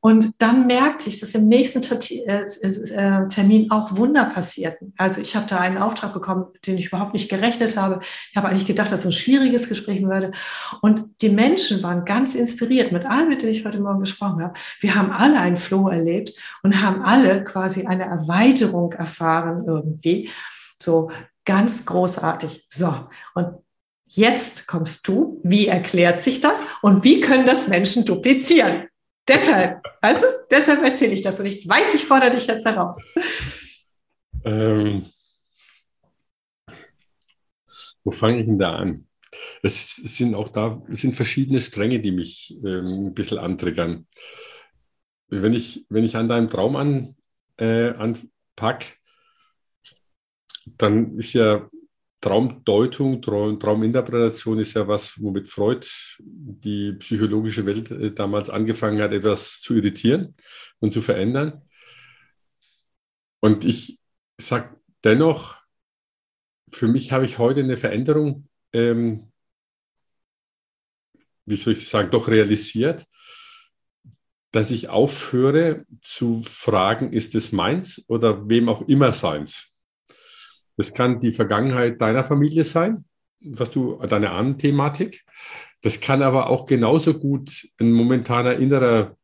Und 0.00 0.40
dann 0.40 0.66
merkte 0.66 1.08
ich, 1.08 1.20
dass 1.20 1.34
im 1.34 1.48
nächsten 1.48 1.82
äh, 1.82 2.42
äh, 2.42 3.28
Termin 3.28 3.70
auch 3.70 3.96
Wunder 3.96 4.26
passierten. 4.26 4.94
Also 4.96 5.20
ich 5.20 5.34
habe 5.34 5.46
da 5.46 5.58
einen 5.58 5.78
Auftrag 5.78 6.14
bekommen, 6.14 6.46
den 6.66 6.76
ich 6.76 6.86
überhaupt 6.86 7.12
nicht 7.12 7.28
gerechnet 7.28 7.76
habe. 7.76 8.00
Ich 8.30 8.36
habe 8.36 8.48
eigentlich 8.48 8.66
gedacht, 8.66 8.92
dass 8.92 9.00
es 9.00 9.06
ein 9.06 9.12
schwieriges 9.12 9.68
Gespräch 9.68 10.02
würde. 10.02 10.32
Und 10.80 11.20
die 11.22 11.30
Menschen 11.30 11.82
waren 11.82 12.04
ganz 12.04 12.34
inspiriert 12.34 12.92
mit 12.92 13.04
allen, 13.04 13.28
mit 13.28 13.42
denen 13.42 13.52
ich 13.52 13.64
heute 13.64 13.80
Morgen 13.80 14.00
gesprochen 14.00 14.42
habe. 14.42 14.54
Wir 14.80 14.94
haben 14.94 15.10
alle 15.10 15.40
einen 15.40 15.56
Flow 15.56 15.88
erlebt 15.88 16.32
und 16.62 16.82
haben 16.82 17.02
alle 17.02 17.44
quasi 17.44 17.86
eine 17.86 18.04
Erweiterung 18.04 18.92
erfahren 18.92 19.64
irgendwie. 19.66 20.30
So 20.82 21.10
ganz 21.44 21.86
großartig. 21.86 22.66
So, 22.68 23.08
und 23.34 23.48
jetzt 24.06 24.66
kommst 24.66 25.06
du. 25.08 25.40
Wie 25.42 25.66
erklärt 25.66 26.20
sich 26.20 26.40
das 26.40 26.64
und 26.82 27.04
wie 27.04 27.20
können 27.20 27.46
das 27.46 27.68
Menschen 27.68 28.04
duplizieren? 28.04 28.89
Deshalb, 29.30 29.84
weißt 30.02 30.22
du, 30.22 30.26
deshalb 30.50 30.82
erzähle 30.82 31.12
ich 31.12 31.22
das 31.22 31.38
und 31.38 31.46
ich 31.46 31.68
weiß, 31.68 31.94
ich 31.94 32.04
fordere 32.04 32.32
dich 32.32 32.46
jetzt 32.48 32.66
heraus. 32.66 33.00
Ähm, 34.44 35.06
wo 38.02 38.10
fange 38.10 38.40
ich 38.40 38.46
denn 38.46 38.58
da 38.58 38.74
an? 38.74 39.06
Es 39.62 39.94
sind 39.94 40.34
auch 40.34 40.48
da 40.48 40.82
es 40.90 41.02
sind 41.02 41.14
verschiedene 41.14 41.60
Stränge, 41.60 42.00
die 42.00 42.10
mich 42.10 42.56
ähm, 42.64 43.06
ein 43.06 43.14
bisschen 43.14 43.38
antriggern. 43.38 44.08
Wenn 45.28 45.52
ich, 45.52 45.86
wenn 45.88 46.04
ich 46.04 46.16
an 46.16 46.28
deinem 46.28 46.50
Traum 46.50 46.74
an, 46.74 47.16
äh, 47.56 47.90
anpack, 47.90 48.98
dann 50.76 51.18
ist 51.18 51.34
ja 51.34 51.70
Traumdeutung, 52.20 53.22
Traum, 53.22 53.58
Trauminterpretation 53.58 54.58
ist 54.58 54.74
ja 54.74 54.86
was, 54.86 55.20
womit 55.20 55.48
Freud 55.48 55.86
die 56.18 56.92
psychologische 56.92 57.64
Welt 57.64 57.90
äh, 57.90 58.12
damals 58.12 58.50
angefangen 58.50 59.00
hat, 59.00 59.12
etwas 59.12 59.60
zu 59.62 59.74
irritieren 59.76 60.34
und 60.80 60.92
zu 60.92 61.00
verändern. 61.00 61.62
Und 63.40 63.64
ich 63.64 63.98
sage 64.38 64.76
dennoch, 65.02 65.56
für 66.70 66.88
mich 66.88 67.10
habe 67.12 67.24
ich 67.24 67.38
heute 67.38 67.60
eine 67.60 67.76
Veränderung, 67.76 68.48
ähm, 68.72 69.32
wie 71.46 71.56
soll 71.56 71.72
ich 71.72 71.88
sagen, 71.88 72.10
doch 72.10 72.28
realisiert, 72.28 73.06
dass 74.52 74.70
ich 74.70 74.88
aufhöre 74.88 75.86
zu 76.02 76.42
fragen, 76.42 77.12
ist 77.12 77.34
es 77.34 77.50
meins 77.50 78.04
oder 78.08 78.48
wem 78.48 78.68
auch 78.68 78.86
immer 78.88 79.12
seins. 79.12 79.70
Das 80.80 80.94
kann 80.94 81.20
die 81.20 81.32
Vergangenheit 81.32 82.00
deiner 82.00 82.24
Familie 82.24 82.64
sein, 82.64 83.04
was 83.42 83.70
du, 83.70 83.98
deine 84.08 84.30
Ahnenthematik. 84.30 85.26
Das 85.82 86.00
kann 86.00 86.22
aber 86.22 86.48
auch 86.48 86.64
genauso 86.64 87.12
gut 87.12 87.68
ein 87.78 87.92
momentaner 87.92 88.54
innerer 88.54 89.14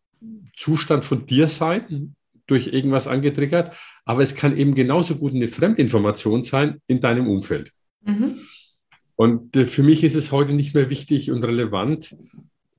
Zustand 0.55 1.07
von 1.07 1.25
dir 1.25 1.49
sein, 1.49 2.15
durch 2.47 2.67
irgendwas 2.67 3.07
angetriggert. 3.07 3.75
Aber 4.05 4.23
es 4.23 4.35
kann 4.35 4.55
eben 4.55 4.75
genauso 4.75 5.17
gut 5.17 5.33
eine 5.33 5.49
Fremdinformation 5.49 6.43
sein 6.43 6.83
in 6.89 7.01
deinem 7.01 7.27
Umfeld. 7.27 7.73
Mhm. 8.05 8.41
Und 9.15 9.57
äh, 9.57 9.65
für 9.65 9.83
mich 9.83 10.05
ist 10.05 10.15
es 10.15 10.33
heute 10.33 10.53
nicht 10.53 10.75
mehr 10.75 10.91
wichtig 10.91 11.31
und 11.31 11.43
relevant, 11.43 12.15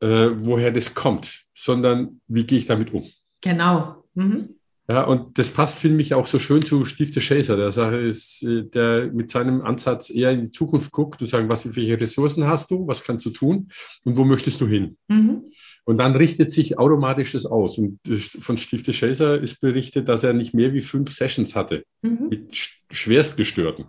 äh, 0.01 0.29
woher 0.35 0.71
das 0.71 0.93
kommt, 0.93 1.45
sondern 1.51 2.21
wie 2.27 2.45
gehe 2.45 2.59
ich 2.59 2.67
damit 2.67 2.93
um. 2.93 3.09
Genau. 3.41 4.03
Mhm. 4.13 4.56
Ja, 4.89 5.03
und 5.03 5.37
das 5.37 5.49
passt, 5.49 5.79
finde 5.79 6.01
ich, 6.01 6.13
auch 6.13 6.27
so 6.27 6.39
schön 6.39 6.65
zu 6.65 6.85
Stifte 6.85 7.19
Chaser. 7.19 7.57
Der 7.57 7.71
Sache 7.71 7.97
ist, 7.97 8.41
äh, 8.43 8.63
der 8.63 9.11
mit 9.11 9.29
seinem 9.29 9.61
Ansatz 9.61 10.09
eher 10.09 10.31
in 10.31 10.43
die 10.43 10.51
Zukunft 10.51 10.93
guckt 10.93 11.21
und 11.21 11.27
sagen, 11.27 11.49
was, 11.49 11.75
welche 11.75 11.99
Ressourcen 11.99 12.45
hast 12.45 12.71
du, 12.71 12.87
was 12.87 13.03
kannst 13.03 13.25
du 13.25 13.31
tun 13.31 13.69
und 14.05 14.15
wo 14.15 14.23
möchtest 14.23 14.61
du 14.61 14.67
hin? 14.67 14.97
Mhm. 15.09 15.51
Und 15.83 15.97
dann 15.97 16.15
richtet 16.15 16.51
sich 16.51 16.79
automatisch 16.79 17.33
das 17.33 17.45
aus. 17.45 17.77
Und 17.77 17.99
von 18.39 18.57
Stifte 18.57 18.93
Chaser 18.93 19.41
ist 19.41 19.59
berichtet, 19.59 20.07
dass 20.07 20.23
er 20.23 20.33
nicht 20.33 20.53
mehr 20.53 20.73
wie 20.73 20.81
fünf 20.81 21.11
Sessions 21.11 21.55
hatte 21.55 21.83
mhm. 22.01 22.27
mit 22.29 22.55
Schwerstgestörten. 22.89 23.85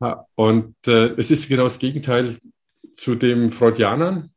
Ja, 0.00 0.24
und 0.34 0.74
äh, 0.86 1.12
es 1.18 1.30
ist 1.30 1.48
genau 1.48 1.64
das 1.64 1.78
Gegenteil 1.78 2.36
zu 2.96 3.16
dem 3.16 3.50
Freudianern, 3.50 4.30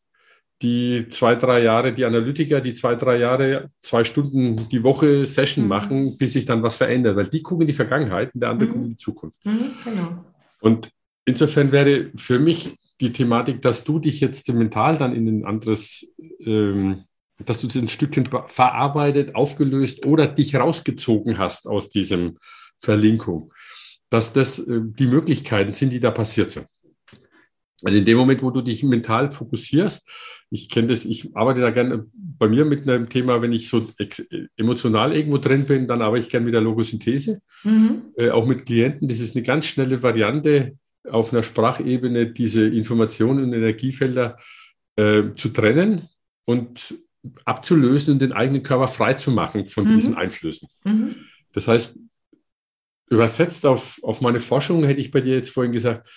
die 0.61 1.07
zwei, 1.09 1.35
drei 1.35 1.61
Jahre, 1.61 1.93
die 1.93 2.05
Analytiker, 2.05 2.61
die 2.61 2.73
zwei, 2.73 2.95
drei 2.95 3.17
Jahre, 3.17 3.69
zwei 3.79 4.03
Stunden 4.03 4.67
die 4.69 4.83
Woche 4.83 5.25
Session 5.27 5.65
mhm. 5.65 5.69
machen, 5.69 6.17
bis 6.17 6.33
sich 6.33 6.45
dann 6.45 6.63
was 6.63 6.77
verändert. 6.77 7.15
Weil 7.15 7.27
die 7.27 7.43
gucken 7.43 7.61
in 7.61 7.67
die 7.67 7.73
Vergangenheit 7.73 8.33
und 8.33 8.41
der 8.41 8.49
andere 8.49 8.69
mhm. 8.69 8.73
guckt 8.73 8.85
in 8.85 8.91
die 8.91 8.97
Zukunft. 8.97 9.45
Mhm, 9.45 9.71
genau. 9.83 10.25
Und 10.59 10.89
insofern 11.25 11.71
wäre 11.71 12.11
für 12.15 12.39
mich 12.39 12.75
die 12.99 13.13
Thematik, 13.13 13.61
dass 13.61 13.83
du 13.83 13.99
dich 13.99 14.19
jetzt 14.19 14.51
mental 14.51 14.97
dann 14.97 15.15
in 15.15 15.27
ein 15.27 15.45
anderes, 15.45 16.11
ähm, 16.39 17.03
dass 17.45 17.61
du 17.61 17.67
das 17.67 17.75
ein 17.75 17.87
Stückchen 17.87 18.27
verarbeitet, 18.47 19.35
aufgelöst 19.35 20.05
oder 20.05 20.25
dich 20.27 20.55
rausgezogen 20.55 21.37
hast 21.37 21.67
aus 21.67 21.89
diesem 21.89 22.39
Verlinkung, 22.79 23.53
dass 24.09 24.33
das 24.33 24.57
äh, 24.59 24.81
die 24.83 25.07
Möglichkeiten 25.07 25.73
sind, 25.73 25.91
die 25.93 25.99
da 25.99 26.09
passiert 26.09 26.49
sind. 26.49 26.65
Also 27.83 27.97
in 27.97 28.05
dem 28.05 28.17
Moment, 28.17 28.41
wo 28.41 28.51
du 28.51 28.61
dich 28.61 28.83
mental 28.83 29.31
fokussierst, 29.31 30.09
ich 30.49 30.69
kenne 30.69 30.87
das, 30.87 31.05
ich 31.05 31.35
arbeite 31.35 31.61
da 31.61 31.71
gerne 31.71 32.05
bei 32.13 32.47
mir 32.47 32.65
mit 32.65 32.87
einem 32.87 33.09
Thema, 33.09 33.41
wenn 33.41 33.51
ich 33.51 33.69
so 33.69 33.89
emotional 34.55 35.15
irgendwo 35.15 35.37
drin 35.37 35.65
bin, 35.65 35.87
dann 35.87 36.01
arbeite 36.01 36.23
ich 36.23 36.29
gerne 36.29 36.45
mit 36.45 36.53
der 36.53 36.61
Logosynthese, 36.61 37.41
mhm. 37.63 38.13
äh, 38.15 38.29
auch 38.29 38.47
mit 38.47 38.65
Klienten. 38.65 39.07
Das 39.07 39.19
ist 39.19 39.35
eine 39.35 39.43
ganz 39.43 39.65
schnelle 39.65 40.01
Variante, 40.01 40.77
auf 41.09 41.33
einer 41.33 41.43
Sprachebene 41.43 42.31
diese 42.31 42.65
Informationen 42.67 43.43
und 43.43 43.53
Energiefelder 43.53 44.37
äh, 44.95 45.23
zu 45.35 45.49
trennen 45.49 46.09
und 46.45 46.95
abzulösen 47.45 48.13
und 48.13 48.19
den 48.19 48.33
eigenen 48.33 48.63
Körper 48.63 48.87
frei 48.87 49.13
zu 49.13 49.31
machen 49.31 49.65
von 49.65 49.85
mhm. 49.85 49.89
diesen 49.89 50.15
Einflüssen. 50.15 50.69
Mhm. 50.83 51.15
Das 51.53 51.67
heißt, 51.67 51.99
übersetzt 53.09 53.65
auf, 53.65 53.99
auf 54.03 54.21
meine 54.21 54.39
Forschung 54.39 54.83
hätte 54.83 55.01
ich 55.01 55.11
bei 55.11 55.21
dir 55.21 55.35
jetzt 55.35 55.51
vorhin 55.51 55.71
gesagt, 55.71 56.07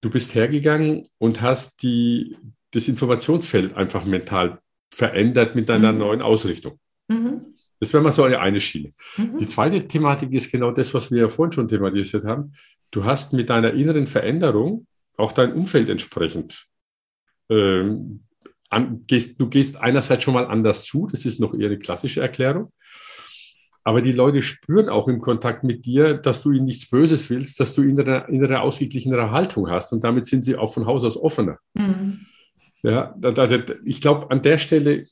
du 0.00 0.10
bist 0.10 0.34
hergegangen 0.34 1.06
und 1.18 1.40
hast 1.40 1.82
die, 1.82 2.36
das 2.70 2.88
Informationsfeld 2.88 3.74
einfach 3.74 4.04
mental 4.04 4.60
verändert 4.90 5.54
mit 5.54 5.68
deiner 5.68 5.92
mhm. 5.92 5.98
neuen 5.98 6.22
Ausrichtung. 6.22 6.78
Mhm. 7.08 7.54
Das 7.78 7.92
wäre 7.92 8.02
mal 8.02 8.12
so 8.12 8.24
eine, 8.24 8.40
eine 8.40 8.60
Schiene. 8.60 8.92
Mhm. 9.16 9.38
Die 9.38 9.46
zweite 9.46 9.86
Thematik 9.86 10.32
ist 10.32 10.50
genau 10.50 10.70
das, 10.70 10.92
was 10.92 11.10
wir 11.10 11.22
ja 11.22 11.28
vorhin 11.28 11.52
schon 11.52 11.68
thematisiert 11.68 12.24
haben. 12.24 12.52
Du 12.90 13.04
hast 13.04 13.32
mit 13.32 13.50
deiner 13.50 13.72
inneren 13.72 14.06
Veränderung 14.06 14.86
auch 15.16 15.32
dein 15.32 15.52
Umfeld 15.52 15.88
entsprechend 15.88 16.66
ähm, 17.48 18.24
an, 18.68 19.04
gehst, 19.06 19.40
du 19.40 19.48
gehst 19.48 19.76
einerseits 19.80 20.22
schon 20.22 20.34
mal 20.34 20.46
anders 20.46 20.84
zu, 20.84 21.08
das 21.10 21.24
ist 21.24 21.40
noch 21.40 21.54
eher 21.54 21.66
eine 21.66 21.78
klassische 21.78 22.20
Erklärung. 22.20 22.72
Aber 23.82 24.02
die 24.02 24.12
Leute 24.12 24.42
spüren 24.42 24.88
auch 24.88 25.08
im 25.08 25.20
Kontakt 25.20 25.64
mit 25.64 25.86
dir, 25.86 26.14
dass 26.14 26.42
du 26.42 26.52
ihnen 26.52 26.66
nichts 26.66 26.90
Böses 26.90 27.30
willst, 27.30 27.60
dass 27.60 27.74
du 27.74 27.82
innere, 27.82 28.26
innere 28.28 28.60
ausgeglichenere 28.60 29.30
Haltung 29.30 29.70
hast 29.70 29.92
und 29.92 30.04
damit 30.04 30.26
sind 30.26 30.44
sie 30.44 30.56
auch 30.56 30.72
von 30.72 30.86
Haus 30.86 31.04
aus 31.04 31.16
offener. 31.16 31.58
Mhm. 31.74 32.26
Ja, 32.82 33.14
ich 33.84 34.00
glaube, 34.00 34.30
an 34.30 34.42
der 34.42 34.58
Stelle 34.58 35.04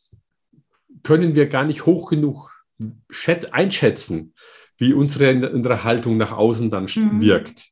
können 1.03 1.35
wir 1.35 1.47
gar 1.47 1.65
nicht 1.65 1.87
hoch 1.87 2.11
genug 2.11 2.51
einschätzen, 3.51 4.35
wie 4.77 4.93
unsere, 4.93 5.51
unsere 5.51 5.85
Haltung 5.85 6.17
nach 6.17 6.33
außen 6.33 6.71
dann 6.71 6.85
mhm. 6.85 7.21
wirkt. 7.21 7.69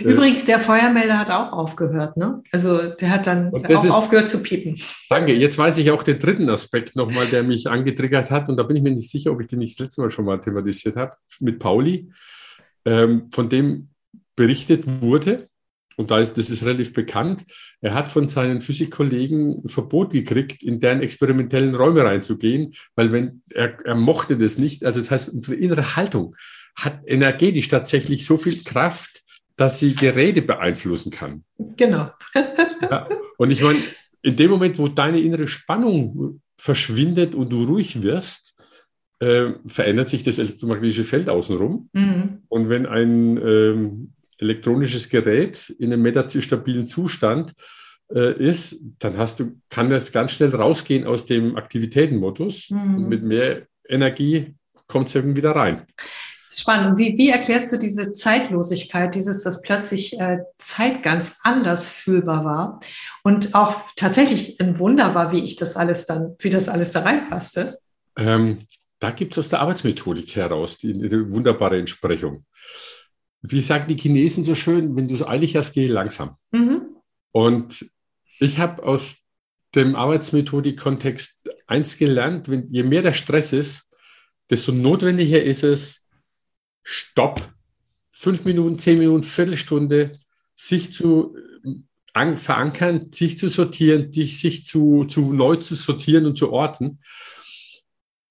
Äh, 0.00 0.04
Übrigens, 0.04 0.44
der 0.44 0.60
Feuermelder 0.60 1.18
hat 1.18 1.30
auch 1.30 1.52
aufgehört, 1.52 2.16
ne? 2.16 2.42
Also 2.52 2.90
der 2.90 3.10
hat 3.10 3.26
dann 3.26 3.52
auch 3.52 3.84
ist, 3.84 3.90
aufgehört 3.90 4.28
zu 4.28 4.42
piepen. 4.42 4.80
Danke. 5.08 5.34
Jetzt 5.34 5.58
weiß 5.58 5.78
ich 5.78 5.90
auch 5.90 6.02
den 6.02 6.18
dritten 6.18 6.48
Aspekt 6.48 6.96
nochmal, 6.96 7.26
der 7.26 7.42
mich 7.42 7.68
angetriggert 7.68 8.30
hat. 8.30 8.48
Und 8.48 8.56
da 8.56 8.62
bin 8.62 8.76
ich 8.76 8.82
mir 8.82 8.92
nicht 8.92 9.10
sicher, 9.10 9.32
ob 9.32 9.40
ich 9.40 9.46
den 9.46 9.58
nicht 9.58 9.78
das 9.78 9.86
letzte 9.86 10.00
Mal 10.00 10.10
schon 10.10 10.24
mal 10.24 10.40
thematisiert 10.40 10.96
habe, 10.96 11.16
mit 11.40 11.58
Pauli, 11.58 12.10
ähm, 12.84 13.28
von 13.32 13.48
dem 13.48 13.88
berichtet 14.36 14.84
wurde. 15.02 15.48
Und 15.96 16.10
da 16.10 16.18
ist, 16.18 16.38
das 16.38 16.48
ist 16.48 16.64
relativ 16.64 16.94
bekannt. 16.94 17.44
Er 17.82 17.92
hat 17.92 18.08
von 18.08 18.26
seinen 18.28 18.62
Physikkollegen 18.62 19.68
Verbot 19.68 20.12
gekriegt, 20.12 20.62
in 20.62 20.80
deren 20.80 21.02
experimentellen 21.02 21.74
Räume 21.74 22.04
reinzugehen, 22.04 22.72
weil 22.94 23.12
wenn 23.12 23.42
er, 23.50 23.78
er 23.84 23.96
mochte 23.96 24.38
das 24.38 24.56
nicht. 24.56 24.84
Also 24.84 25.00
das 25.00 25.10
heißt, 25.10 25.28
unsere 25.28 25.56
innere 25.56 25.96
Haltung 25.96 26.36
hat 26.74 27.00
energetisch 27.06 27.68
tatsächlich 27.68 28.24
so 28.24 28.38
viel 28.38 28.62
Kraft, 28.64 29.22
dass 29.60 29.78
sie 29.78 29.94
Geräte 29.94 30.40
beeinflussen 30.40 31.12
kann. 31.12 31.44
Genau. 31.58 32.10
ja. 32.80 33.08
Und 33.36 33.50
ich 33.50 33.62
meine, 33.62 33.78
in 34.22 34.34
dem 34.34 34.50
Moment, 34.50 34.78
wo 34.78 34.88
deine 34.88 35.20
innere 35.20 35.46
Spannung 35.46 36.40
verschwindet 36.56 37.34
und 37.34 37.50
du 37.50 37.64
ruhig 37.64 38.02
wirst, 38.02 38.58
äh, 39.18 39.50
verändert 39.66 40.08
sich 40.08 40.24
das 40.24 40.38
elektromagnetische 40.38 41.04
Feld 41.04 41.28
außenrum. 41.28 41.90
Mhm. 41.92 42.38
Und 42.48 42.70
wenn 42.70 42.86
ein 42.86 43.36
ähm, 43.36 44.12
elektronisches 44.38 45.10
Gerät 45.10 45.68
in 45.78 45.92
einem 45.92 46.00
metastabilen 46.00 46.86
Zustand 46.86 47.52
äh, 48.14 48.32
ist, 48.42 48.80
dann 48.98 49.18
hast 49.18 49.40
du, 49.40 49.60
kann 49.68 49.90
das 49.90 50.10
ganz 50.10 50.32
schnell 50.32 50.54
rausgehen 50.54 51.06
aus 51.06 51.26
dem 51.26 51.56
Aktivitätenmodus. 51.56 52.70
Mhm. 52.70 53.08
Mit 53.08 53.22
mehr 53.24 53.66
Energie 53.86 54.54
kommt 54.86 55.08
es 55.08 55.16
eben 55.16 55.36
wieder 55.36 55.50
rein. 55.50 55.82
Spannend. 56.52 56.98
Wie, 56.98 57.16
wie 57.16 57.28
erklärst 57.28 57.72
du 57.72 57.78
diese 57.78 58.10
Zeitlosigkeit, 58.10 59.14
dieses, 59.14 59.44
dass 59.44 59.62
plötzlich 59.62 60.18
äh, 60.18 60.38
Zeit 60.58 61.04
ganz 61.04 61.38
anders 61.44 61.88
fühlbar 61.88 62.44
war 62.44 62.80
und 63.22 63.54
auch 63.54 63.80
tatsächlich 63.94 64.60
ein 64.60 64.80
Wunder 64.80 65.14
war, 65.14 65.30
wie 65.30 65.44
ich 65.44 65.54
das 65.54 65.76
alles 65.76 66.06
dann, 66.06 66.34
wie 66.40 66.50
das 66.50 66.68
alles 66.68 66.90
da 66.90 67.02
reinpasste? 67.02 67.78
Ähm, 68.16 68.58
da 68.98 69.12
gibt 69.12 69.34
es 69.34 69.38
aus 69.38 69.48
der 69.48 69.60
Arbeitsmethodik 69.60 70.34
heraus 70.34 70.78
die, 70.78 70.92
die, 70.92 71.32
wunderbare 71.32 71.78
Entsprechung. 71.78 72.44
Wie 73.42 73.62
sagen 73.62 73.86
die 73.86 73.96
Chinesen 73.96 74.42
so 74.42 74.56
schön, 74.56 74.96
wenn 74.96 75.06
du 75.06 75.14
so 75.14 75.28
eilig 75.28 75.54
hast, 75.54 75.72
geh 75.72 75.86
langsam. 75.86 76.36
Mhm. 76.50 76.96
Und 77.30 77.86
ich 78.40 78.58
habe 78.58 78.82
aus 78.82 79.18
dem 79.76 79.94
Arbeitsmethodik-Kontext 79.94 81.48
eins 81.68 81.96
gelernt, 81.96 82.48
wenn, 82.48 82.72
je 82.72 82.82
mehr 82.82 83.02
der 83.02 83.12
Stress 83.12 83.52
ist, 83.52 83.88
desto 84.50 84.72
notwendiger 84.72 85.42
ist 85.42 85.62
es, 85.62 85.99
Stopp, 86.82 87.40
fünf 88.10 88.44
Minuten, 88.44 88.78
zehn 88.78 88.98
Minuten, 88.98 89.22
Viertelstunde, 89.22 90.18
sich 90.54 90.92
zu 90.92 91.36
äh, 92.14 92.36
verankern, 92.36 93.12
sich 93.12 93.38
zu 93.38 93.48
sortieren, 93.48 94.12
sich 94.12 94.66
zu, 94.66 95.04
zu 95.04 95.32
neu 95.32 95.56
zu 95.56 95.74
sortieren 95.74 96.26
und 96.26 96.36
zu 96.36 96.52
orten. 96.52 97.00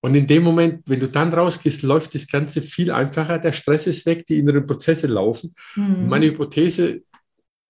Und 0.01 0.15
in 0.15 0.27
dem 0.27 0.43
Moment, 0.43 0.83
wenn 0.85 0.99
du 0.99 1.07
dann 1.07 1.33
rausgehst, 1.33 1.81
läuft 1.81 2.15
das 2.15 2.27
Ganze 2.27 2.61
viel 2.61 2.91
einfacher. 2.91 3.39
Der 3.39 3.51
Stress 3.51 3.85
ist 3.85 4.05
weg, 4.05 4.25
die 4.27 4.37
inneren 4.37 4.65
Prozesse 4.65 5.07
laufen. 5.07 5.53
Mhm. 5.75 6.07
Meine 6.07 6.27
Hypothese, 6.27 7.03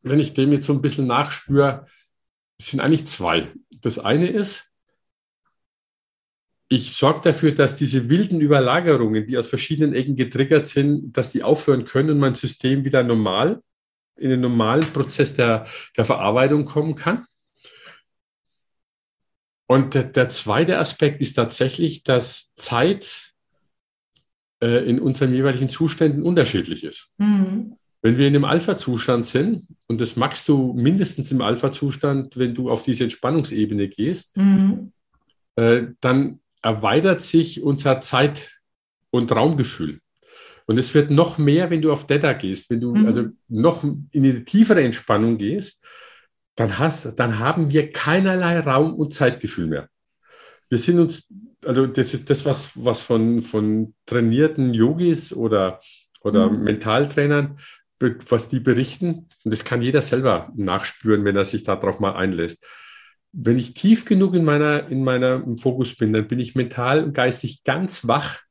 wenn 0.01 0.19
ich 0.19 0.33
dem 0.33 0.51
jetzt 0.51 0.67
so 0.67 0.73
ein 0.73 0.81
bisschen 0.81 1.07
nachspüre, 1.07 1.87
sind 2.61 2.81
eigentlich 2.81 3.07
zwei. 3.07 3.51
Das 3.81 3.97
eine 3.97 4.29
ist, 4.29 4.68
ich 6.71 6.95
sorge 6.95 7.21
dafür, 7.23 7.51
dass 7.51 7.75
diese 7.75 8.09
wilden 8.09 8.41
Überlagerungen, 8.41 9.25
die 9.25 9.37
aus 9.37 9.47
verschiedenen 9.47 9.95
Ecken 9.95 10.15
getriggert 10.15 10.67
sind, 10.67 11.17
dass 11.17 11.31
die 11.31 11.41
aufhören 11.41 11.83
können 11.83 12.11
und 12.11 12.19
mein 12.19 12.35
System 12.35 12.85
wieder 12.85 13.03
normal 13.03 13.61
in 14.15 14.29
den 14.29 14.41
normalen 14.41 14.85
Prozess 14.93 15.33
der, 15.33 15.65
der 15.97 16.05
Verarbeitung 16.05 16.65
kommen 16.65 16.93
kann. 16.93 17.25
Und 19.65 19.95
der, 19.95 20.03
der 20.03 20.29
zweite 20.29 20.77
Aspekt 20.77 21.21
ist 21.21 21.33
tatsächlich, 21.33 22.03
dass 22.03 22.53
Zeit 22.55 23.33
äh, 24.61 24.87
in 24.87 24.99
unseren 24.99 25.33
jeweiligen 25.33 25.69
Zuständen 25.69 26.21
unterschiedlich 26.21 26.83
ist. 26.83 27.11
Mhm. 27.17 27.77
Wenn 28.01 28.17
wir 28.17 28.27
in 28.27 28.33
dem 28.33 28.45
Alpha-Zustand 28.45 29.25
sind, 29.25 29.67
und 29.87 30.01
das 30.01 30.15
magst 30.15 30.47
du 30.47 30.73
mindestens 30.73 31.31
im 31.31 31.41
Alpha-Zustand, 31.41 32.37
wenn 32.37 32.53
du 32.53 32.69
auf 32.69 32.83
diese 32.83 33.05
Entspannungsebene 33.05 33.89
gehst, 33.89 34.37
mhm. 34.37 34.91
äh, 35.55 35.87
dann 35.99 36.39
erweitert 36.61 37.21
sich 37.21 37.61
unser 37.61 38.01
Zeit- 38.01 38.59
und 39.11 39.31
Raumgefühl. 39.31 39.99
Und 40.65 40.77
es 40.77 40.93
wird 40.93 41.09
noch 41.09 41.37
mehr, 41.37 41.69
wenn 41.71 41.81
du 41.81 41.91
auf 41.91 42.05
Theta 42.05 42.33
gehst, 42.33 42.69
wenn 42.69 42.79
du 42.79 42.95
mhm. 42.95 43.07
also 43.07 43.25
noch 43.47 43.83
in 43.83 44.07
eine 44.13 44.45
tiefere 44.45 44.83
Entspannung 44.83 45.37
gehst, 45.37 45.83
dann, 46.55 46.77
hast, 46.77 47.13
dann 47.17 47.39
haben 47.39 47.71
wir 47.71 47.91
keinerlei 47.91 48.59
Raum- 48.59 48.93
und 48.93 49.13
Zeitgefühl 49.13 49.67
mehr. 49.67 49.89
Wir 50.69 50.77
sind 50.77 50.99
uns, 50.99 51.33
also 51.65 51.87
das 51.87 52.13
ist 52.13 52.29
das, 52.29 52.45
was, 52.45 52.71
was 52.75 53.01
von, 53.01 53.41
von 53.41 53.95
trainierten 54.05 54.73
Yogis 54.73 55.33
oder, 55.33 55.79
oder 56.21 56.49
mhm. 56.49 56.63
Mentaltrainern, 56.63 57.57
was 58.29 58.49
die 58.49 58.59
berichten, 58.59 59.27
und 59.43 59.51
das 59.51 59.65
kann 59.65 59.81
jeder 59.81 60.01
selber 60.01 60.51
nachspüren, 60.55 61.25
wenn 61.25 61.35
er 61.35 61.45
sich 61.45 61.63
darauf 61.63 61.99
mal 61.99 62.15
einlässt 62.15 62.65
wenn 63.31 63.57
ich 63.57 63.73
tief 63.73 64.05
genug 64.05 64.33
in 64.33 64.45
meiner, 64.45 64.87
in 64.89 65.03
meiner 65.03 65.43
Fokus 65.57 65.95
bin, 65.95 66.13
dann 66.13 66.27
bin 66.27 66.39
ich 66.39 66.55
mental 66.55 67.03
und 67.03 67.13
geistig 67.13 67.63
ganz 67.63 68.07
wach, 68.07 68.41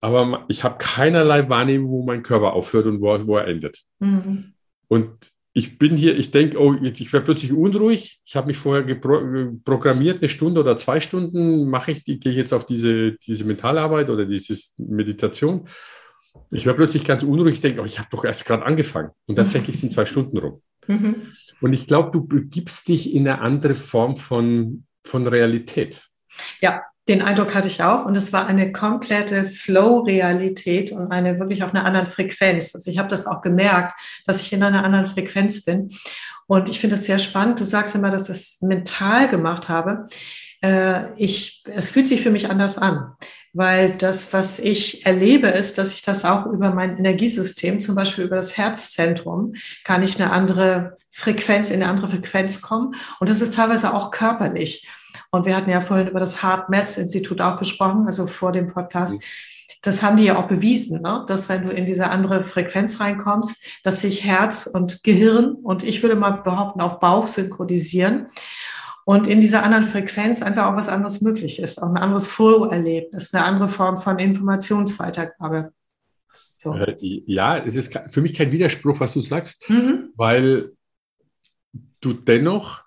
aber 0.00 0.44
ich 0.48 0.64
habe 0.64 0.76
keinerlei 0.78 1.48
Wahrnehmung, 1.48 1.90
wo 1.90 2.04
mein 2.04 2.22
Körper 2.22 2.52
aufhört 2.52 2.86
und 2.86 3.00
wo, 3.00 3.26
wo 3.26 3.38
er 3.38 3.48
endet. 3.48 3.82
Mhm. 4.00 4.52
Und 4.88 5.08
ich 5.56 5.78
bin 5.78 5.96
hier, 5.96 6.18
ich 6.18 6.32
denke, 6.32 6.60
oh, 6.60 6.74
ich 6.74 7.12
werde 7.12 7.24
plötzlich 7.24 7.52
unruhig. 7.52 8.20
Ich 8.24 8.34
habe 8.34 8.48
mich 8.48 8.58
vorher 8.58 8.82
programmiert, 9.64 10.18
eine 10.18 10.28
Stunde 10.28 10.60
oder 10.60 10.76
zwei 10.76 10.98
Stunden 10.98 11.70
mache 11.70 11.92
ich, 11.92 12.04
gehe 12.04 12.32
jetzt 12.32 12.52
auf 12.52 12.66
diese, 12.66 13.12
diese 13.24 13.44
Mentalarbeit 13.44 14.10
oder 14.10 14.26
diese 14.26 14.58
Meditation. 14.76 15.68
Ich 16.50 16.66
werde 16.66 16.78
plötzlich 16.78 17.04
ganz 17.04 17.22
unruhig, 17.22 17.54
ich 17.54 17.60
denke, 17.60 17.80
oh, 17.80 17.84
ich 17.84 18.00
habe 18.00 18.08
doch 18.10 18.24
erst 18.24 18.44
gerade 18.44 18.64
angefangen. 18.64 19.10
Und 19.26 19.36
tatsächlich 19.36 19.78
sind 19.78 19.92
zwei 19.92 20.06
Stunden 20.06 20.38
rum. 20.38 20.60
Mhm. 20.86 21.32
Und 21.60 21.72
ich 21.72 21.86
glaube, 21.86 22.10
du 22.10 22.26
begibst 22.26 22.88
dich 22.88 23.14
in 23.14 23.26
eine 23.26 23.40
andere 23.40 23.74
Form 23.74 24.16
von, 24.16 24.84
von 25.04 25.26
Realität. 25.26 26.08
Ja, 26.60 26.82
den 27.08 27.22
Eindruck 27.22 27.54
hatte 27.54 27.68
ich 27.68 27.82
auch. 27.82 28.06
Und 28.06 28.16
es 28.16 28.32
war 28.32 28.46
eine 28.46 28.72
komplette 28.72 29.44
Flow-Realität 29.44 30.92
und 30.92 31.12
eine 31.12 31.38
wirklich 31.38 31.62
auf 31.62 31.74
einer 31.74 31.84
anderen 31.84 32.06
Frequenz. 32.06 32.74
Also 32.74 32.90
ich 32.90 32.98
habe 32.98 33.08
das 33.08 33.26
auch 33.26 33.42
gemerkt, 33.42 34.00
dass 34.26 34.40
ich 34.40 34.52
in 34.52 34.62
einer 34.62 34.84
anderen 34.84 35.06
Frequenz 35.06 35.64
bin. 35.64 35.90
Und 36.46 36.68
ich 36.68 36.80
finde 36.80 36.94
es 36.94 37.04
sehr 37.04 37.18
spannend. 37.18 37.60
Du 37.60 37.64
sagst 37.64 37.94
immer, 37.94 38.10
dass 38.10 38.28
ich 38.28 38.36
es 38.36 38.62
mental 38.62 39.28
gemacht 39.28 39.68
habe. 39.68 40.06
Äh, 40.62 41.14
ich, 41.16 41.62
es 41.66 41.90
fühlt 41.90 42.08
sich 42.08 42.22
für 42.22 42.30
mich 42.30 42.50
anders 42.50 42.78
an 42.78 43.14
weil 43.54 43.96
das, 43.96 44.32
was 44.32 44.58
ich 44.58 45.06
erlebe, 45.06 45.46
ist, 45.46 45.78
dass 45.78 45.94
ich 45.94 46.02
das 46.02 46.24
auch 46.24 46.46
über 46.46 46.74
mein 46.74 46.98
Energiesystem, 46.98 47.80
zum 47.80 47.94
Beispiel 47.94 48.24
über 48.24 48.36
das 48.36 48.56
Herzzentrum, 48.56 49.54
kann 49.84 50.02
ich 50.02 50.20
eine 50.20 50.32
andere 50.32 50.96
Frequenz, 51.12 51.70
in 51.70 51.82
eine 51.82 51.90
andere 51.90 52.08
Frequenz 52.08 52.60
kommen. 52.60 52.96
Und 53.20 53.30
das 53.30 53.40
ist 53.40 53.54
teilweise 53.54 53.94
auch 53.94 54.10
körperlich. 54.10 54.88
Und 55.30 55.46
wir 55.46 55.56
hatten 55.56 55.70
ja 55.70 55.80
vorhin 55.80 56.08
über 56.08 56.20
das 56.20 56.42
Heart 56.42 56.68
Maths 56.68 56.98
Institut 56.98 57.40
auch 57.40 57.56
gesprochen, 57.56 58.06
also 58.06 58.26
vor 58.26 58.50
dem 58.50 58.72
Podcast. 58.72 59.22
Das 59.82 60.02
haben 60.02 60.16
die 60.16 60.24
ja 60.24 60.38
auch 60.38 60.48
bewiesen, 60.48 61.02
ne? 61.02 61.24
dass 61.28 61.48
wenn 61.48 61.64
du 61.64 61.72
in 61.72 61.86
diese 61.86 62.10
andere 62.10 62.42
Frequenz 62.42 63.00
reinkommst, 63.00 63.64
dass 63.84 64.00
sich 64.00 64.24
Herz 64.24 64.66
und 64.66 65.04
Gehirn 65.04 65.52
und 65.62 65.82
ich 65.82 66.02
würde 66.02 66.16
mal 66.16 66.42
behaupten 66.42 66.80
auch 66.80 67.00
Bauch 67.00 67.28
synchronisieren 67.28 68.28
und 69.04 69.26
in 69.26 69.40
dieser 69.40 69.62
anderen 69.62 69.84
Frequenz 69.84 70.42
einfach 70.42 70.66
auch 70.66 70.76
was 70.76 70.88
anderes 70.88 71.20
möglich 71.20 71.58
ist, 71.58 71.82
auch 71.82 71.90
ein 71.90 71.96
anderes 71.96 72.26
Flow-Erlebnis, 72.26 73.34
eine 73.34 73.44
andere 73.44 73.68
Form 73.68 73.98
von 73.98 74.18
Informationsweitergabe. 74.18 75.72
So. 76.58 76.74
Äh, 76.74 76.96
ja, 77.00 77.58
es 77.58 77.76
ist 77.76 77.98
für 78.08 78.22
mich 78.22 78.34
kein 78.34 78.50
Widerspruch, 78.50 78.98
was 79.00 79.12
du 79.12 79.20
sagst, 79.20 79.68
mhm. 79.68 80.10
weil 80.16 80.72
du 82.00 82.14
dennoch 82.14 82.84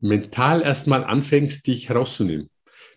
mental 0.00 0.62
erstmal 0.62 1.04
anfängst, 1.04 1.66
dich 1.66 1.88
herauszunehmen. 1.88 2.48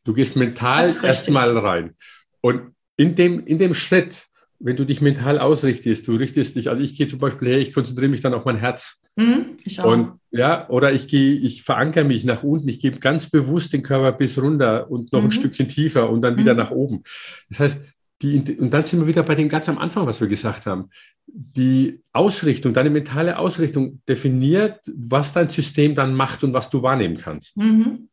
Du 0.03 0.13
gehst 0.13 0.35
mental 0.35 0.91
erstmal 1.03 1.57
rein. 1.57 1.95
Und 2.41 2.75
in 2.97 3.15
dem, 3.15 3.45
in 3.45 3.57
dem 3.57 3.73
Schritt, 3.73 4.27
wenn 4.59 4.75
du 4.75 4.85
dich 4.85 5.01
mental 5.01 5.39
ausrichtest, 5.39 6.07
du 6.07 6.15
richtest 6.15 6.55
dich, 6.55 6.69
also 6.69 6.81
ich 6.81 6.95
gehe 6.95 7.07
zum 7.07 7.19
Beispiel 7.19 7.47
her, 7.47 7.59
ich 7.59 7.73
konzentriere 7.73 8.11
mich 8.11 8.21
dann 8.21 8.33
auf 8.33 8.45
mein 8.45 8.57
Herz. 8.57 8.98
Mhm, 9.15 9.57
ich 9.63 9.79
auch. 9.81 9.91
Und 9.91 10.19
ja, 10.31 10.69
oder 10.69 10.91
ich 10.91 11.07
gehe, 11.07 11.35
ich 11.35 11.63
verankere 11.63 12.03
mich 12.03 12.23
nach 12.23 12.43
unten, 12.43 12.67
ich 12.67 12.79
gebe 12.79 12.99
ganz 12.99 13.29
bewusst 13.29 13.73
den 13.73 13.81
Körper 13.81 14.11
bis 14.11 14.37
runter 14.41 14.89
und 14.89 15.11
noch 15.11 15.21
mhm. 15.21 15.27
ein 15.27 15.31
Stückchen 15.31 15.67
tiefer 15.67 16.09
und 16.09 16.21
dann 16.21 16.37
wieder 16.37 16.53
mhm. 16.53 16.59
nach 16.59 16.71
oben. 16.71 17.03
Das 17.49 17.59
heißt, 17.59 17.93
die, 18.21 18.57
und 18.59 18.71
dann 18.71 18.85
sind 18.85 18.99
wir 18.99 19.07
wieder 19.07 19.23
bei 19.23 19.35
dem 19.35 19.47
ganz 19.47 19.69
am 19.69 19.77
Anfang, 19.77 20.05
was 20.05 20.19
wir 20.19 20.27
gesagt 20.27 20.65
haben. 20.65 20.89
Die 21.25 22.01
Ausrichtung, 22.11 22.73
deine 22.73 22.89
mentale 22.89 23.37
Ausrichtung 23.39 24.01
definiert, 24.07 24.81
was 24.93 25.31
dein 25.31 25.49
System 25.49 25.95
dann 25.95 26.13
macht 26.13 26.43
und 26.43 26.53
was 26.53 26.69
du 26.69 26.83
wahrnehmen 26.83 27.17
kannst. 27.17 27.57
Mhm. 27.57 28.09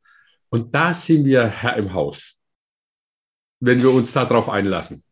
Und 0.49 0.75
da 0.75 0.95
sind 0.95 1.25
wir 1.25 1.47
Herr 1.47 1.77
im 1.77 1.93
Haus, 1.93 2.39
wenn 3.61 3.83
wir 3.83 3.91
uns 3.91 4.13
darauf 4.13 4.49
einlassen. 4.49 5.03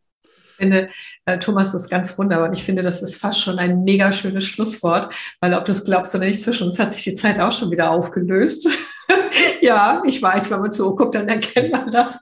Ich 0.55 0.63
finde, 0.63 0.89
äh, 1.25 1.37
Thomas, 1.37 1.73
das 1.73 1.83
ist 1.83 1.89
ganz 1.89 2.17
wunderbar. 2.17 2.47
Und 2.47 2.53
ich 2.53 2.63
finde, 2.63 2.81
das 2.81 3.01
ist 3.01 3.17
fast 3.17 3.41
schon 3.41 3.59
ein 3.59 3.83
mega 3.83 4.13
schönes 4.13 4.45
Schlusswort, 4.45 5.13
weil 5.41 5.53
ob 5.53 5.65
du 5.65 5.71
es 5.71 5.83
glaubst 5.83 6.15
oder 6.15 6.25
nicht, 6.25 6.39
zwischen 6.39 6.67
uns 6.67 6.79
hat 6.79 6.93
sich 6.93 7.03
die 7.03 7.13
Zeit 7.13 7.41
auch 7.41 7.51
schon 7.51 7.71
wieder 7.71 7.91
aufgelöst. 7.91 8.69
ja, 9.61 10.01
ich 10.05 10.21
weiß, 10.21 10.49
wenn 10.51 10.61
man 10.61 10.71
so 10.71 10.95
guckt, 10.95 11.15
dann 11.15 11.27
erkennt 11.27 11.73
man 11.73 11.91
das. 11.91 12.19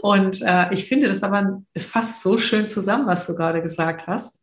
Und 0.00 0.40
äh, 0.40 0.72
ich 0.72 0.86
finde 0.86 1.08
das 1.08 1.22
aber 1.22 1.60
fast 1.76 2.22
so 2.22 2.38
schön 2.38 2.68
zusammen, 2.68 3.06
was 3.06 3.26
du 3.26 3.34
gerade 3.34 3.60
gesagt 3.60 4.06
hast. 4.06 4.42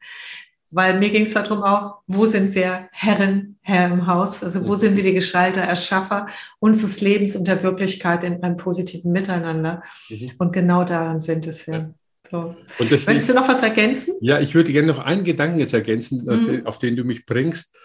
Weil 0.69 0.99
mir 0.99 1.09
ging 1.09 1.23
es 1.23 1.33
darum 1.33 1.63
auch, 1.63 2.01
wo 2.05 2.25
sind 2.25 2.53
wir 2.53 2.89
Herren, 2.91 3.57
Herr 3.61 3.87
im 3.87 4.05
Haus? 4.05 4.43
Also 4.43 4.67
wo 4.67 4.75
sind 4.75 4.95
wir 4.95 5.03
die 5.03 5.13
Gestalter, 5.13 5.61
Erschaffer 5.61 6.27
unseres 6.59 7.01
Lebens 7.01 7.35
und 7.35 7.47
der 7.47 7.63
Wirklichkeit 7.63 8.23
in 8.23 8.43
einem 8.43 8.57
positiven 8.57 9.11
Miteinander? 9.11 9.83
Mhm. 10.09 10.31
Und 10.37 10.53
genau 10.53 10.83
daran 10.83 11.19
sind 11.19 11.47
es 11.47 11.65
wir. 11.67 11.95
So. 12.29 12.55
Deswegen, 12.79 13.05
Möchtest 13.05 13.29
du 13.29 13.33
noch 13.33 13.47
was 13.47 13.61
ergänzen? 13.61 14.15
Ja, 14.21 14.39
ich 14.39 14.55
würde 14.55 14.71
gerne 14.71 14.87
noch 14.87 14.99
einen 14.99 15.23
Gedanken 15.23 15.59
jetzt 15.59 15.73
ergänzen, 15.73 16.25
mhm. 16.25 16.65
auf 16.65 16.79
den 16.79 16.95
du 16.95 17.03
mich 17.03 17.25
bringst. 17.25 17.75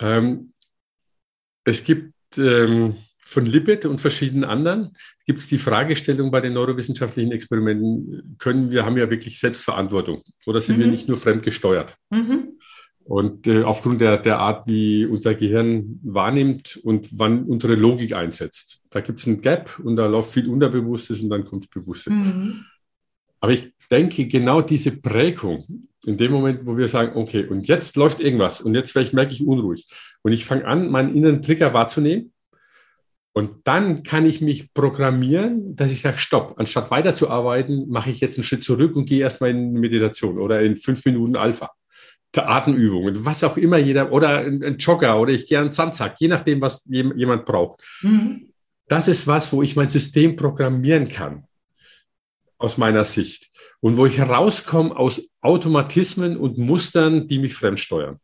Ähm, 0.00 0.52
es 1.64 1.84
gibt 1.84 2.12
ähm, 2.36 2.96
von 3.24 3.46
Libet 3.46 3.86
und 3.86 4.00
verschiedenen 4.00 4.44
anderen 4.44 4.92
gibt 5.26 5.40
es 5.40 5.48
die 5.48 5.58
Fragestellung 5.58 6.30
bei 6.30 6.40
den 6.40 6.52
neurowissenschaftlichen 6.52 7.32
Experimenten, 7.32 8.36
können 8.38 8.70
wir, 8.70 8.84
haben 8.84 8.98
ja 8.98 9.08
wirklich 9.10 9.40
Selbstverantwortung 9.40 10.22
oder 10.46 10.60
sind 10.60 10.76
mhm. 10.76 10.80
wir 10.80 10.86
nicht 10.88 11.08
nur 11.08 11.16
fremdgesteuert? 11.16 11.96
Mhm. 12.10 12.58
Und 13.04 13.46
äh, 13.46 13.62
aufgrund 13.62 14.00
der, 14.00 14.16
der 14.18 14.38
Art, 14.38 14.66
wie 14.66 15.04
unser 15.04 15.34
Gehirn 15.34 16.00
wahrnimmt 16.02 16.80
und 16.82 17.18
wann 17.18 17.44
unsere 17.44 17.74
Logik 17.74 18.14
einsetzt. 18.14 18.80
Da 18.88 19.00
gibt 19.00 19.20
es 19.20 19.26
ein 19.26 19.42
Gap 19.42 19.78
und 19.78 19.96
da 19.96 20.06
läuft 20.06 20.32
viel 20.32 20.48
Unterbewusstes 20.48 21.20
und 21.20 21.28
dann 21.28 21.44
kommt 21.44 21.70
Bewusstes. 21.70 22.14
Mhm. 22.14 22.64
Aber 23.44 23.52
ich 23.52 23.74
denke, 23.90 24.26
genau 24.26 24.62
diese 24.62 24.90
Prägung, 24.90 25.66
in 26.06 26.16
dem 26.16 26.32
Moment, 26.32 26.60
wo 26.64 26.78
wir 26.78 26.88
sagen, 26.88 27.12
okay, 27.14 27.44
und 27.44 27.68
jetzt 27.68 27.94
läuft 27.94 28.18
irgendwas 28.18 28.62
und 28.62 28.74
jetzt 28.74 28.94
merke 28.94 29.34
ich 29.34 29.46
unruhig 29.46 29.86
und 30.22 30.32
ich 30.32 30.46
fange 30.46 30.64
an, 30.64 30.90
meinen 30.90 31.14
inneren 31.14 31.42
Trigger 31.42 31.74
wahrzunehmen 31.74 32.32
und 33.34 33.50
dann 33.64 34.02
kann 34.02 34.24
ich 34.24 34.40
mich 34.40 34.72
programmieren, 34.72 35.76
dass 35.76 35.92
ich 35.92 36.00
sage, 36.00 36.16
stopp, 36.16 36.54
anstatt 36.56 36.90
weiterzuarbeiten, 36.90 37.86
mache 37.90 38.08
ich 38.08 38.20
jetzt 38.20 38.38
einen 38.38 38.44
Schritt 38.44 38.64
zurück 38.64 38.96
und 38.96 39.04
gehe 39.04 39.20
erstmal 39.20 39.50
in 39.50 39.74
Meditation 39.74 40.38
oder 40.38 40.62
in 40.62 40.78
fünf 40.78 41.04
Minuten 41.04 41.36
Alpha. 41.36 41.70
Atemübungen, 42.34 43.26
was 43.26 43.44
auch 43.44 43.58
immer 43.58 43.76
jeder, 43.76 44.10
oder 44.10 44.38
ein 44.38 44.78
Jogger 44.78 45.20
oder 45.20 45.34
ich 45.34 45.46
gehe 45.46 45.58
an 45.58 45.66
den 45.66 45.72
Sandsack, 45.72 46.14
je 46.18 46.28
nachdem, 46.28 46.62
was 46.62 46.86
jemand 46.86 47.44
braucht. 47.44 47.84
Mhm. 48.00 48.48
Das 48.88 49.06
ist 49.06 49.26
was, 49.26 49.52
wo 49.52 49.60
ich 49.60 49.76
mein 49.76 49.90
System 49.90 50.34
programmieren 50.34 51.08
kann, 51.08 51.44
aus 52.64 52.78
meiner 52.78 53.04
Sicht. 53.04 53.50
Und 53.80 53.96
wo 53.96 54.06
ich 54.06 54.18
herauskomme 54.18 54.96
aus 54.96 55.22
Automatismen 55.40 56.36
und 56.36 56.58
Mustern, 56.58 57.28
die 57.28 57.38
mich 57.38 57.54
fremdsteuern. 57.54 58.18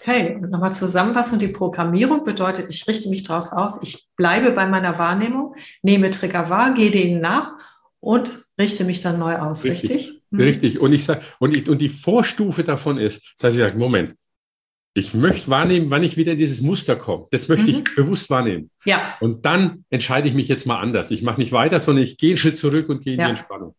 Okay, 0.00 0.40
nochmal 0.40 0.72
zusammenfassen. 0.72 1.38
Die 1.38 1.48
Programmierung 1.48 2.24
bedeutet, 2.24 2.66
ich 2.70 2.86
richte 2.88 3.08
mich 3.08 3.22
daraus 3.22 3.52
aus, 3.52 3.80
ich 3.82 4.08
bleibe 4.16 4.50
bei 4.52 4.66
meiner 4.66 4.98
Wahrnehmung, 4.98 5.54
nehme 5.82 6.10
Trigger 6.10 6.50
wahr, 6.50 6.74
gehe 6.74 6.90
denen 6.90 7.20
nach 7.20 7.52
und 8.00 8.44
richte 8.58 8.84
mich 8.84 9.00
dann 9.00 9.18
neu 9.18 9.36
aus, 9.36 9.64
richtig? 9.64 9.90
Richtig. 9.90 10.22
Mhm. 10.30 10.40
richtig. 10.40 10.80
Und 10.80 10.92
ich 10.92 11.04
sage, 11.04 11.22
und, 11.38 11.68
und 11.68 11.78
die 11.78 11.88
Vorstufe 11.88 12.64
davon 12.64 12.98
ist, 12.98 13.34
dass 13.38 13.54
ich 13.54 13.60
sage, 13.60 13.78
Moment, 13.78 14.16
ich 14.94 15.14
möchte 15.14 15.48
wahrnehmen, 15.48 15.88
wann 15.90 16.02
ich 16.02 16.16
wieder 16.16 16.32
in 16.32 16.38
dieses 16.38 16.62
Muster 16.62 16.96
komme. 16.96 17.26
Das 17.30 17.48
möchte 17.48 17.66
mhm. 17.66 17.70
ich 17.70 17.94
bewusst 17.94 18.28
wahrnehmen. 18.28 18.70
Ja. 18.84 19.14
Und 19.20 19.46
dann 19.46 19.84
entscheide 19.90 20.28
ich 20.28 20.34
mich 20.34 20.48
jetzt 20.48 20.66
mal 20.66 20.80
anders. 20.80 21.10
Ich 21.10 21.22
mache 21.22 21.40
nicht 21.40 21.52
weiter, 21.52 21.78
sondern 21.78 22.04
ich 22.04 22.18
gehe 22.18 22.30
einen 22.30 22.36
Schritt 22.36 22.58
zurück 22.58 22.88
und 22.88 23.02
gehe 23.02 23.14
in 23.14 23.20
ja. 23.20 23.26
die 23.26 23.30
Entspannung. 23.30 23.76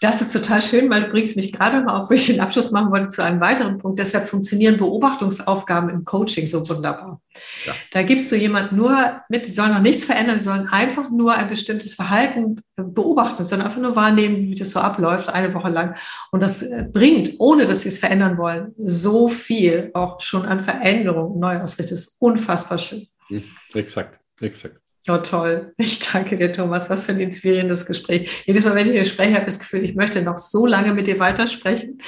Das 0.00 0.20
ist 0.20 0.32
total 0.32 0.62
schön, 0.62 0.88
weil 0.88 1.04
du 1.04 1.10
bringst 1.10 1.36
mich 1.36 1.52
gerade 1.52 1.80
mal 1.80 2.00
auf, 2.00 2.10
wo 2.10 2.14
ich 2.14 2.26
den 2.26 2.40
Abschluss 2.40 2.70
machen 2.70 2.92
wollte, 2.92 3.08
zu 3.08 3.24
einem 3.24 3.40
weiteren 3.40 3.78
Punkt. 3.78 3.98
Deshalb 3.98 4.28
funktionieren 4.28 4.76
Beobachtungsaufgaben 4.76 5.90
im 5.90 6.04
Coaching 6.04 6.46
so 6.46 6.68
wunderbar. 6.68 7.20
Ja. 7.66 7.74
Da 7.92 8.02
gibst 8.02 8.30
du 8.30 8.36
jemand 8.36 8.72
nur 8.72 9.20
mit, 9.28 9.46
die 9.46 9.50
sollen 9.50 9.72
noch 9.72 9.80
nichts 9.80 10.04
verändern, 10.04 10.38
die 10.38 10.44
sollen 10.44 10.68
einfach 10.68 11.10
nur 11.10 11.34
ein 11.34 11.48
bestimmtes 11.48 11.94
Verhalten 11.94 12.60
beobachten, 12.76 13.44
sondern 13.46 13.68
einfach 13.68 13.80
nur 13.80 13.96
wahrnehmen, 13.96 14.48
wie 14.48 14.54
das 14.54 14.70
so 14.70 14.80
abläuft, 14.80 15.28
eine 15.28 15.52
Woche 15.54 15.70
lang. 15.70 15.96
Und 16.30 16.40
das 16.40 16.62
äh, 16.62 16.84
bringt, 16.90 17.34
ohne 17.38 17.66
dass 17.66 17.82
sie 17.82 17.88
es 17.88 17.98
verändern 17.98 18.38
wollen, 18.38 18.74
so 18.76 19.28
viel 19.28 19.90
auch 19.94 20.20
schon 20.20 20.44
an 20.44 20.60
Veränderung, 20.60 21.40
Neuausrichtung. 21.40 21.96
Das 21.96 22.06
ist 22.06 22.16
unfassbar 22.20 22.78
schön. 22.78 23.06
Hm, 23.28 23.44
exakt, 23.74 24.20
exakt. 24.40 24.80
Oh, 25.08 25.18
toll. 25.18 25.72
Ich 25.78 26.00
danke 26.00 26.36
dir, 26.36 26.52
Thomas. 26.52 26.90
Was 26.90 27.06
für 27.06 27.12
ein 27.12 27.20
inspirierendes 27.20 27.86
Gespräch. 27.86 28.42
Jedes 28.44 28.64
Mal, 28.64 28.74
wenn 28.74 28.88
ich 28.88 28.92
dir 28.92 29.04
spreche, 29.04 29.34
habe 29.34 29.42
ich 29.42 29.54
das 29.54 29.60
Gefühl, 29.60 29.84
ich 29.84 29.94
möchte 29.94 30.20
noch 30.22 30.36
so 30.36 30.66
lange 30.66 30.92
mit 30.94 31.06
dir 31.06 31.20
weitersprechen. 31.20 32.02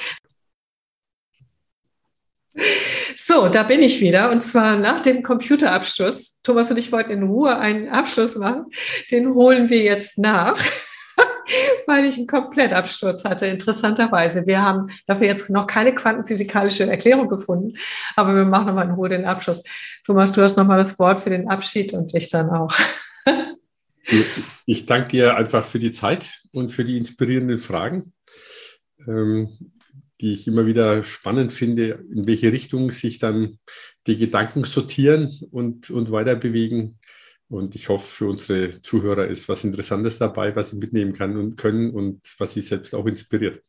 So, 3.15 3.47
da 3.47 3.63
bin 3.63 3.81
ich 3.81 4.01
wieder. 4.01 4.31
Und 4.31 4.41
zwar 4.41 4.75
nach 4.75 4.99
dem 5.01 5.23
Computerabsturz. 5.23 6.41
Thomas 6.41 6.71
und 6.71 6.77
ich 6.77 6.91
wollten 6.91 7.11
in 7.11 7.23
Ruhe 7.23 7.57
einen 7.57 7.87
Abschluss 7.87 8.35
machen. 8.35 8.65
Den 9.11 9.33
holen 9.33 9.69
wir 9.69 9.81
jetzt 9.81 10.17
nach. 10.17 10.61
weil 11.87 12.05
ich 12.05 12.17
einen 12.17 12.27
Komplettabsturz 12.27 13.25
hatte, 13.25 13.47
interessanterweise. 13.47 14.45
Wir 14.45 14.61
haben 14.61 14.87
dafür 15.07 15.27
jetzt 15.27 15.49
noch 15.49 15.67
keine 15.67 15.93
quantenphysikalische 15.93 16.89
Erklärung 16.89 17.29
gefunden, 17.29 17.77
aber 18.15 18.35
wir 18.35 18.45
machen 18.45 18.67
nochmal 18.67 18.87
in 18.87 18.93
Ruhe 18.93 19.09
den 19.09 19.25
Abschluss. 19.25 19.63
Thomas, 20.05 20.31
du 20.31 20.41
hast 20.41 20.57
nochmal 20.57 20.77
das 20.77 20.97
Wort 20.99 21.19
für 21.19 21.29
den 21.29 21.49
Abschied 21.49 21.93
und 21.93 22.13
ich 22.13 22.29
dann 22.29 22.49
auch. 22.49 22.73
Ich 24.65 24.85
danke 24.85 25.09
dir 25.09 25.35
einfach 25.35 25.65
für 25.65 25.79
die 25.79 25.91
Zeit 25.91 26.41
und 26.51 26.69
für 26.69 26.83
die 26.83 26.97
inspirierenden 26.97 27.59
Fragen, 27.59 28.13
ähm, 29.07 29.49
die 30.21 30.33
ich 30.33 30.47
immer 30.47 30.65
wieder 30.65 31.03
spannend 31.03 31.51
finde, 31.51 32.03
in 32.11 32.27
welche 32.27 32.51
Richtung 32.51 32.91
sich 32.91 33.19
dann 33.19 33.59
die 34.07 34.17
Gedanken 34.17 34.63
sortieren 34.63 35.31
und, 35.51 35.89
und 35.89 36.11
weiter 36.11 36.35
bewegen. 36.35 36.98
Und 37.49 37.73
ich 37.75 37.89
hoffe, 37.89 38.05
für 38.05 38.27
unsere 38.27 38.79
Zuhörer 38.81 39.25
ist 39.25 39.49
was 39.49 39.63
Interessantes 39.63 40.19
dabei, 40.19 40.55
was 40.55 40.69
sie 40.69 40.77
mitnehmen 40.77 41.13
kann 41.13 41.35
und 41.35 41.55
können 41.57 41.91
und 41.91 42.21
was 42.37 42.53
sie 42.53 42.61
selbst 42.61 42.93
auch 42.93 43.07
inspiriert. 43.07 43.63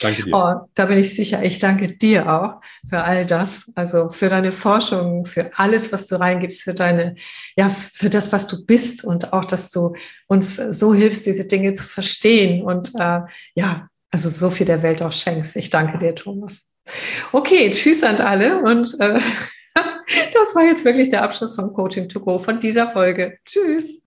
Danke 0.00 0.24
dir. 0.24 0.34
Oh, 0.34 0.68
da 0.74 0.86
bin 0.86 0.98
ich 0.98 1.14
sicher. 1.14 1.42
Ich 1.42 1.58
danke 1.58 1.96
dir 1.96 2.30
auch 2.30 2.60
für 2.88 3.02
all 3.02 3.24
das, 3.24 3.72
also 3.76 4.10
für 4.10 4.28
deine 4.28 4.52
Forschung, 4.52 5.24
für 5.24 5.50
alles, 5.56 5.92
was 5.92 6.06
du 6.06 6.16
reingibst, 6.16 6.62
für 6.62 6.74
deine, 6.74 7.14
ja, 7.56 7.70
für 7.70 8.10
das, 8.10 8.32
was 8.32 8.46
du 8.46 8.64
bist 8.66 9.04
und 9.04 9.32
auch, 9.32 9.44
dass 9.44 9.70
du 9.70 9.94
uns 10.26 10.56
so 10.56 10.92
hilfst, 10.92 11.24
diese 11.24 11.46
Dinge 11.46 11.72
zu 11.72 11.84
verstehen 11.84 12.62
und 12.62 12.94
äh, 12.96 13.20
ja, 13.54 13.88
also 14.10 14.28
so 14.28 14.50
viel 14.50 14.66
der 14.66 14.82
Welt 14.82 15.02
auch 15.02 15.12
schenkst. 15.12 15.56
Ich 15.56 15.70
danke 15.70 15.98
dir, 15.98 16.14
Thomas. 16.14 16.70
Okay, 17.32 17.70
tschüss 17.70 18.02
an 18.02 18.20
alle 18.20 18.62
und 18.62 19.00
äh, 19.00 19.20
das 20.34 20.54
war 20.54 20.64
jetzt 20.64 20.84
wirklich 20.84 21.08
der 21.08 21.22
Abschluss 21.22 21.54
von 21.54 21.72
Coaching 21.72 22.08
to 22.08 22.20
Go 22.20 22.38
von 22.38 22.60
dieser 22.60 22.88
Folge. 22.88 23.38
Tschüss. 23.44 24.05